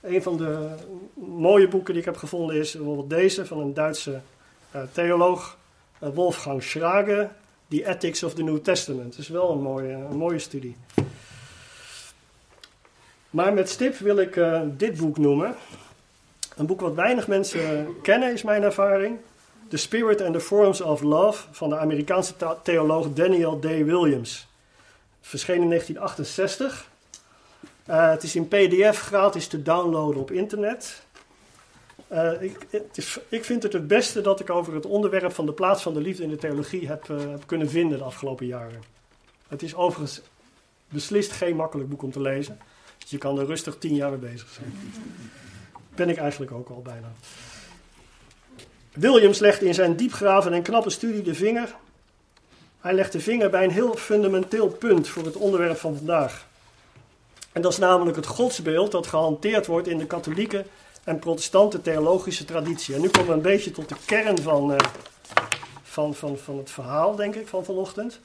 Een 0.00 0.22
van 0.22 0.36
de 0.36 0.68
mooie 1.14 1.68
boeken 1.68 1.92
die 1.92 2.02
ik 2.02 2.08
heb 2.08 2.16
gevonden 2.16 2.56
is 2.56 2.72
bijvoorbeeld 2.72 3.10
deze 3.10 3.46
van 3.46 3.58
een 3.58 3.74
Duitse 3.74 4.20
uh, 4.74 4.82
theoloog, 4.92 5.56
uh, 6.02 6.08
Wolfgang 6.14 6.62
Schrage, 6.62 7.28
The 7.68 7.86
Ethics 7.86 8.22
of 8.22 8.34
the 8.34 8.42
New 8.42 8.58
Testament. 8.58 9.10
Dat 9.10 9.18
is 9.18 9.28
wel 9.28 9.50
een 9.50 9.62
mooie, 9.62 9.92
een 9.92 10.16
mooie 10.16 10.38
studie. 10.38 10.76
Maar 13.30 13.52
met 13.52 13.68
stip 13.68 13.96
wil 13.96 14.16
ik 14.16 14.36
uh, 14.36 14.62
dit 14.66 14.96
boek 14.96 15.18
noemen. 15.18 15.54
Een 16.56 16.66
boek 16.66 16.80
wat 16.80 16.94
weinig 16.94 17.28
mensen 17.28 17.86
kennen, 18.02 18.32
is 18.32 18.42
mijn 18.42 18.62
ervaring. 18.62 19.18
The 19.68 19.76
Spirit 19.76 20.20
and 20.20 20.34
the 20.34 20.40
Forms 20.40 20.80
of 20.80 21.02
Love 21.02 21.46
van 21.50 21.68
de 21.68 21.78
Amerikaanse 21.78 22.34
theoloog 22.62 23.12
Daniel 23.12 23.58
D. 23.58 23.64
Williams. 23.64 24.46
Verscheen 25.20 25.62
in 25.62 25.68
1968. 25.68 26.90
Uh, 27.88 28.10
het 28.10 28.22
is 28.22 28.34
in 28.34 28.48
PDF 28.48 29.00
gratis 29.00 29.46
te 29.46 29.62
downloaden 29.62 30.20
op 30.20 30.30
internet. 30.30 31.02
Uh, 32.12 32.42
ik, 32.42 32.66
ik, 33.28 33.44
vind 33.44 33.62
het 33.62 33.72
het 33.72 33.86
beste 33.86 34.20
dat 34.20 34.40
ik 34.40 34.50
over 34.50 34.74
het 34.74 34.86
onderwerp 34.86 35.32
van 35.32 35.46
de 35.46 35.52
plaats 35.52 35.82
van 35.82 35.94
de 35.94 36.00
liefde 36.00 36.22
in 36.22 36.28
de 36.28 36.36
theologie 36.36 36.86
heb, 36.86 37.08
uh, 37.08 37.18
heb 37.18 37.42
kunnen 37.46 37.70
vinden 37.70 37.98
de 37.98 38.04
afgelopen 38.04 38.46
jaren. 38.46 38.82
Het 39.48 39.62
is 39.62 39.74
overigens 39.74 40.20
beslist 40.88 41.32
geen 41.32 41.56
makkelijk 41.56 41.88
boek 41.88 42.02
om 42.02 42.12
te 42.12 42.20
lezen. 42.20 42.58
Dus 42.98 43.10
je 43.10 43.18
kan 43.18 43.38
er 43.38 43.46
rustig 43.46 43.78
tien 43.78 43.94
jaar 43.94 44.10
mee 44.10 44.18
bezig 44.18 44.48
zijn. 44.48 44.72
Ben 45.94 46.08
ik 46.08 46.16
eigenlijk 46.16 46.52
ook 46.52 46.68
al 46.68 46.82
bijna. 46.82 47.12
Williams 48.98 49.38
legt 49.38 49.62
in 49.62 49.74
zijn 49.74 49.96
diepgraven 49.96 50.52
en 50.52 50.62
knappe 50.62 50.90
studie 50.90 51.22
de 51.22 51.34
vinger. 51.34 51.74
Hij 52.80 52.92
legt 52.92 53.12
de 53.12 53.20
vinger 53.20 53.50
bij 53.50 53.64
een 53.64 53.70
heel 53.70 53.96
fundamenteel 53.96 54.68
punt 54.68 55.08
voor 55.08 55.24
het 55.24 55.36
onderwerp 55.36 55.76
van 55.76 55.96
vandaag. 55.96 56.46
En 57.52 57.62
dat 57.62 57.72
is 57.72 57.78
namelijk 57.78 58.16
het 58.16 58.26
godsbeeld 58.26 58.92
dat 58.92 59.06
gehanteerd 59.06 59.66
wordt 59.66 59.88
in 59.88 59.98
de 59.98 60.06
katholieke 60.06 60.64
en 61.04 61.18
protestante 61.18 61.80
theologische 61.80 62.44
traditie. 62.44 62.94
En 62.94 63.00
nu 63.00 63.08
komen 63.08 63.28
we 63.28 63.34
een 63.34 63.42
beetje 63.42 63.70
tot 63.70 63.88
de 63.88 63.96
kern 64.04 64.42
van, 64.42 64.70
uh, 64.70 64.76
van, 65.82 66.14
van, 66.14 66.38
van 66.38 66.58
het 66.58 66.70
verhaal, 66.70 67.16
denk 67.16 67.34
ik, 67.34 67.48
van 67.48 67.64
vanochtend. 67.64 68.20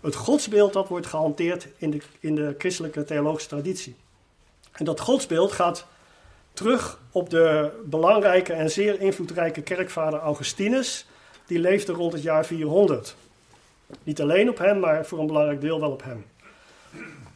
Het 0.00 0.14
godsbeeld 0.14 0.72
dat 0.72 0.88
wordt 0.88 1.06
gehanteerd 1.06 1.66
in 1.76 1.90
de, 1.90 2.00
in 2.20 2.34
de 2.34 2.54
christelijke 2.58 3.04
theologische 3.04 3.48
traditie. 3.48 3.96
En 4.72 4.84
dat 4.84 5.00
godsbeeld 5.00 5.52
gaat 5.52 5.86
terug 6.56 7.00
op 7.12 7.30
de 7.30 7.70
belangrijke 7.84 8.52
en 8.52 8.70
zeer 8.70 9.00
invloedrijke 9.00 9.62
kerkvader 9.62 10.18
Augustinus. 10.18 11.06
Die 11.46 11.58
leefde 11.58 11.92
rond 11.92 12.12
het 12.12 12.22
jaar 12.22 12.46
400. 12.46 13.16
Niet 14.02 14.20
alleen 14.20 14.48
op 14.48 14.58
hem, 14.58 14.80
maar 14.80 15.06
voor 15.06 15.18
een 15.18 15.26
belangrijk 15.26 15.60
deel 15.60 15.80
wel 15.80 15.90
op 15.90 16.02
hem. 16.02 16.24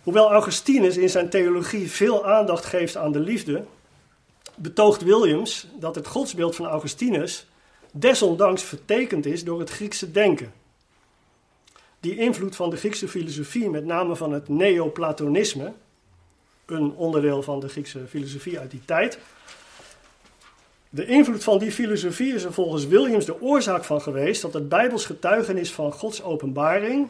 Hoewel 0.03 0.31
Augustinus 0.31 0.97
in 0.97 1.11
zijn 1.11 1.31
theologie 1.31 1.91
veel 1.91 2.27
aandacht 2.27 2.65
geeft 2.65 2.97
aan 2.97 3.13
de 3.13 3.21
liefde, 3.21 3.65
betoogt 4.57 5.03
Williams 5.03 5.67
dat 5.79 5.95
het 5.95 6.07
godsbeeld 6.07 6.57
van 6.57 6.67
Augustinus 6.67 7.47
desondanks 7.93 8.63
vertekend 8.63 9.27
is 9.27 9.45
door 9.45 9.59
het 9.59 9.71
Griekse 9.71 10.11
denken. 10.11 10.53
Die 12.01 12.17
invloed 12.17 12.57
van 12.57 12.71
de 12.71 12.77
Griekse 12.77 13.09
filosofie, 13.09 13.71
met 13.71 13.85
name 13.85 14.17
van 14.17 14.33
het 14.33 14.49
Neoplatonisme, 14.49 15.73
een 16.71 16.93
onderdeel 16.93 17.43
van 17.43 17.61
de 17.61 17.69
Griekse 17.69 18.07
filosofie 18.09 18.59
uit 18.59 18.71
die 18.71 18.85
tijd. 18.85 19.19
De 20.91 21.07
invloed 21.07 21.45
van 21.45 21.59
die 21.59 21.73
filosofie 21.73 22.35
is 22.35 22.45
er 22.45 22.53
volgens 22.53 22.87
Williams 22.87 23.25
de 23.25 23.41
oorzaak 23.41 23.85
van 23.85 24.03
geweest 24.03 24.43
dat 24.43 24.55
het 24.55 24.69
Bijbels 24.69 25.07
getuigenis 25.07 25.73
van 25.73 25.93
Gods 25.93 26.23
openbaring 26.23 27.09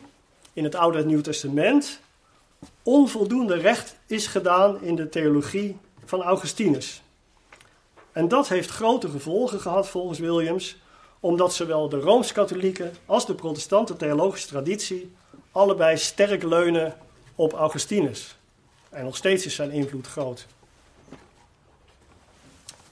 in 0.52 0.64
het 0.64 0.74
Oude 0.74 0.98
en 0.98 1.06
Nieuw 1.06 1.20
Testament 1.20 2.00
onvoldoende 2.82 3.54
recht 3.54 3.96
is 4.06 4.26
gedaan 4.26 4.82
in 4.82 4.96
de 4.96 5.08
theologie 5.08 5.76
van 6.04 6.22
Augustinus. 6.22 7.02
En 8.12 8.28
dat 8.28 8.48
heeft 8.48 8.70
grote 8.70 9.08
gevolgen 9.08 9.60
gehad 9.60 9.88
volgens 9.88 10.18
Williams, 10.18 10.76
omdat 11.20 11.54
zowel 11.54 11.88
de 11.88 12.00
rooms-katholieke 12.00 12.90
als 13.06 13.26
de 13.26 13.34
protestante 13.34 13.96
theologische 13.96 14.48
traditie 14.48 15.12
allebei 15.52 15.96
sterk 15.96 16.42
leunen 16.42 16.96
op 17.34 17.52
Augustinus. 17.52 18.38
En 18.90 19.04
nog 19.04 19.16
steeds 19.16 19.46
is 19.46 19.54
zijn 19.54 19.70
invloed 19.70 20.06
groot 20.06 20.46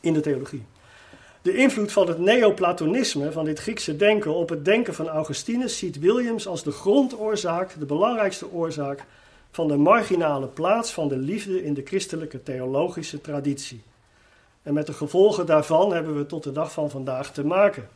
in 0.01 0.13
de 0.13 0.21
theologie. 0.21 0.65
De 1.43 1.57
invloed 1.57 1.93
van 1.93 2.09
het 2.09 2.19
neoplatonisme, 2.19 3.33
van 3.33 3.45
dit 3.45 3.59
Griekse 3.59 3.97
denken, 3.97 4.35
op 4.35 4.49
het 4.49 4.65
denken 4.65 4.95
van 4.95 5.09
Augustinus 5.09 5.79
ziet 5.79 5.99
Williams 5.99 6.47
als 6.47 6.63
de 6.63 6.71
grondoorzaak, 6.71 7.79
de 7.79 7.87
belangrijkste 7.87 8.51
oorzaak 8.51 9.05
van 9.51 9.69
de 9.69 9.77
marginale 9.77 10.47
plaats 10.47 10.93
van 10.93 11.09
de 11.09 11.17
liefde 11.17 11.65
in 11.65 11.75
de 11.75 11.83
christelijke 11.85 12.43
theologische 12.43 13.21
traditie. 13.21 13.83
En 14.63 14.75
met 14.75 14.87
de 14.87 14.93
gevolgen 14.93 15.47
daarvan 15.47 15.93
hebben 15.93 16.17
we 16.17 16.27
tot 16.27 16.43
de 16.43 16.53
dag 16.53 16.73
van 16.73 16.91
vandaag 16.91 17.33
te 17.33 17.45
maken. 17.45 17.89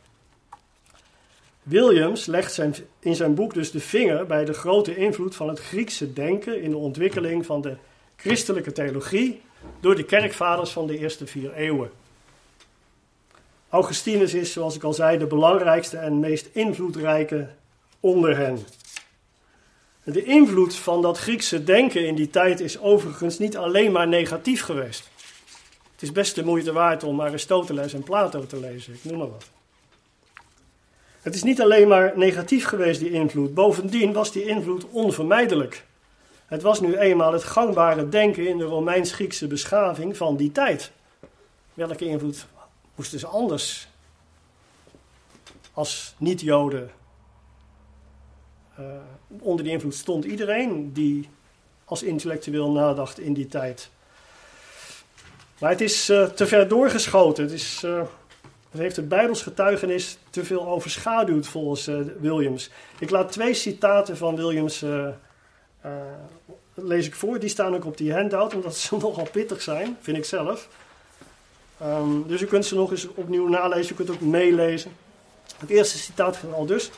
Williams 1.63 2.25
legt 2.25 2.53
zijn, 2.53 2.75
in 2.99 3.15
zijn 3.15 3.35
boek 3.35 3.53
dus 3.53 3.71
de 3.71 3.79
vinger 3.79 4.25
bij 4.25 4.45
de 4.45 4.53
grote 4.53 4.95
invloed 4.95 5.35
van 5.35 5.47
het 5.47 5.59
Griekse 5.59 6.13
denken 6.13 6.61
in 6.61 6.69
de 6.69 6.77
ontwikkeling 6.77 7.45
van 7.45 7.61
de 7.61 7.75
christelijke 8.23 8.71
theologie 8.71 9.41
door 9.79 9.95
de 9.95 10.03
kerkvaders 10.03 10.69
van 10.69 10.87
de 10.87 10.97
eerste 10.97 11.27
vier 11.27 11.53
eeuwen. 11.53 11.91
Augustinus 13.69 14.33
is, 14.33 14.51
zoals 14.51 14.75
ik 14.75 14.83
al 14.83 14.93
zei, 14.93 15.17
de 15.17 15.25
belangrijkste 15.25 15.97
en 15.97 16.19
meest 16.19 16.49
invloedrijke 16.51 17.49
onder 17.99 18.37
hen. 18.37 18.59
De 20.03 20.23
invloed 20.23 20.75
van 20.75 21.01
dat 21.01 21.17
Griekse 21.17 21.63
denken 21.63 22.07
in 22.07 22.15
die 22.15 22.29
tijd 22.29 22.59
is 22.59 22.79
overigens 22.79 23.39
niet 23.39 23.57
alleen 23.57 23.91
maar 23.91 24.07
negatief 24.07 24.61
geweest. 24.61 25.09
Het 25.91 26.01
is 26.01 26.11
best 26.11 26.35
de 26.35 26.43
moeite 26.43 26.71
waard 26.71 27.03
om 27.03 27.21
Aristoteles 27.21 27.93
en 27.93 28.03
Plato 28.03 28.45
te 28.45 28.59
lezen, 28.59 28.93
ik 28.93 29.03
noem 29.03 29.17
maar 29.17 29.29
wat. 29.29 29.49
Het 31.21 31.35
is 31.35 31.43
niet 31.43 31.61
alleen 31.61 31.87
maar 31.87 32.13
negatief 32.15 32.65
geweest, 32.65 32.99
die 32.99 33.11
invloed. 33.11 33.53
Bovendien 33.53 34.13
was 34.13 34.31
die 34.31 34.45
invloed 34.45 34.85
onvermijdelijk. 34.89 35.83
Het 36.53 36.61
was 36.61 36.79
nu 36.79 36.97
eenmaal 36.97 37.33
het 37.33 37.43
gangbare 37.43 38.09
denken 38.09 38.47
in 38.47 38.57
de 38.57 38.63
Romeins-Griekse 38.63 39.47
beschaving 39.47 40.17
van 40.17 40.37
die 40.37 40.51
tijd. 40.51 40.91
Welke 41.73 42.05
invloed 42.05 42.45
moesten 42.95 43.19
ze 43.19 43.27
anders 43.27 43.87
als 45.71 46.13
niet-Joden? 46.17 46.91
Uh, 48.79 48.85
onder 49.39 49.63
die 49.63 49.73
invloed 49.73 49.95
stond 49.95 50.25
iedereen 50.25 50.93
die 50.93 51.29
als 51.85 52.03
intellectueel 52.03 52.71
nadacht 52.71 53.19
in 53.19 53.33
die 53.33 53.47
tijd. 53.47 53.89
Maar 55.59 55.69
het 55.69 55.81
is 55.81 56.09
uh, 56.09 56.25
te 56.25 56.47
ver 56.47 56.67
doorgeschoten. 56.67 57.43
Het 57.43 57.53
is 57.53 57.83
uh, 57.83 57.97
Dat 58.71 58.81
heeft 58.81 58.95
het 58.95 59.09
Bijbels 59.09 59.41
getuigenis 59.41 60.17
te 60.29 60.45
veel 60.45 60.67
overschaduwd 60.67 61.47
volgens 61.47 61.85
Williams. 62.19 62.69
Ik 62.99 63.09
laat 63.09 63.31
twee 63.31 63.53
citaten 63.53 64.17
van 64.17 64.35
Williams 64.35 64.83
uh, 66.75 66.85
lees 66.85 67.07
ik 67.07 67.15
voor. 67.15 67.39
Die 67.39 67.49
staan 67.49 67.75
ook 67.75 67.85
op 67.85 67.97
die 67.97 68.13
handout, 68.13 68.53
omdat 68.53 68.77
ze 68.77 68.95
nogal 69.01 69.27
pittig 69.31 69.61
zijn, 69.61 69.97
vind 70.01 70.17
ik 70.17 70.25
zelf. 70.25 70.67
Um, 71.81 72.27
dus 72.27 72.41
u 72.41 72.45
kunt 72.45 72.65
ze 72.65 72.75
nog 72.75 72.91
eens 72.91 73.07
opnieuw 73.07 73.47
nalezen, 73.47 73.93
u 73.93 73.95
kunt 73.95 74.09
ook 74.09 74.21
meelezen. 74.21 74.91
Het 75.57 75.69
eerste 75.69 75.97
citaat 75.97 76.37
van 76.37 76.53
al 76.53 76.65
dus. 76.65 76.91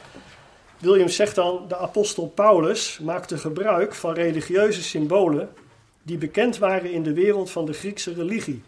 Williams 0.78 1.16
zegt 1.16 1.36
dan: 1.36 1.66
De 1.68 1.78
apostel 1.78 2.28
Paulus 2.28 3.00
maakte 3.00 3.38
gebruik 3.38 3.96
van 3.96 4.14
religieuze 4.14 4.84
symbolen 4.84 5.50
die 6.04 6.18
bekend 6.18 6.58
waren 6.58 6.92
in 6.92 7.04
de 7.04 7.14
wereld 7.14 7.52
van 7.52 7.66
de 7.66 7.74
Griekse 7.74 8.14
religie. 8.14 8.64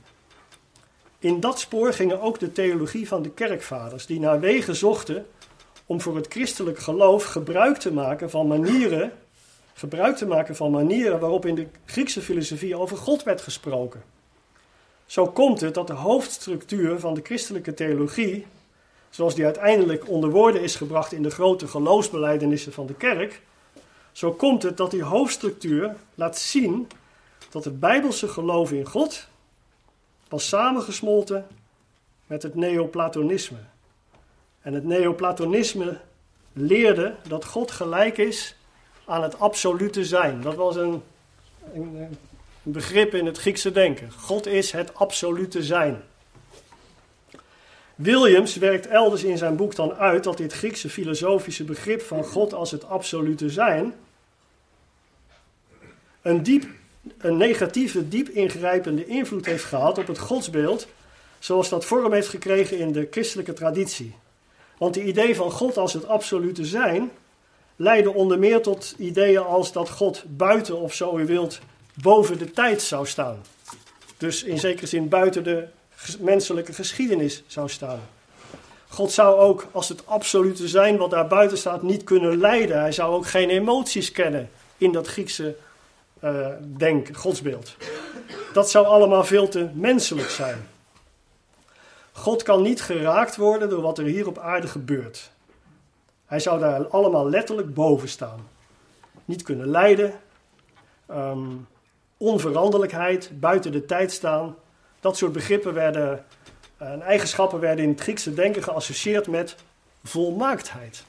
In 1.20 1.40
dat 1.40 1.60
spoor 1.60 1.94
gingen 1.94 2.22
ook 2.22 2.40
de 2.40 2.52
theologie 2.52 3.08
van 3.08 3.22
de 3.22 3.30
kerkvaders, 3.30 4.06
die 4.06 4.20
naar 4.20 4.40
wegen 4.40 4.76
zochten 4.76 5.26
om 5.86 6.02
voor 6.02 6.16
het 6.16 6.28
christelijk 6.30 6.80
geloof 6.80 7.24
gebruik 7.24 7.78
te 7.78 7.94
maken 7.94 8.30
van 8.30 8.48
manieren, 8.48 9.12
gebruik 9.78 10.18
te 10.18 10.26
maken 10.26 10.56
van 10.56 10.72
manieren 10.72 11.20
waarop 11.20 11.46
in 11.46 11.56
de 11.56 11.68
Griekse 11.86 12.22
filosofie 12.22 12.78
over 12.78 12.98
God 12.98 13.24
werd 13.24 13.42
gesproken. 13.42 14.04
Zo 15.06 15.28
komt 15.28 15.62
het 15.62 15.74
dat 15.74 15.88
de 15.88 15.94
hoofdstructuur 15.94 17.00
van 17.00 17.14
de 17.14 17.22
christelijke 17.24 17.74
theologie, 17.74 18.46
zoals 19.10 19.36
die 19.36 19.46
uiteindelijk 19.46 20.10
onder 20.10 20.30
woorden 20.30 20.62
is 20.62 20.76
gebracht 20.76 21.12
in 21.12 21.24
de 21.24 21.30
grote 21.30 21.68
geloofsbelijdenissen 21.68 22.74
van 22.74 22.86
de 22.86 22.94
kerk, 22.94 23.42
zo 24.12 24.32
komt 24.32 24.64
het 24.64 24.78
dat 24.78 24.92
die 24.92 25.04
hoofdstructuur 25.04 25.96
laat 26.16 26.38
zien 26.38 26.88
dat 27.50 27.64
het 27.64 27.80
bijbelse 27.80 28.28
geloof 28.28 28.72
in 28.72 28.86
God 28.86 29.28
was 30.30 30.48
samengesmolten 30.48 31.48
met 32.28 32.44
het 32.44 32.56
neoplatonisme. 32.56 33.60
En 34.62 34.74
het 34.74 34.84
neoplatonisme 34.84 36.00
leerde 36.54 37.16
dat 37.28 37.46
God 37.46 37.72
gelijk 37.72 38.18
is 38.18 38.57
aan 39.08 39.24
het 39.24 39.40
absolute 39.40 40.06
zijn. 40.06 40.42
Dat 40.42 40.56
was 40.56 40.76
een, 40.76 41.04
een, 41.74 41.96
een 41.96 42.72
begrip 42.72 43.14
in 43.14 43.26
het 43.26 43.38
Griekse 43.38 43.72
denken. 43.72 44.12
God 44.12 44.46
is 44.48 44.72
het 44.72 44.96
absolute 44.96 45.64
zijn. 45.64 46.04
Williams 47.96 48.56
werkt 48.56 48.88
elders 48.88 49.24
in 49.24 49.38
zijn 49.38 49.56
boek 49.56 49.76
dan 49.76 49.94
uit 49.94 50.24
dat 50.24 50.38
dit 50.38 50.54
Griekse 50.54 50.90
filosofische 50.90 51.64
begrip 51.64 52.02
van 52.02 52.24
God 52.24 52.54
als 52.54 52.72
het 52.72 52.86
absolute 52.86 53.50
zijn 53.50 53.94
een 56.22 56.44
diep 56.44 56.66
een 57.18 57.38
negatieve, 57.38 58.08
diep 58.08 58.30
ingrijpende 58.30 59.06
invloed 59.06 59.46
heeft 59.46 59.64
gehad 59.64 59.98
op 59.98 60.08
het 60.08 60.20
godsbeeld, 60.20 60.88
zoals 61.40 61.70
dat 61.70 61.86
vorm 61.86 62.14
heeft 62.14 62.28
gekregen 62.28 62.78
in 62.78 62.92
de 62.92 63.08
christelijke 63.12 63.54
traditie. 63.54 64.16
Want 64.78 64.96
het 64.96 65.04
idee 65.04 65.36
van 65.36 65.52
God 65.52 65.78
als 65.78 65.94
het 65.94 66.08
absolute 66.08 66.66
zijn 66.66 67.12
leidde 67.78 68.14
onder 68.14 68.40
meer 68.40 68.62
tot 68.62 68.96
ideeën 68.98 69.44
als 69.44 69.72
dat 69.72 69.90
God 69.90 70.24
buiten, 70.28 70.80
of 70.80 70.94
zo 70.94 71.18
u 71.18 71.26
wilt, 71.26 71.60
boven 71.94 72.38
de 72.38 72.52
tijd 72.52 72.82
zou 72.82 73.08
staan. 73.08 73.42
Dus 74.18 74.44
in 74.44 74.60
zekere 74.60 74.88
zin 74.88 75.10
buiten 75.10 75.44
de 75.44 75.68
menselijke 76.20 76.74
geschiedenis 76.74 77.44
zou 77.48 77.70
staan. 77.70 78.00
God 78.88 79.12
zou 79.12 79.40
ook 79.40 79.68
als 79.72 79.90
het 79.90 80.08
absolute 80.08 80.68
zijn 80.68 80.98
wat 80.98 81.10
daar 81.10 81.28
buiten 81.28 81.58
staat 81.58 81.82
niet 81.82 82.04
kunnen 82.04 82.38
leiden. 82.38 82.80
Hij 82.80 82.92
zou 82.92 83.14
ook 83.14 83.28
geen 83.28 83.50
emoties 83.50 84.12
kennen 84.12 84.50
in 84.78 84.92
dat 84.92 85.08
Griekse 85.08 85.56
uh, 86.24 86.48
denk, 86.78 87.18
godsbeeld. 87.18 87.76
Dat 88.54 88.70
zou 88.70 88.86
allemaal 88.86 89.24
veel 89.24 89.48
te 89.48 89.70
menselijk 89.74 90.30
zijn. 90.30 90.68
God 92.12 92.44
kan 92.44 92.62
niet 92.62 92.82
geraakt 92.82 93.36
worden 93.36 93.70
door 93.70 93.82
wat 93.82 93.98
er 93.98 94.06
hier 94.06 94.28
op 94.28 94.38
aarde 94.38 94.68
gebeurt. 94.68 95.32
Hij 96.28 96.40
zou 96.40 96.60
daar 96.60 96.88
allemaal 96.88 97.30
letterlijk 97.30 97.74
boven 97.74 98.10
staan. 98.10 98.48
Niet 99.26 99.42
kunnen 99.42 99.68
lijden, 99.68 100.14
um, 101.12 101.68
onveranderlijkheid, 102.18 103.32
buiten 103.40 103.72
de 103.72 103.86
tijd 103.86 104.12
staan. 104.12 104.56
Dat 105.00 105.18
soort 105.18 105.32
begrippen 105.32 105.74
werden, 105.74 106.26
uh, 106.82 106.92
en 106.92 107.02
eigenschappen 107.02 107.60
werden 107.60 107.84
in 107.84 107.92
het 107.92 108.02
Griekse 108.02 108.34
denken 108.34 108.64
geassocieerd 108.64 109.28
met 109.28 109.56
volmaaktheid. 110.04 111.04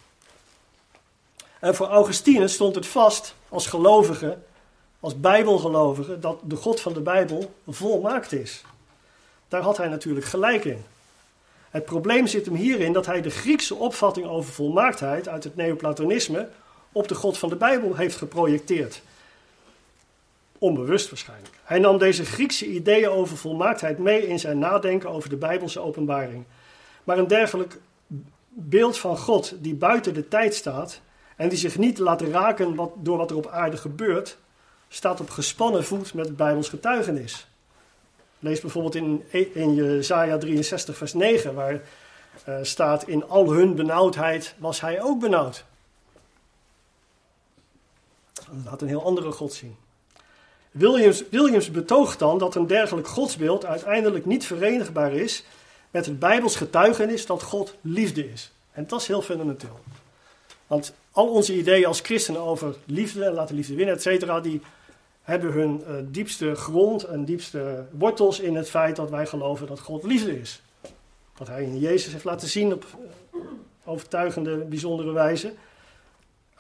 En 1.61 1.75
voor 1.75 1.87
Augustinus 1.87 2.53
stond 2.53 2.75
het 2.75 2.87
vast 2.87 3.35
als 3.49 3.67
gelovige 3.67 4.39
als 5.01 5.21
bijbelgelovige 5.21 6.19
dat 6.19 6.41
de 6.43 6.57
God 6.57 6.81
van 6.81 6.93
de 6.93 7.01
Bijbel 7.01 7.55
volmaakt 7.69 8.33
is. 8.33 8.63
Daar 9.49 9.63
had 9.63 9.77
hij 9.77 9.89
natuurlijk 9.89 10.27
gelijk 10.27 10.65
in. 10.65 10.85
Het 11.71 11.85
probleem 11.85 12.27
zit 12.27 12.47
hem 12.47 12.55
hierin 12.55 12.93
dat 12.93 13.07
hij 13.07 13.21
de 13.21 13.31
Griekse 13.31 13.75
opvatting 13.75 14.27
over 14.27 14.53
volmaaktheid 14.53 15.29
uit 15.29 15.45
het 15.45 15.57
Neoplatonisme 15.57 16.49
op 16.93 17.09
de 17.09 17.15
God 17.15 17.39
van 17.39 17.49
de 17.49 17.57
Bijbel 17.57 17.97
heeft 17.97 18.17
geprojecteerd. 18.17 19.03
Onbewust 20.59 21.11
waarschijnlijk. 21.11 21.55
Hij 21.65 21.79
nam 21.79 21.99
deze 21.99 22.25
Griekse 22.25 22.67
ideeën 22.67 23.09
over 23.09 23.37
volmaaktheid 23.37 23.99
mee 23.99 24.27
in 24.27 24.39
zijn 24.39 24.59
nadenken 24.59 25.11
over 25.11 25.29
de 25.29 25.37
Bijbelse 25.37 25.81
openbaring. 25.81 26.45
Maar 27.05 27.19
een 27.19 27.27
dergelijk 27.27 27.79
beeld 28.49 28.99
van 28.99 29.19
God 29.19 29.55
die 29.59 29.75
buiten 29.75 30.15
de 30.15 30.29
tijd 30.29 30.55
staat 30.55 31.01
en 31.37 31.49
die 31.49 31.59
zich 31.59 31.79
niet 31.79 31.99
laat 31.99 32.21
raken 32.21 32.75
wat, 32.75 32.91
door 32.97 33.17
wat 33.17 33.31
er 33.31 33.37
op 33.37 33.47
aarde 33.47 33.77
gebeurt, 33.77 34.39
staat 34.89 35.21
op 35.21 35.31
gespannen 35.31 35.85
voet 35.85 36.15
met 36.15 36.27
het 36.27 36.37
Bijbels 36.37 36.69
getuigenis. 36.69 37.48
Lees 38.39 38.61
bijvoorbeeld 38.61 38.95
in, 38.95 39.25
in 39.55 39.75
Jezaja 39.75 40.39
63 40.39 40.97
vers 40.97 41.15
9, 41.15 41.55
waar 41.55 41.81
uh, 42.49 42.59
staat 42.63 43.09
in 43.09 43.29
al 43.29 43.53
hun 43.53 43.75
benauwdheid 43.75 44.55
was 44.59 44.81
hij 44.81 45.03
ook 45.03 45.21
benauwd. 45.21 45.65
Dat 48.35 48.47
laat 48.65 48.83
een 48.83 48.89
heel 48.89 49.05
andere 49.05 49.33
God 49.33 49.53
zien. 49.53 49.77
Williams, 50.71 51.25
Williams 51.31 51.71
betoogt 51.71 52.19
dan 52.19 52.39
dat 52.39 52.55
een 52.55 52.67
dergelijk 52.67 53.09
godsbeeld 53.09 53.65
uiteindelijk 53.65 54.27
niet 54.27 54.47
verenigbaar 54.47 55.13
is 55.13 55.45
met 55.91 56.07
het 56.07 56.19
Bijbels 56.19 56.57
getuigenis 56.57 57.27
dat 57.27 57.43
God 57.43 57.75
liefde 57.81 58.31
is. 58.31 58.53
En 58.73 58.87
dat 58.87 59.01
is 59.01 59.07
heel 59.07 59.23
fundamenteel. 59.23 59.81
Want 60.67 60.95
al 61.13 61.29
onze 61.29 61.57
ideeën 61.57 61.87
als 61.87 62.01
christenen 62.01 62.41
over 62.41 62.77
liefde 62.85 63.25
en 63.25 63.33
laten 63.33 63.55
liefde 63.55 63.75
winnen, 63.75 63.95
et 63.95 64.03
cetera, 64.03 64.41
die 64.41 64.61
hebben 65.29 65.53
hun 65.53 65.81
uh, 65.81 65.95
diepste 66.05 66.55
grond 66.55 67.05
en 67.05 67.25
diepste 67.25 67.85
wortels 67.91 68.41
in 68.41 68.57
het 68.57 68.71
feit 68.71 68.97
dat 68.97 69.11
wij 69.11 69.27
geloven 69.27 69.67
dat 69.67 69.81
God 69.81 70.03
liefde 70.03 70.41
is. 70.41 70.63
Wat 71.37 71.49
hij 71.49 71.63
in 71.63 71.79
Jezus 71.79 72.13
heeft 72.13 72.25
laten 72.25 72.49
zien 72.49 72.73
op 72.73 72.85
uh, 72.85 73.41
overtuigende, 73.85 74.57
bijzondere 74.57 75.13
wijze. 75.13 75.53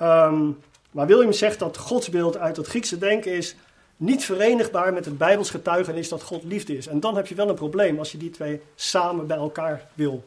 Um, 0.02 0.58
maar 0.90 1.06
William 1.06 1.32
zegt 1.32 1.58
dat 1.58 1.76
godsbeeld 1.76 2.36
uit 2.36 2.56
het 2.56 2.66
Griekse 2.66 2.98
denken 2.98 3.32
is 3.32 3.56
niet 3.96 4.24
verenigbaar 4.24 4.92
met 4.92 5.04
het 5.04 5.18
Bijbels 5.18 5.50
getuigenis 5.50 6.08
dat 6.08 6.22
God 6.22 6.44
liefde 6.44 6.76
is. 6.76 6.86
En 6.86 7.00
dan 7.00 7.16
heb 7.16 7.26
je 7.26 7.34
wel 7.34 7.48
een 7.48 7.54
probleem 7.54 7.98
als 7.98 8.12
je 8.12 8.18
die 8.18 8.30
twee 8.30 8.60
samen 8.74 9.26
bij 9.26 9.36
elkaar 9.36 9.88
wil 9.94 10.24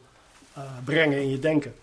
uh, 0.58 0.64
brengen 0.84 1.22
in 1.22 1.30
je 1.30 1.40
denken. 1.40 1.74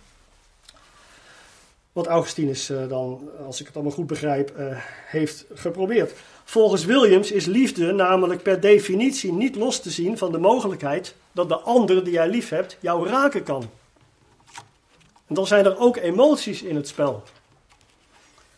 Wat 1.92 2.06
Augustinus 2.06 2.66
dan, 2.88 3.30
als 3.46 3.60
ik 3.60 3.66
het 3.66 3.74
allemaal 3.74 3.94
goed 3.94 4.06
begrijp, 4.06 4.52
heeft 5.06 5.44
geprobeerd. 5.54 6.12
Volgens 6.48 6.84
Williams 6.84 7.30
is 7.30 7.44
liefde 7.44 7.92
namelijk 7.92 8.42
per 8.42 8.60
definitie 8.60 9.32
niet 9.32 9.56
los 9.56 9.80
te 9.80 9.90
zien 9.90 10.18
van 10.18 10.32
de 10.32 10.38
mogelijkheid 10.38 11.14
dat 11.32 11.48
de 11.48 11.56
ander 11.56 12.04
die 12.04 12.12
jij 12.12 12.28
lief 12.28 12.48
hebt 12.48 12.76
jou 12.80 13.08
raken 13.08 13.42
kan. 13.42 13.70
En 15.26 15.34
dan 15.34 15.46
zijn 15.46 15.64
er 15.64 15.78
ook 15.78 15.96
emoties 15.96 16.62
in 16.62 16.76
het 16.76 16.88
spel. 16.88 17.22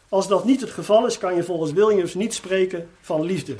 Als 0.09 0.29
dat 0.29 0.45
niet 0.45 0.61
het 0.61 0.71
geval 0.71 1.07
is, 1.07 1.19
kan 1.19 1.35
je 1.35 1.43
volgens 1.43 1.73
Williams 1.73 2.15
niet 2.15 2.35
spreken 2.35 2.91
van 3.01 3.23
liefde. 3.23 3.55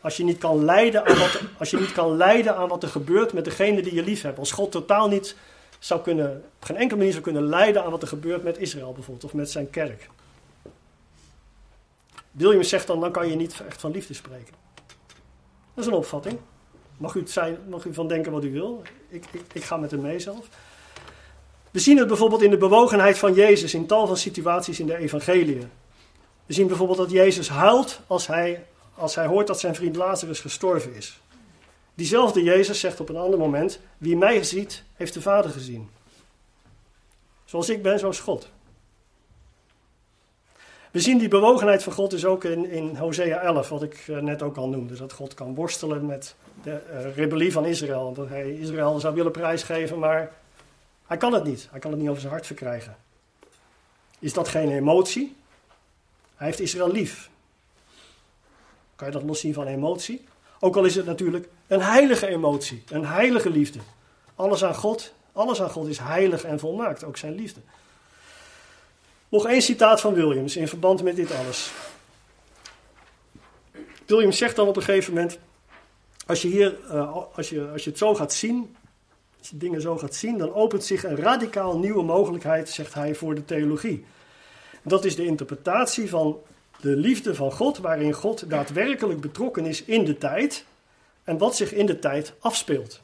Als 0.00 0.16
je 0.16 0.24
niet 0.24 0.38
kan 0.38 0.64
lijden 0.64 1.06
aan 1.06 1.18
wat, 1.18 1.40
als 1.58 1.70
je 1.70 1.78
niet 1.78 1.92
kan 1.92 2.16
lijden 2.16 2.56
aan 2.56 2.68
wat 2.68 2.82
er 2.82 2.88
gebeurt 2.88 3.32
met 3.32 3.44
degene 3.44 3.82
die 3.82 3.94
je 3.94 4.04
lief 4.04 4.22
hebt. 4.22 4.38
Als 4.38 4.52
God 4.52 4.72
totaal 4.72 5.08
niet 5.08 5.36
zou 5.78 6.00
kunnen, 6.00 6.44
op 6.56 6.64
geen 6.64 6.76
enkele 6.76 6.96
manier 6.96 7.12
zou 7.12 7.24
kunnen 7.24 7.48
lijden 7.48 7.84
aan 7.84 7.90
wat 7.90 8.02
er 8.02 8.08
gebeurt 8.08 8.42
met 8.42 8.58
Israël 8.58 8.92
bijvoorbeeld, 8.92 9.24
of 9.24 9.34
met 9.34 9.50
zijn 9.50 9.70
kerk. 9.70 10.08
Williams 12.34 12.68
zegt 12.68 12.86
dan, 12.86 13.00
dan 13.00 13.12
kan 13.12 13.28
je 13.28 13.36
niet 13.36 13.62
echt 13.68 13.80
van 13.80 13.90
liefde 13.90 14.14
spreken. 14.14 14.54
Dat 15.74 15.84
is 15.84 15.86
een 15.86 15.96
opvatting. 15.96 16.38
Mag 16.96 17.14
u, 17.14 17.20
het 17.20 17.30
zijn, 17.30 17.58
mag 17.68 17.84
u 17.84 17.94
van 17.94 18.08
denken 18.08 18.32
wat 18.32 18.44
u 18.44 18.52
wil. 18.52 18.82
Ik, 19.08 19.24
ik, 19.30 19.42
ik 19.52 19.64
ga 19.64 19.76
met 19.76 19.90
hem 19.90 20.00
mee 20.00 20.18
zelf. 20.18 20.48
We 21.70 21.78
zien 21.78 21.98
het 21.98 22.08
bijvoorbeeld 22.08 22.42
in 22.42 22.50
de 22.50 22.56
bewogenheid 22.56 23.18
van 23.18 23.34
Jezus 23.34 23.74
in 23.74 23.86
tal 23.86 24.06
van 24.06 24.16
situaties 24.16 24.80
in 24.80 24.86
de 24.86 24.96
evangeliën. 24.96 25.70
We 26.46 26.52
zien 26.52 26.66
bijvoorbeeld 26.66 26.98
dat 26.98 27.10
Jezus 27.10 27.48
huilt 27.48 28.00
als 28.06 28.26
hij, 28.26 28.66
als 28.94 29.14
hij 29.14 29.26
hoort 29.26 29.46
dat 29.46 29.60
zijn 29.60 29.74
vriend 29.74 29.96
Lazarus 29.96 30.40
gestorven 30.40 30.94
is. 30.94 31.20
Diezelfde 31.94 32.42
Jezus 32.42 32.80
zegt 32.80 33.00
op 33.00 33.08
een 33.08 33.16
ander 33.16 33.38
moment: 33.38 33.80
Wie 33.98 34.16
mij 34.16 34.42
ziet, 34.42 34.82
heeft 34.94 35.14
de 35.14 35.20
Vader 35.20 35.50
gezien. 35.50 35.88
Zoals 37.44 37.68
ik 37.68 37.82
ben, 37.82 37.98
zo 37.98 38.08
is 38.08 38.20
God. 38.20 38.48
We 40.94 41.00
zien 41.00 41.18
die 41.18 41.28
bewogenheid 41.28 41.82
van 41.82 41.92
God 41.92 42.10
dus 42.10 42.24
ook 42.24 42.44
in, 42.44 42.70
in 42.70 42.96
Hosea 42.96 43.40
11, 43.40 43.68
wat 43.68 43.82
ik 43.82 44.04
eh, 44.08 44.18
net 44.18 44.42
ook 44.42 44.56
al 44.56 44.68
noemde. 44.68 44.96
Dat 44.96 45.12
God 45.12 45.34
kan 45.34 45.54
worstelen 45.54 46.06
met 46.06 46.34
de 46.62 46.80
uh, 46.90 47.14
rebellie 47.16 47.52
van 47.52 47.64
Israël. 47.64 48.12
Dat 48.12 48.28
hij 48.28 48.52
Israël 48.52 49.00
zou 49.00 49.14
willen 49.14 49.32
prijsgeven, 49.32 49.98
maar 49.98 50.32
hij 51.06 51.16
kan 51.16 51.32
het 51.32 51.44
niet. 51.44 51.68
Hij 51.70 51.80
kan 51.80 51.90
het 51.90 52.00
niet 52.00 52.08
over 52.08 52.20
zijn 52.20 52.32
hart 52.32 52.46
verkrijgen. 52.46 52.96
Is 54.18 54.32
dat 54.32 54.48
geen 54.48 54.70
emotie? 54.70 55.36
Hij 56.34 56.46
heeft 56.46 56.60
Israël 56.60 56.92
lief. 56.92 57.30
Kan 58.96 59.06
je 59.06 59.12
dat 59.12 59.22
loszien 59.22 59.54
van 59.54 59.66
emotie? 59.66 60.24
Ook 60.60 60.76
al 60.76 60.84
is 60.84 60.94
het 60.94 61.06
natuurlijk 61.06 61.48
een 61.66 61.82
heilige 61.82 62.26
emotie, 62.26 62.82
een 62.88 63.06
heilige 63.06 63.50
liefde. 63.50 63.78
Alles 64.34 64.64
aan 64.64 64.74
God, 64.74 65.12
alles 65.32 65.62
aan 65.62 65.70
God 65.70 65.88
is 65.88 65.98
heilig 65.98 66.44
en 66.44 66.58
volmaakt, 66.58 67.04
ook 67.04 67.16
zijn 67.16 67.34
liefde. 67.34 67.60
Nog 69.34 69.46
één 69.46 69.62
citaat 69.62 70.00
van 70.00 70.14
Williams 70.14 70.56
in 70.56 70.68
verband 70.68 71.02
met 71.02 71.16
dit 71.16 71.32
alles. 71.32 71.72
Williams 74.06 74.38
zegt 74.38 74.56
dan 74.56 74.68
op 74.68 74.76
een 74.76 74.82
gegeven 74.82 75.14
moment: 75.14 75.38
Als 76.26 76.42
je, 76.42 76.48
hier, 76.48 76.78
uh, 76.84 77.16
als 77.34 77.48
je, 77.48 77.68
als 77.72 77.84
je 77.84 77.90
het 77.90 77.98
zo 77.98 78.14
gaat 78.14 78.32
zien, 78.32 78.76
als 79.38 79.48
je 79.48 79.56
dingen 79.56 79.80
zo 79.80 79.98
gaat 79.98 80.14
zien, 80.14 80.38
dan 80.38 80.54
opent 80.54 80.84
zich 80.84 81.04
een 81.04 81.16
radicaal 81.16 81.78
nieuwe 81.78 82.02
mogelijkheid, 82.02 82.68
zegt 82.68 82.94
hij, 82.94 83.14
voor 83.14 83.34
de 83.34 83.44
theologie. 83.44 84.04
Dat 84.82 85.04
is 85.04 85.16
de 85.16 85.24
interpretatie 85.24 86.08
van 86.08 86.40
de 86.80 86.96
liefde 86.96 87.34
van 87.34 87.52
God, 87.52 87.78
waarin 87.78 88.12
God 88.12 88.50
daadwerkelijk 88.50 89.20
betrokken 89.20 89.66
is 89.66 89.84
in 89.84 90.04
de 90.04 90.18
tijd 90.18 90.64
en 91.24 91.38
wat 91.38 91.56
zich 91.56 91.72
in 91.72 91.86
de 91.86 91.98
tijd 91.98 92.34
afspeelt. 92.38 93.00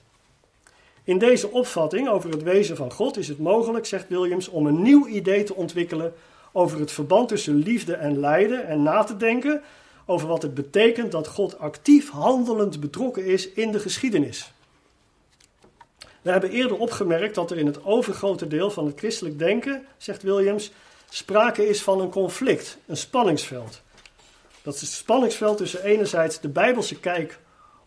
In 1.11 1.19
deze 1.19 1.51
opvatting 1.51 2.09
over 2.09 2.31
het 2.31 2.43
wezen 2.43 2.77
van 2.77 2.93
God 2.93 3.17
is 3.17 3.29
het 3.29 3.39
mogelijk, 3.39 3.87
zegt 3.87 4.09
Williams, 4.09 4.49
om 4.49 4.67
een 4.67 4.83
nieuw 4.83 5.07
idee 5.07 5.43
te 5.43 5.55
ontwikkelen 5.55 6.15
over 6.53 6.81
het 6.81 6.93
verband 6.93 7.29
tussen 7.29 7.55
liefde 7.55 7.95
en 7.95 8.21
lijden 8.21 8.67
en 8.67 8.83
na 8.83 9.05
te 9.05 9.17
denken 9.17 9.63
over 10.07 10.29
wat 10.29 10.43
het 10.43 10.55
betekent 10.55 11.13
dat 11.13 11.29
God 11.29 11.59
actief 11.59 12.11
handelend 12.11 12.81
betrokken 12.81 13.25
is 13.25 13.53
in 13.53 13.73
de 13.73 13.79
geschiedenis. 13.79 14.53
We 16.23 16.31
hebben 16.31 16.51
eerder 16.51 16.79
opgemerkt 16.79 17.35
dat 17.35 17.51
er 17.51 17.59
in 17.59 17.67
het 17.67 17.85
overgrote 17.85 18.47
deel 18.47 18.71
van 18.71 18.87
het 18.87 18.99
christelijk 18.99 19.39
denken, 19.39 19.87
zegt 19.97 20.23
Williams, 20.23 20.73
sprake 21.09 21.69
is 21.69 21.83
van 21.83 22.01
een 22.01 22.11
conflict, 22.11 22.79
een 22.87 22.97
spanningsveld. 22.97 23.83
Dat 24.63 24.75
is 24.75 24.81
het 24.81 24.91
spanningsveld 24.91 25.57
tussen 25.57 25.83
enerzijds 25.83 26.41
de 26.41 26.49
bijbelse 26.49 27.01
kijk 27.01 27.39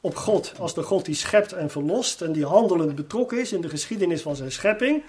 op 0.06 0.16
God 0.16 0.54
als 0.60 0.74
de 0.74 0.82
God 0.84 1.06
die 1.06 1.16
schept 1.16 1.51
en 1.51 1.70
verlost 1.70 2.22
en 2.22 2.32
die 2.32 2.45
handelend 2.45 2.95
betrokken 2.95 3.39
is 3.39 3.51
in 3.51 3.62
de 3.62 3.70
geschiedenis 3.70 4.22
van 4.22 4.36
zijn 4.36 4.51
schepping. 4.51 5.04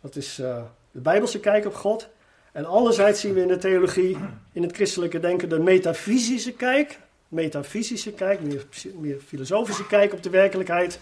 Dat 0.00 0.16
is 0.16 0.38
uh, 0.38 0.62
de 0.90 1.00
bijbelse 1.00 1.40
kijk 1.40 1.66
op 1.66 1.74
God. 1.74 2.08
En 2.52 2.64
anderzijds 2.64 3.20
zien 3.20 3.34
we 3.34 3.40
in 3.40 3.48
de 3.48 3.56
theologie, 3.56 4.16
in 4.52 4.62
het 4.62 4.74
christelijke 4.74 5.20
denken, 5.20 5.48
de 5.48 5.58
metafysische 5.58 6.52
kijk. 6.52 6.98
Metafysische 7.28 8.12
kijk, 8.12 8.40
meer, 8.40 8.66
meer 8.98 9.18
filosofische 9.26 9.86
kijk 9.86 10.12
op 10.12 10.22
de 10.22 10.30
werkelijkheid. 10.30 10.98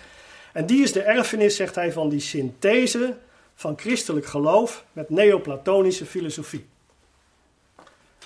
En 0.52 0.66
die 0.66 0.82
is 0.82 0.92
de 0.92 1.02
erfenis, 1.02 1.56
zegt 1.56 1.74
hij, 1.74 1.92
van 1.92 2.08
die 2.08 2.20
synthese 2.20 3.16
van 3.54 3.78
christelijk 3.78 4.26
geloof 4.26 4.84
met 4.92 5.10
neoplatonische 5.10 6.06
filosofie. 6.06 6.66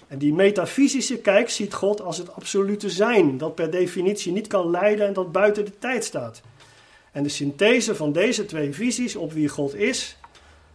En 0.08 0.18
die 0.18 0.32
metafysische 0.32 1.18
kijk 1.18 1.50
ziet 1.50 1.74
God 1.74 2.00
als 2.00 2.18
het 2.18 2.34
absolute 2.34 2.90
zijn, 2.90 3.38
dat 3.38 3.54
per 3.54 3.70
definitie 3.70 4.32
niet 4.32 4.46
kan 4.46 4.70
leiden 4.70 5.06
en 5.06 5.12
dat 5.12 5.32
buiten 5.32 5.64
de 5.64 5.78
tijd 5.78 6.04
staat. 6.04 6.42
En 7.12 7.22
de 7.22 7.28
synthese 7.28 7.94
van 7.94 8.12
deze 8.12 8.46
twee 8.46 8.72
visies 8.72 9.16
op 9.16 9.32
wie 9.32 9.48
God 9.48 9.74
is, 9.74 10.16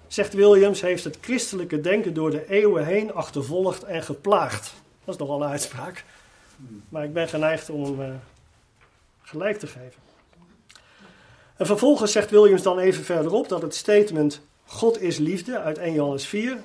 zegt 0.07 0.33
Williams, 0.33 0.81
heeft 0.81 1.03
het 1.03 1.17
christelijke 1.21 1.81
denken 1.81 2.13
door 2.13 2.31
de 2.31 2.49
eeuwen 2.49 2.85
heen 2.85 3.13
achtervolgd 3.13 3.83
en 3.83 4.03
geplaagd. 4.03 4.73
Dat 5.05 5.13
is 5.13 5.19
nogal 5.19 5.41
een 5.41 5.49
uitspraak, 5.49 6.03
maar 6.89 7.03
ik 7.03 7.13
ben 7.13 7.27
geneigd 7.27 7.69
om 7.69 7.83
hem 7.83 8.01
uh, 8.01 8.15
gelijk 9.21 9.59
te 9.59 9.67
geven. 9.67 10.01
En 11.57 11.65
vervolgens 11.65 12.11
zegt 12.11 12.29
Williams 12.29 12.61
dan 12.61 12.79
even 12.79 13.03
verderop 13.03 13.49
dat 13.49 13.61
het 13.61 13.75
statement 13.75 14.41
God 14.65 15.01
is 15.01 15.17
liefde 15.17 15.59
uit 15.59 15.77
1 15.77 15.93
Johannes 15.93 16.25
4 16.25 16.57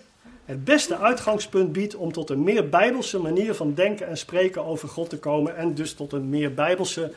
het 0.46 0.64
beste 0.64 0.96
uitgangspunt 0.96 1.72
biedt 1.72 1.94
om 1.94 2.12
tot 2.12 2.30
een 2.30 2.42
meer 2.42 2.68
bijbelse 2.68 3.18
manier 3.18 3.54
van 3.54 3.74
denken 3.74 4.06
en 4.06 4.16
spreken 4.16 4.64
over 4.64 4.88
God 4.88 5.10
te 5.10 5.18
komen 5.18 5.56
en 5.56 5.74
dus 5.74 5.94
tot 5.94 6.12
een 6.12 6.28
meer 6.28 6.54
bijbelse 6.54 7.12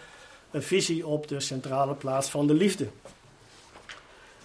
visie 0.54 1.08
op 1.08 1.28
de 1.28 1.40
centrale 1.40 1.94
plaats 1.94 2.30
van 2.30 2.48
de 2.48 2.54
liefde. 2.54 2.88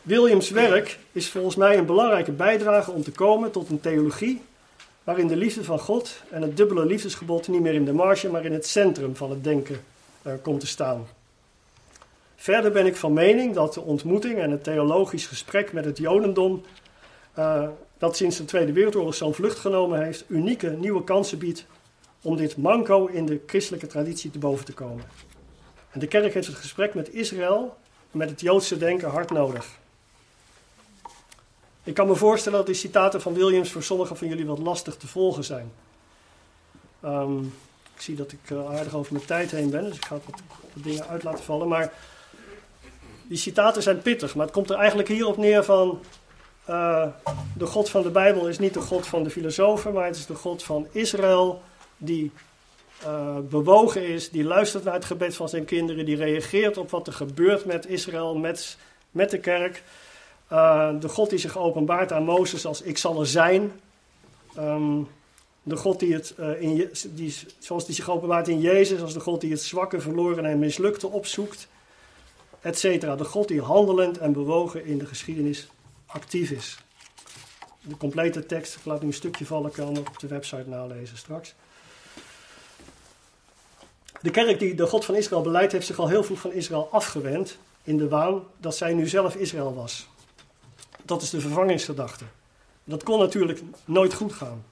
Williams' 0.03 0.51
werk 0.51 0.99
is 1.13 1.31
volgens 1.31 1.57
mij 1.57 1.79
een 1.79 1.87
belangrijke 1.87 2.33
bijdrage 2.33 2.91
om 2.91 3.03
te 3.03 3.13
komen 3.13 3.51
tot 3.51 3.69
een 3.69 3.81
theologie 3.81 4.43
waarin 5.05 5.27
de 5.27 5.37
liefde 5.37 5.65
van 5.65 5.79
God 5.79 6.23
en 6.31 6.43
het 6.43 6.57
dubbele 6.57 6.87
liefdesgebod 6.87 7.49
niet 7.49 7.61
meer 7.61 7.75
in 7.75 7.85
de 7.85 7.93
marge, 7.93 8.29
maar 8.29 8.45
in 8.45 8.53
het 8.53 8.67
centrum 8.67 9.17
van 9.17 9.31
het 9.31 9.45
denken 9.45 9.85
uh, 10.27 10.33
komt 10.43 10.61
te 10.61 10.67
staan. 10.67 11.07
Verder 12.37 12.71
ben 12.71 12.87
ik 12.87 12.97
van 12.97 13.13
mening 13.13 13.55
dat 13.55 13.75
de 13.75 13.81
ontmoeting 13.81 14.39
en 14.39 14.51
het 14.51 14.65
theologisch 14.65 15.27
gesprek 15.27 15.73
met 15.73 15.85
het 15.85 15.99
Jodendom, 15.99 16.63
uh, 17.39 17.69
dat 17.99 18.17
sinds 18.17 18.37
de 18.37 18.45
Tweede 18.45 18.73
Wereldoorlog 18.73 19.15
zo'n 19.15 19.35
vlucht 19.35 19.59
genomen 19.59 20.05
heeft, 20.05 20.25
unieke 20.29 20.71
nieuwe 20.71 21.05
kansen 21.05 21.39
biedt 21.39 21.67
om 22.23 22.37
dit 22.37 22.57
manco 22.57 23.07
in 23.07 23.27
de 23.27 23.41
christelijke 23.47 23.87
traditie 23.87 24.31
te 24.31 24.39
boven 24.39 24.65
te 24.65 24.73
komen. 24.73 25.05
En 25.91 26.01
de 26.01 26.07
kerk 26.07 26.35
heeft 26.35 26.47
het 26.47 26.57
gesprek 26.57 26.95
met 26.95 27.13
Israël 27.13 27.77
en 28.11 28.19
met 28.19 28.31
het 28.31 28.41
Joodse 28.41 28.79
denken 28.79 29.11
hard 29.11 29.31
nodig. 29.31 29.79
Ik 31.83 31.95
kan 31.95 32.07
me 32.07 32.15
voorstellen 32.15 32.59
dat 32.59 32.67
die 32.67 32.75
citaten 32.75 33.21
van 33.21 33.35
Williams 33.35 33.71
voor 33.71 33.83
sommigen 33.83 34.17
van 34.17 34.29
jullie 34.29 34.47
wat 34.47 34.59
lastig 34.59 34.97
te 34.97 35.07
volgen 35.07 35.45
zijn. 35.45 35.73
Um, 37.05 37.55
ik 37.95 38.01
zie 38.01 38.17
dat 38.17 38.33
ik 38.33 38.51
uh, 38.51 38.71
aardig 38.71 38.95
over 38.95 39.13
mijn 39.13 39.25
tijd 39.25 39.51
heen 39.51 39.71
ben, 39.71 39.85
dus 39.85 39.97
ik 39.97 40.05
ga 40.05 40.15
wat, 40.15 40.41
wat 40.75 40.85
dingen 40.85 41.09
uit 41.09 41.23
laten 41.23 41.45
vallen. 41.45 41.69
Maar 41.69 41.93
die 43.27 43.39
citaten 43.39 43.83
zijn 43.83 44.03
pittig, 44.03 44.35
maar 44.35 44.45
het 44.45 44.55
komt 44.55 44.71
er 44.71 44.77
eigenlijk 44.77 45.09
hierop 45.09 45.37
neer 45.37 45.65
van... 45.65 46.01
Uh, 46.71 47.07
de 47.57 47.67
God 47.67 47.91
van 47.91 48.03
de 48.03 48.11
Bijbel 48.11 48.49
is 48.49 48.59
niet 48.59 48.75
de 48.75 48.81
God 48.81 49.07
van 49.07 49.23
de 49.23 49.31
filosofen, 49.31 49.93
maar 49.93 50.07
het 50.07 50.17
is 50.17 50.27
de 50.27 50.35
God 50.35 50.63
van 50.63 50.87
Israël 50.93 51.63
die 51.97 52.31
uh, 53.07 53.39
bewogen 53.39 54.09
is, 54.09 54.31
die 54.31 54.45
luistert 54.45 54.85
naar 54.85 54.95
het 54.95 55.05
gebed 55.05 55.37
van 55.37 55.49
zijn 55.49 55.65
kinderen, 55.65 56.05
die 56.05 56.17
reageert 56.17 56.77
op 56.77 56.91
wat 56.91 57.07
er 57.07 57.13
gebeurt 57.13 57.65
met 57.65 57.87
Israël, 57.87 58.37
met, 58.37 58.77
met 59.11 59.31
de 59.31 59.39
kerk. 59.39 59.83
Uh, 60.53 60.91
de 61.01 61.09
God 61.09 61.31
die 61.31 61.39
zich 61.39 61.59
openbaart 61.59 62.13
aan 62.13 62.25
Mozes 62.25 62.67
als 62.67 62.83
ik 62.83 62.99
zal 62.99 63.21
er 63.21 63.27
zijn. 63.27 63.73
Um, 64.59 65.09
de 65.63 65.77
God 65.77 65.99
die 65.99 66.15
het, 66.15 66.35
in, 66.59 66.91
die, 67.09 67.35
zoals 67.59 67.87
die 67.87 67.95
zich 67.95 68.11
openbaart 68.11 68.49
in 68.49 68.61
Jezus, 68.61 69.03
als 69.03 69.13
de 69.13 69.21
God 69.21 69.41
die 69.41 69.51
het 69.51 69.63
zwakke, 69.63 70.01
verloren 70.01 70.45
en 70.45 70.59
mislukte 70.59 71.09
opzoekt 71.09 71.69
etc. 72.61 73.01
De 73.01 73.25
God 73.25 73.49
die 73.49 73.61
handelend 73.61 74.19
en 74.19 74.33
bewogen 74.33 74.85
in 74.85 74.99
de 74.99 75.07
geschiedenis 75.07 75.69
actief 76.15 76.51
is. 76.51 76.79
De 77.81 77.97
complete 77.97 78.47
tekst, 78.47 78.77
ik 78.77 78.85
laat 78.85 79.01
nu 79.01 79.07
een 79.07 79.15
stukje 79.15 79.47
vallen, 79.47 79.71
kan 79.71 79.99
op 79.99 80.19
de 80.19 80.27
website 80.27 80.69
nalezen 80.69 81.17
straks. 81.17 81.55
De 84.21 84.31
kerk 84.31 84.59
die 84.59 84.75
de 84.75 84.87
God 84.87 85.05
van 85.05 85.15
Israël 85.15 85.43
beleidt, 85.43 85.73
heeft 85.73 85.87
zich 85.87 85.99
al 85.99 86.09
heel 86.09 86.25
vroeg 86.25 86.41
van 86.41 86.53
Israël 86.53 86.89
afgewend 86.91 87.59
in 87.83 87.97
de 87.97 88.09
waan 88.09 88.43
dat 88.57 88.77
zij 88.77 88.95
nu 88.95 89.09
zelf 89.09 89.35
Israël 89.35 89.75
was. 89.75 90.09
Dat 91.03 91.23
is 91.23 91.31
de 91.31 91.41
vervangingsgedachte. 91.41 92.25
Dat 92.85 93.03
kon 93.03 93.19
natuurlijk 93.19 93.63
nooit 93.85 94.15
goed 94.15 94.33
gaan. 94.33 94.65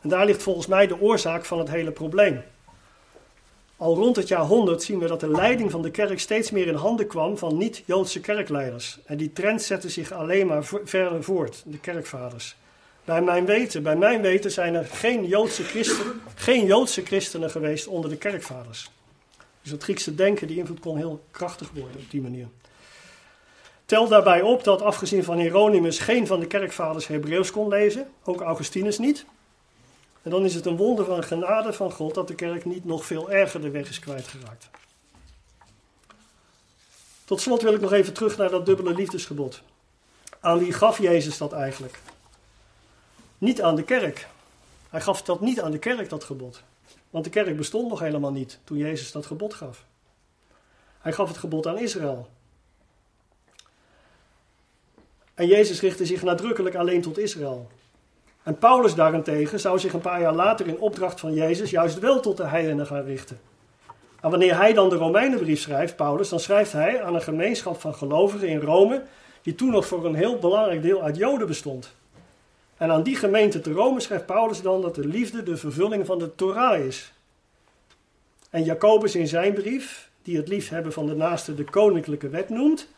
En 0.00 0.08
daar 0.08 0.26
ligt 0.26 0.42
volgens 0.42 0.66
mij 0.66 0.86
de 0.86 1.00
oorzaak 1.00 1.44
van 1.44 1.58
het 1.58 1.68
hele 1.68 1.92
probleem. 1.92 2.42
Al 3.84 3.94
rond 3.94 4.16
het 4.16 4.28
jaar 4.28 4.44
100 4.44 4.82
zien 4.82 4.98
we 4.98 5.06
dat 5.06 5.20
de 5.20 5.30
leiding 5.30 5.70
van 5.70 5.82
de 5.82 5.90
kerk 5.90 6.20
steeds 6.20 6.50
meer 6.50 6.66
in 6.66 6.74
handen 6.74 7.06
kwam 7.06 7.38
van 7.38 7.56
niet-Joodse 7.56 8.20
kerkleiders. 8.20 8.98
En 9.04 9.16
die 9.16 9.32
trend 9.32 9.62
zette 9.62 9.88
zich 9.88 10.12
alleen 10.12 10.46
maar 10.46 10.64
verder 10.84 11.24
voort, 11.24 11.62
de 11.66 11.78
kerkvaders. 11.78 12.56
Bij 13.04 13.22
mijn 13.22 13.44
weten, 13.46 13.82
bij 13.82 13.96
mijn 13.96 14.22
weten 14.22 14.50
zijn 14.50 14.74
er 14.74 14.84
geen 14.84 15.26
Joodse, 15.26 15.62
christen, 15.62 16.20
geen 16.34 16.66
Joodse 16.66 17.04
christenen 17.04 17.50
geweest 17.50 17.86
onder 17.86 18.10
de 18.10 18.16
kerkvaders. 18.16 18.90
Dus 19.62 19.70
het 19.70 19.82
Griekse 19.82 20.14
denken, 20.14 20.46
die 20.46 20.58
invloed 20.58 20.80
kon 20.80 20.96
heel 20.96 21.24
krachtig 21.30 21.70
worden 21.74 21.96
op 21.96 22.10
die 22.10 22.22
manier. 22.22 22.46
Tel 23.84 24.08
daarbij 24.08 24.42
op 24.42 24.64
dat 24.64 24.82
afgezien 24.82 25.24
van 25.24 25.38
Hieronymus 25.38 25.98
geen 25.98 26.26
van 26.26 26.40
de 26.40 26.46
kerkvaders 26.46 27.06
Hebreeuws 27.06 27.50
kon 27.50 27.68
lezen, 27.68 28.08
ook 28.22 28.40
Augustinus 28.40 28.98
niet. 28.98 29.24
En 30.24 30.30
dan 30.30 30.44
is 30.44 30.54
het 30.54 30.66
een 30.66 30.76
wonder 30.76 31.04
van 31.04 31.24
genade 31.24 31.72
van 31.72 31.92
God 31.92 32.14
dat 32.14 32.28
de 32.28 32.34
kerk 32.34 32.64
niet 32.64 32.84
nog 32.84 33.06
veel 33.06 33.30
erger 33.30 33.60
de 33.60 33.70
weg 33.70 33.88
is 33.88 33.98
kwijtgeraakt. 33.98 34.68
Tot 37.24 37.40
slot 37.40 37.62
wil 37.62 37.74
ik 37.74 37.80
nog 37.80 37.92
even 37.92 38.12
terug 38.12 38.36
naar 38.36 38.50
dat 38.50 38.66
dubbele 38.66 38.94
liefdesgebod. 38.94 39.62
Aan 40.40 40.58
wie 40.58 40.72
gaf 40.72 40.98
Jezus 40.98 41.38
dat 41.38 41.52
eigenlijk? 41.52 42.00
Niet 43.38 43.62
aan 43.62 43.76
de 43.76 43.82
kerk. 43.82 44.28
Hij 44.90 45.00
gaf 45.00 45.22
dat 45.22 45.40
niet 45.40 45.60
aan 45.60 45.70
de 45.70 45.78
kerk, 45.78 46.08
dat 46.08 46.24
gebod. 46.24 46.62
Want 47.10 47.24
de 47.24 47.30
kerk 47.30 47.56
bestond 47.56 47.88
nog 47.88 48.00
helemaal 48.00 48.32
niet 48.32 48.58
toen 48.64 48.78
Jezus 48.78 49.12
dat 49.12 49.26
gebod 49.26 49.54
gaf. 49.54 49.84
Hij 50.98 51.12
gaf 51.12 51.28
het 51.28 51.38
gebod 51.38 51.66
aan 51.66 51.78
Israël. 51.78 52.28
En 55.34 55.46
Jezus 55.46 55.80
richtte 55.80 56.06
zich 56.06 56.22
nadrukkelijk 56.22 56.74
alleen 56.74 57.02
tot 57.02 57.18
Israël. 57.18 57.70
En 58.44 58.58
Paulus 58.58 58.94
daarentegen 58.94 59.60
zou 59.60 59.78
zich 59.78 59.92
een 59.92 60.00
paar 60.00 60.20
jaar 60.20 60.34
later 60.34 60.66
in 60.66 60.78
opdracht 60.78 61.20
van 61.20 61.34
Jezus 61.34 61.70
juist 61.70 61.98
wel 61.98 62.20
tot 62.20 62.36
de 62.36 62.46
heidenen 62.46 62.86
gaan 62.86 63.04
richten. 63.04 63.40
En 64.20 64.30
wanneer 64.30 64.56
hij 64.56 64.72
dan 64.72 64.88
de 64.88 64.96
Romeinenbrief 64.96 65.60
schrijft, 65.60 65.96
Paulus, 65.96 66.28
dan 66.28 66.40
schrijft 66.40 66.72
hij 66.72 67.02
aan 67.02 67.14
een 67.14 67.22
gemeenschap 67.22 67.80
van 67.80 67.94
gelovigen 67.94 68.48
in 68.48 68.60
Rome, 68.60 69.02
die 69.42 69.54
toen 69.54 69.70
nog 69.70 69.86
voor 69.86 70.04
een 70.04 70.14
heel 70.14 70.38
belangrijk 70.38 70.82
deel 70.82 71.02
uit 71.02 71.16
Joden 71.16 71.46
bestond. 71.46 71.94
En 72.76 72.90
aan 72.90 73.02
die 73.02 73.16
gemeente 73.16 73.60
te 73.60 73.72
Rome 73.72 74.00
schrijft 74.00 74.26
Paulus 74.26 74.62
dan 74.62 74.82
dat 74.82 74.94
de 74.94 75.06
liefde 75.06 75.42
de 75.42 75.56
vervulling 75.56 76.06
van 76.06 76.18
de 76.18 76.34
Torah 76.34 76.84
is. 76.84 77.12
En 78.50 78.64
Jacobus 78.64 79.14
in 79.14 79.28
zijn 79.28 79.54
brief, 79.54 80.10
die 80.22 80.36
het 80.36 80.48
liefhebben 80.48 80.92
van 80.92 81.06
de 81.06 81.14
naaste 81.14 81.54
de 81.54 81.64
koninklijke 81.64 82.28
wet 82.28 82.48
noemt, 82.48 82.88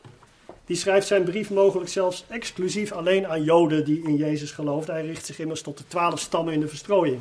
die 0.66 0.76
schrijft 0.76 1.06
zijn 1.06 1.24
brief 1.24 1.50
mogelijk 1.50 1.90
zelfs 1.90 2.24
exclusief 2.28 2.92
alleen 2.92 3.26
aan 3.26 3.42
Joden 3.42 3.84
die 3.84 4.02
in 4.02 4.16
Jezus 4.16 4.50
geloofden. 4.50 4.94
Hij 4.94 5.06
richt 5.06 5.26
zich 5.26 5.38
immers 5.38 5.62
tot 5.62 5.78
de 5.78 5.86
twaalf 5.88 6.20
stammen 6.20 6.54
in 6.54 6.60
de 6.60 6.68
verstrooiing. 6.68 7.20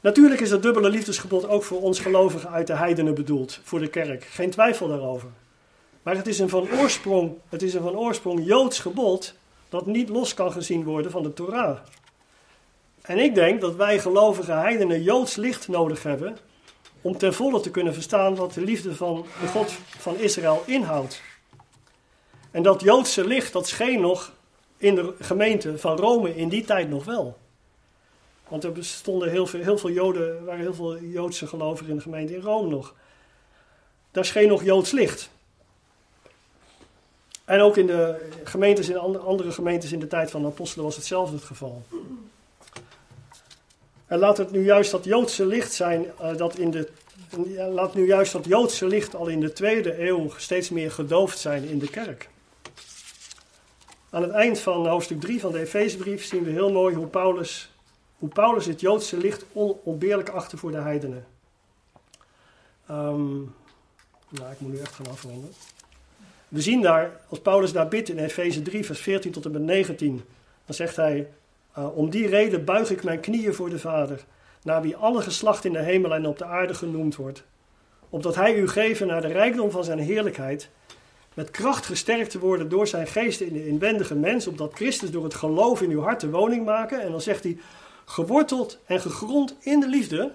Natuurlijk 0.00 0.40
is 0.40 0.50
het 0.50 0.62
dubbele 0.62 0.90
liefdesgebod 0.90 1.48
ook 1.48 1.62
voor 1.62 1.80
ons 1.80 2.00
gelovigen 2.00 2.50
uit 2.50 2.66
de 2.66 2.76
heidenen 2.76 3.14
bedoeld, 3.14 3.60
voor 3.62 3.78
de 3.78 3.88
kerk. 3.88 4.24
Geen 4.24 4.50
twijfel 4.50 4.88
daarover. 4.88 5.28
Maar 6.02 6.16
het 6.16 6.26
is 6.26 6.38
een 6.38 6.48
van 6.48 6.68
oorsprong, 6.80 7.32
het 7.48 7.62
is 7.62 7.74
een 7.74 7.82
van 7.82 7.96
oorsprong 7.96 8.44
Joods 8.46 8.78
gebod 8.78 9.34
dat 9.68 9.86
niet 9.86 10.08
los 10.08 10.34
kan 10.34 10.52
gezien 10.52 10.84
worden 10.84 11.10
van 11.10 11.22
de 11.22 11.32
Torah. 11.32 11.78
En 13.02 13.18
ik 13.18 13.34
denk 13.34 13.60
dat 13.60 13.76
wij 13.76 13.98
gelovige 13.98 14.52
heidenen 14.52 15.02
Joods 15.02 15.36
licht 15.36 15.68
nodig 15.68 16.02
hebben 16.02 16.36
om 17.00 17.18
ten 17.18 17.34
volle 17.34 17.60
te 17.60 17.70
kunnen 17.70 17.94
verstaan 17.94 18.34
wat 18.34 18.52
de 18.52 18.60
liefde 18.60 18.94
van 18.94 19.26
de 19.40 19.46
God 19.46 19.72
van 19.98 20.16
Israël 20.16 20.62
inhoudt. 20.66 21.22
En 22.54 22.62
dat 22.62 22.80
Joodse 22.80 23.26
licht, 23.26 23.52
dat 23.52 23.68
scheen 23.68 24.00
nog 24.00 24.32
in 24.76 24.94
de 24.94 25.14
gemeente 25.20 25.78
van 25.78 25.96
Rome 25.96 26.36
in 26.36 26.48
die 26.48 26.64
tijd 26.64 26.88
nog 26.88 27.04
wel. 27.04 27.36
Want 28.48 28.64
er 28.64 28.72
bestonden 28.72 29.30
heel 29.30 29.46
veel, 29.46 29.60
heel 29.60 29.78
veel 29.78 29.90
Joden, 29.90 30.44
waren 30.44 30.60
heel 30.60 30.74
veel 30.74 30.98
Joodse 30.98 31.46
gelovigen 31.46 31.90
in 31.90 31.96
de 31.96 32.02
gemeente 32.02 32.34
in 32.34 32.40
Rome 32.40 32.68
nog. 32.68 32.94
Daar 34.10 34.24
scheen 34.24 34.48
nog 34.48 34.64
Joods 34.64 34.90
licht. 34.90 35.30
En 37.44 37.60
ook 37.60 37.76
in 37.76 37.86
de 37.86 38.30
gemeentes, 38.44 38.88
in 38.88 38.98
andere 38.98 39.52
gemeentes 39.52 39.92
in 39.92 40.00
de 40.00 40.06
tijd 40.06 40.30
van 40.30 40.40
de 40.40 40.46
apostelen 40.46 40.84
was 40.84 40.96
hetzelfde 40.96 41.34
het 41.34 41.44
geval. 41.44 41.82
En 44.06 44.18
laat 44.18 44.36
het 44.36 44.50
nu 44.50 44.64
juist 44.64 44.90
dat 44.90 45.04
Joodse 45.04 45.46
licht 45.46 45.72
zijn, 45.72 46.06
uh, 46.20 46.36
dat 46.36 46.58
in 46.58 46.70
de, 46.70 46.88
laat 47.70 47.94
nu 47.94 48.06
juist 48.06 48.32
dat 48.32 48.44
Joodse 48.44 48.86
licht 48.86 49.14
al 49.14 49.26
in 49.26 49.40
de 49.40 49.52
tweede 49.52 50.06
eeuw 50.06 50.30
steeds 50.36 50.70
meer 50.70 50.90
gedoofd 50.90 51.38
zijn 51.38 51.64
in 51.64 51.78
de 51.78 51.90
kerk. 51.90 52.32
Aan 54.14 54.22
het 54.22 54.30
eind 54.30 54.58
van 54.58 54.86
hoofdstuk 54.86 55.20
3 55.20 55.40
van 55.40 55.52
de 55.52 55.60
Efezebrief 55.60 56.24
zien 56.24 56.44
we 56.44 56.50
heel 56.50 56.72
mooi 56.72 56.94
hoe 56.94 57.06
Paulus, 57.06 57.70
hoe 58.18 58.28
Paulus 58.28 58.66
het 58.66 58.80
Joodse 58.80 59.16
licht 59.16 59.44
onontbeerlijk 59.52 60.28
achter 60.28 60.58
voor 60.58 60.70
de 60.70 60.78
heidenen. 60.78 61.26
Um, 62.90 63.54
nou, 64.28 64.52
ik 64.52 64.60
moet 64.60 64.72
nu 64.72 64.78
echt 64.78 64.94
gaan 64.94 65.10
afronden. 65.10 65.50
We 66.48 66.60
zien 66.60 66.82
daar, 66.82 67.20
als 67.28 67.40
Paulus 67.40 67.72
daar 67.72 67.88
bidt 67.88 68.08
in 68.08 68.18
Efeze 68.18 68.62
3, 68.62 68.84
vers 68.84 69.00
14 69.00 69.32
tot 69.32 69.44
en 69.44 69.50
met 69.50 69.62
19, 69.62 70.22
dan 70.66 70.74
zegt 70.74 70.96
hij: 70.96 71.28
uh, 71.78 71.96
Om 71.96 72.10
die 72.10 72.26
reden 72.26 72.64
buig 72.64 72.90
ik 72.90 73.04
mijn 73.04 73.20
knieën 73.20 73.54
voor 73.54 73.70
de 73.70 73.78
Vader, 73.78 74.24
naar 74.62 74.82
wie 74.82 74.96
alle 74.96 75.22
geslacht 75.22 75.64
in 75.64 75.72
de 75.72 75.82
hemel 75.82 76.14
en 76.14 76.26
op 76.26 76.38
de 76.38 76.44
aarde 76.44 76.74
genoemd 76.74 77.16
wordt, 77.16 77.44
opdat 78.08 78.34
hij 78.34 78.54
u 78.54 78.68
geven 78.68 79.06
naar 79.06 79.22
de 79.22 79.32
rijkdom 79.32 79.70
van 79.70 79.84
zijn 79.84 79.98
heerlijkheid 79.98 80.70
met 81.34 81.50
kracht 81.50 81.86
gesterkt 81.86 82.30
te 82.30 82.38
worden 82.38 82.68
door 82.68 82.86
zijn 82.86 83.06
geest 83.06 83.40
in 83.40 83.52
de 83.52 83.66
inwendige 83.66 84.14
mens, 84.14 84.46
opdat 84.46 84.74
Christus 84.74 85.10
door 85.10 85.24
het 85.24 85.34
geloof 85.34 85.82
in 85.82 85.90
uw 85.90 86.00
hart 86.00 86.20
de 86.20 86.30
woning 86.30 86.64
maken. 86.64 87.00
En 87.00 87.10
dan 87.10 87.20
zegt 87.20 87.42
hij, 87.42 87.58
geworteld 88.04 88.78
en 88.86 89.00
gegrond 89.00 89.56
in 89.60 89.80
de 89.80 89.88
liefde, 89.88 90.32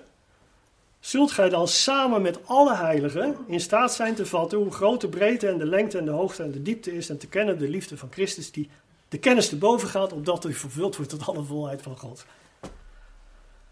zult 0.99 1.31
gij 1.31 1.49
dan 1.49 1.67
samen 1.67 2.21
met 2.21 2.39
alle 2.45 2.75
heiligen 2.75 3.35
in 3.47 3.59
staat 3.59 3.93
zijn 3.93 4.15
te 4.15 4.25
vatten 4.25 4.57
hoe 4.57 4.71
groot 4.71 5.01
de 5.01 5.07
breedte 5.07 5.47
en 5.47 5.57
de 5.57 5.65
lengte 5.65 5.97
en 5.97 6.05
de 6.05 6.11
hoogte 6.11 6.43
en 6.43 6.51
de 6.51 6.61
diepte 6.61 6.95
is 6.95 7.09
en 7.09 7.17
te 7.17 7.27
kennen 7.27 7.59
de 7.59 7.69
liefde 7.69 7.97
van 7.97 8.09
Christus 8.11 8.51
die 8.51 8.69
de 9.09 9.17
kennis 9.17 9.49
te 9.49 9.57
boven 9.57 9.87
gaat, 9.87 10.13
opdat 10.13 10.45
u 10.45 10.53
vervuld 10.53 10.95
wordt 10.95 11.11
tot 11.11 11.27
alle 11.27 11.43
volheid 11.43 11.81
van 11.81 11.97
God. 11.97 12.25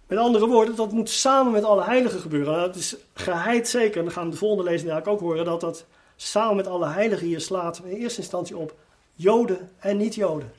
Met 0.08 0.18
andere 0.18 0.48
woorden, 0.48 0.76
dat 0.76 0.92
moet 0.92 1.10
samen 1.10 1.52
met 1.52 1.64
alle 1.64 1.84
heiligen 1.84 2.20
gebeuren. 2.20 2.60
Dat 2.60 2.76
is 2.76 2.96
geheid 3.14 3.68
zeker, 3.68 3.98
en 3.98 4.04
dan 4.04 4.14
gaan 4.14 4.26
we 4.26 4.32
de 4.32 4.38
volgende 4.38 4.64
lezing 4.64 4.92
eigenlijk 4.92 5.22
ook 5.22 5.30
horen, 5.30 5.46
dat 5.46 5.62
dat 5.62 5.86
samen 6.20 6.56
met 6.56 6.68
alle 6.68 6.88
heiligen 6.88 7.28
hier 7.28 7.42
slaat 7.42 7.82
in 7.84 7.98
eerste 7.98 8.22
instantie 8.22 8.58
op 8.58 8.76
Joden 9.14 9.70
en 9.80 9.98
niet-Joden. 9.98 10.52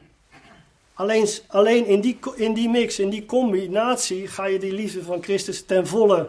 Alleen, 0.95 1.29
alleen 1.47 1.87
in, 1.87 2.01
die, 2.01 2.19
in 2.35 2.55
die 2.55 2.69
mix, 2.69 2.99
in 2.99 3.11
die 3.11 3.27
combinatie, 3.27 4.27
ga 4.27 4.45
je 4.45 4.59
die 4.59 4.73
liefde 4.73 5.03
van 5.03 5.23
Christus 5.23 5.65
ten 5.65 5.87
volle 5.87 6.29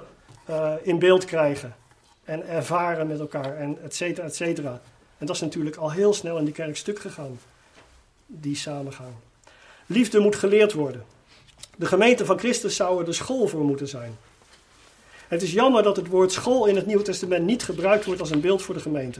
uh, 0.50 0.74
in 0.82 1.00
beeld 1.00 1.26
krijgen. 1.26 1.76
En 2.24 2.48
ervaren 2.48 3.08
met 3.08 3.20
elkaar, 3.20 3.58
en 3.58 3.78
et 3.84 3.96
cetera, 3.96 4.26
et 4.26 4.36
cetera. 4.36 4.82
En 5.18 5.26
dat 5.26 5.36
is 5.36 5.42
natuurlijk 5.42 5.76
al 5.76 5.92
heel 5.92 6.14
snel 6.14 6.38
in 6.38 6.46
die 6.46 6.54
kerk 6.54 6.78
stuk 6.78 7.00
gegaan, 7.00 7.40
die 8.26 8.56
samengaan. 8.56 9.16
Liefde 9.86 10.20
moet 10.20 10.36
geleerd 10.36 10.74
worden. 10.74 11.04
De 11.76 11.86
gemeente 11.86 12.26
van 12.26 12.40
Christus 12.40 12.76
zou 12.76 13.00
er 13.00 13.06
de 13.06 13.14
school 13.14 13.48
voor 13.48 13.64
moeten 13.64 13.88
zijn. 13.88 14.18
Het 15.30 15.42
is 15.42 15.52
jammer 15.52 15.84
dat 15.84 15.96
het 15.96 16.08
woord 16.08 16.32
school 16.32 16.66
in 16.66 16.76
het 16.76 16.86
Nieuwe 16.86 17.04
Testament 17.04 17.46
niet 17.46 17.64
gebruikt 17.64 18.06
wordt 18.06 18.22
als 18.22 18.30
een 18.30 18.42
beeld 18.42 18.62
voor 18.62 18.76
de 18.76 18.82
gemeente. 18.82 19.20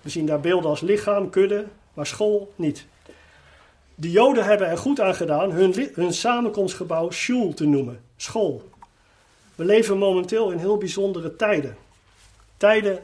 We 0.00 0.10
zien 0.10 0.26
daar 0.26 0.40
beelden 0.40 0.70
als 0.70 0.80
lichaam, 0.80 1.30
kudde, 1.30 1.64
maar 1.94 2.06
school 2.06 2.52
niet. 2.56 2.86
De 3.94 4.10
Joden 4.10 4.44
hebben 4.44 4.68
er 4.68 4.78
goed 4.78 5.00
aan 5.00 5.14
gedaan 5.14 5.50
hun, 5.50 5.90
hun 5.94 6.12
samenkomstgebouw 6.12 7.10
shul 7.10 7.54
te 7.54 7.66
noemen, 7.66 8.00
school. 8.16 8.68
We 9.54 9.64
leven 9.64 9.98
momenteel 9.98 10.50
in 10.50 10.58
heel 10.58 10.78
bijzondere 10.78 11.36
tijden. 11.36 11.76
tijden. 12.56 12.98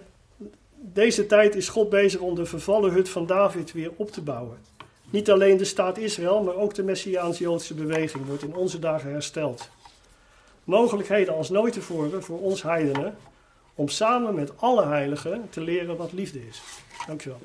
Deze 0.75 1.27
tijd 1.27 1.55
is 1.55 1.69
God 1.69 1.91
bezig 1.91 2.21
om 2.21 2.35
de 2.35 2.47
vervallen 2.47 2.93
hut 2.93 3.09
van 3.09 3.27
David 3.27 3.73
weer 3.73 3.91
op 3.97 4.11
te 4.11 4.23
bouwen. 4.23 4.59
Niet 5.11 5.31
alleen 5.31 5.57
de 5.57 5.65
staat 5.65 5.99
Israël, 5.99 6.43
maar 6.43 6.55
ook 6.55 6.75
de 6.75 6.83
Messiaans-Joodse 6.83 7.75
beweging 7.75 8.27
wordt 8.27 8.43
in 8.43 8.55
onze 8.55 8.79
dagen 8.79 9.11
hersteld 9.11 9.69
mogelijkheden 10.65 11.35
als 11.35 11.51
nooit 11.51 11.73
tevoren 11.73 12.23
voor 12.23 12.41
ons 12.41 12.63
heidenen 12.63 13.17
om 13.75 13.89
samen 13.89 14.35
met 14.35 14.61
alle 14.61 14.87
heiligen 14.87 15.49
te 15.51 15.61
leren 15.61 15.97
wat 15.97 16.13
liefde 16.13 16.47
is. 16.47 16.63
Dankjewel. 17.07 17.41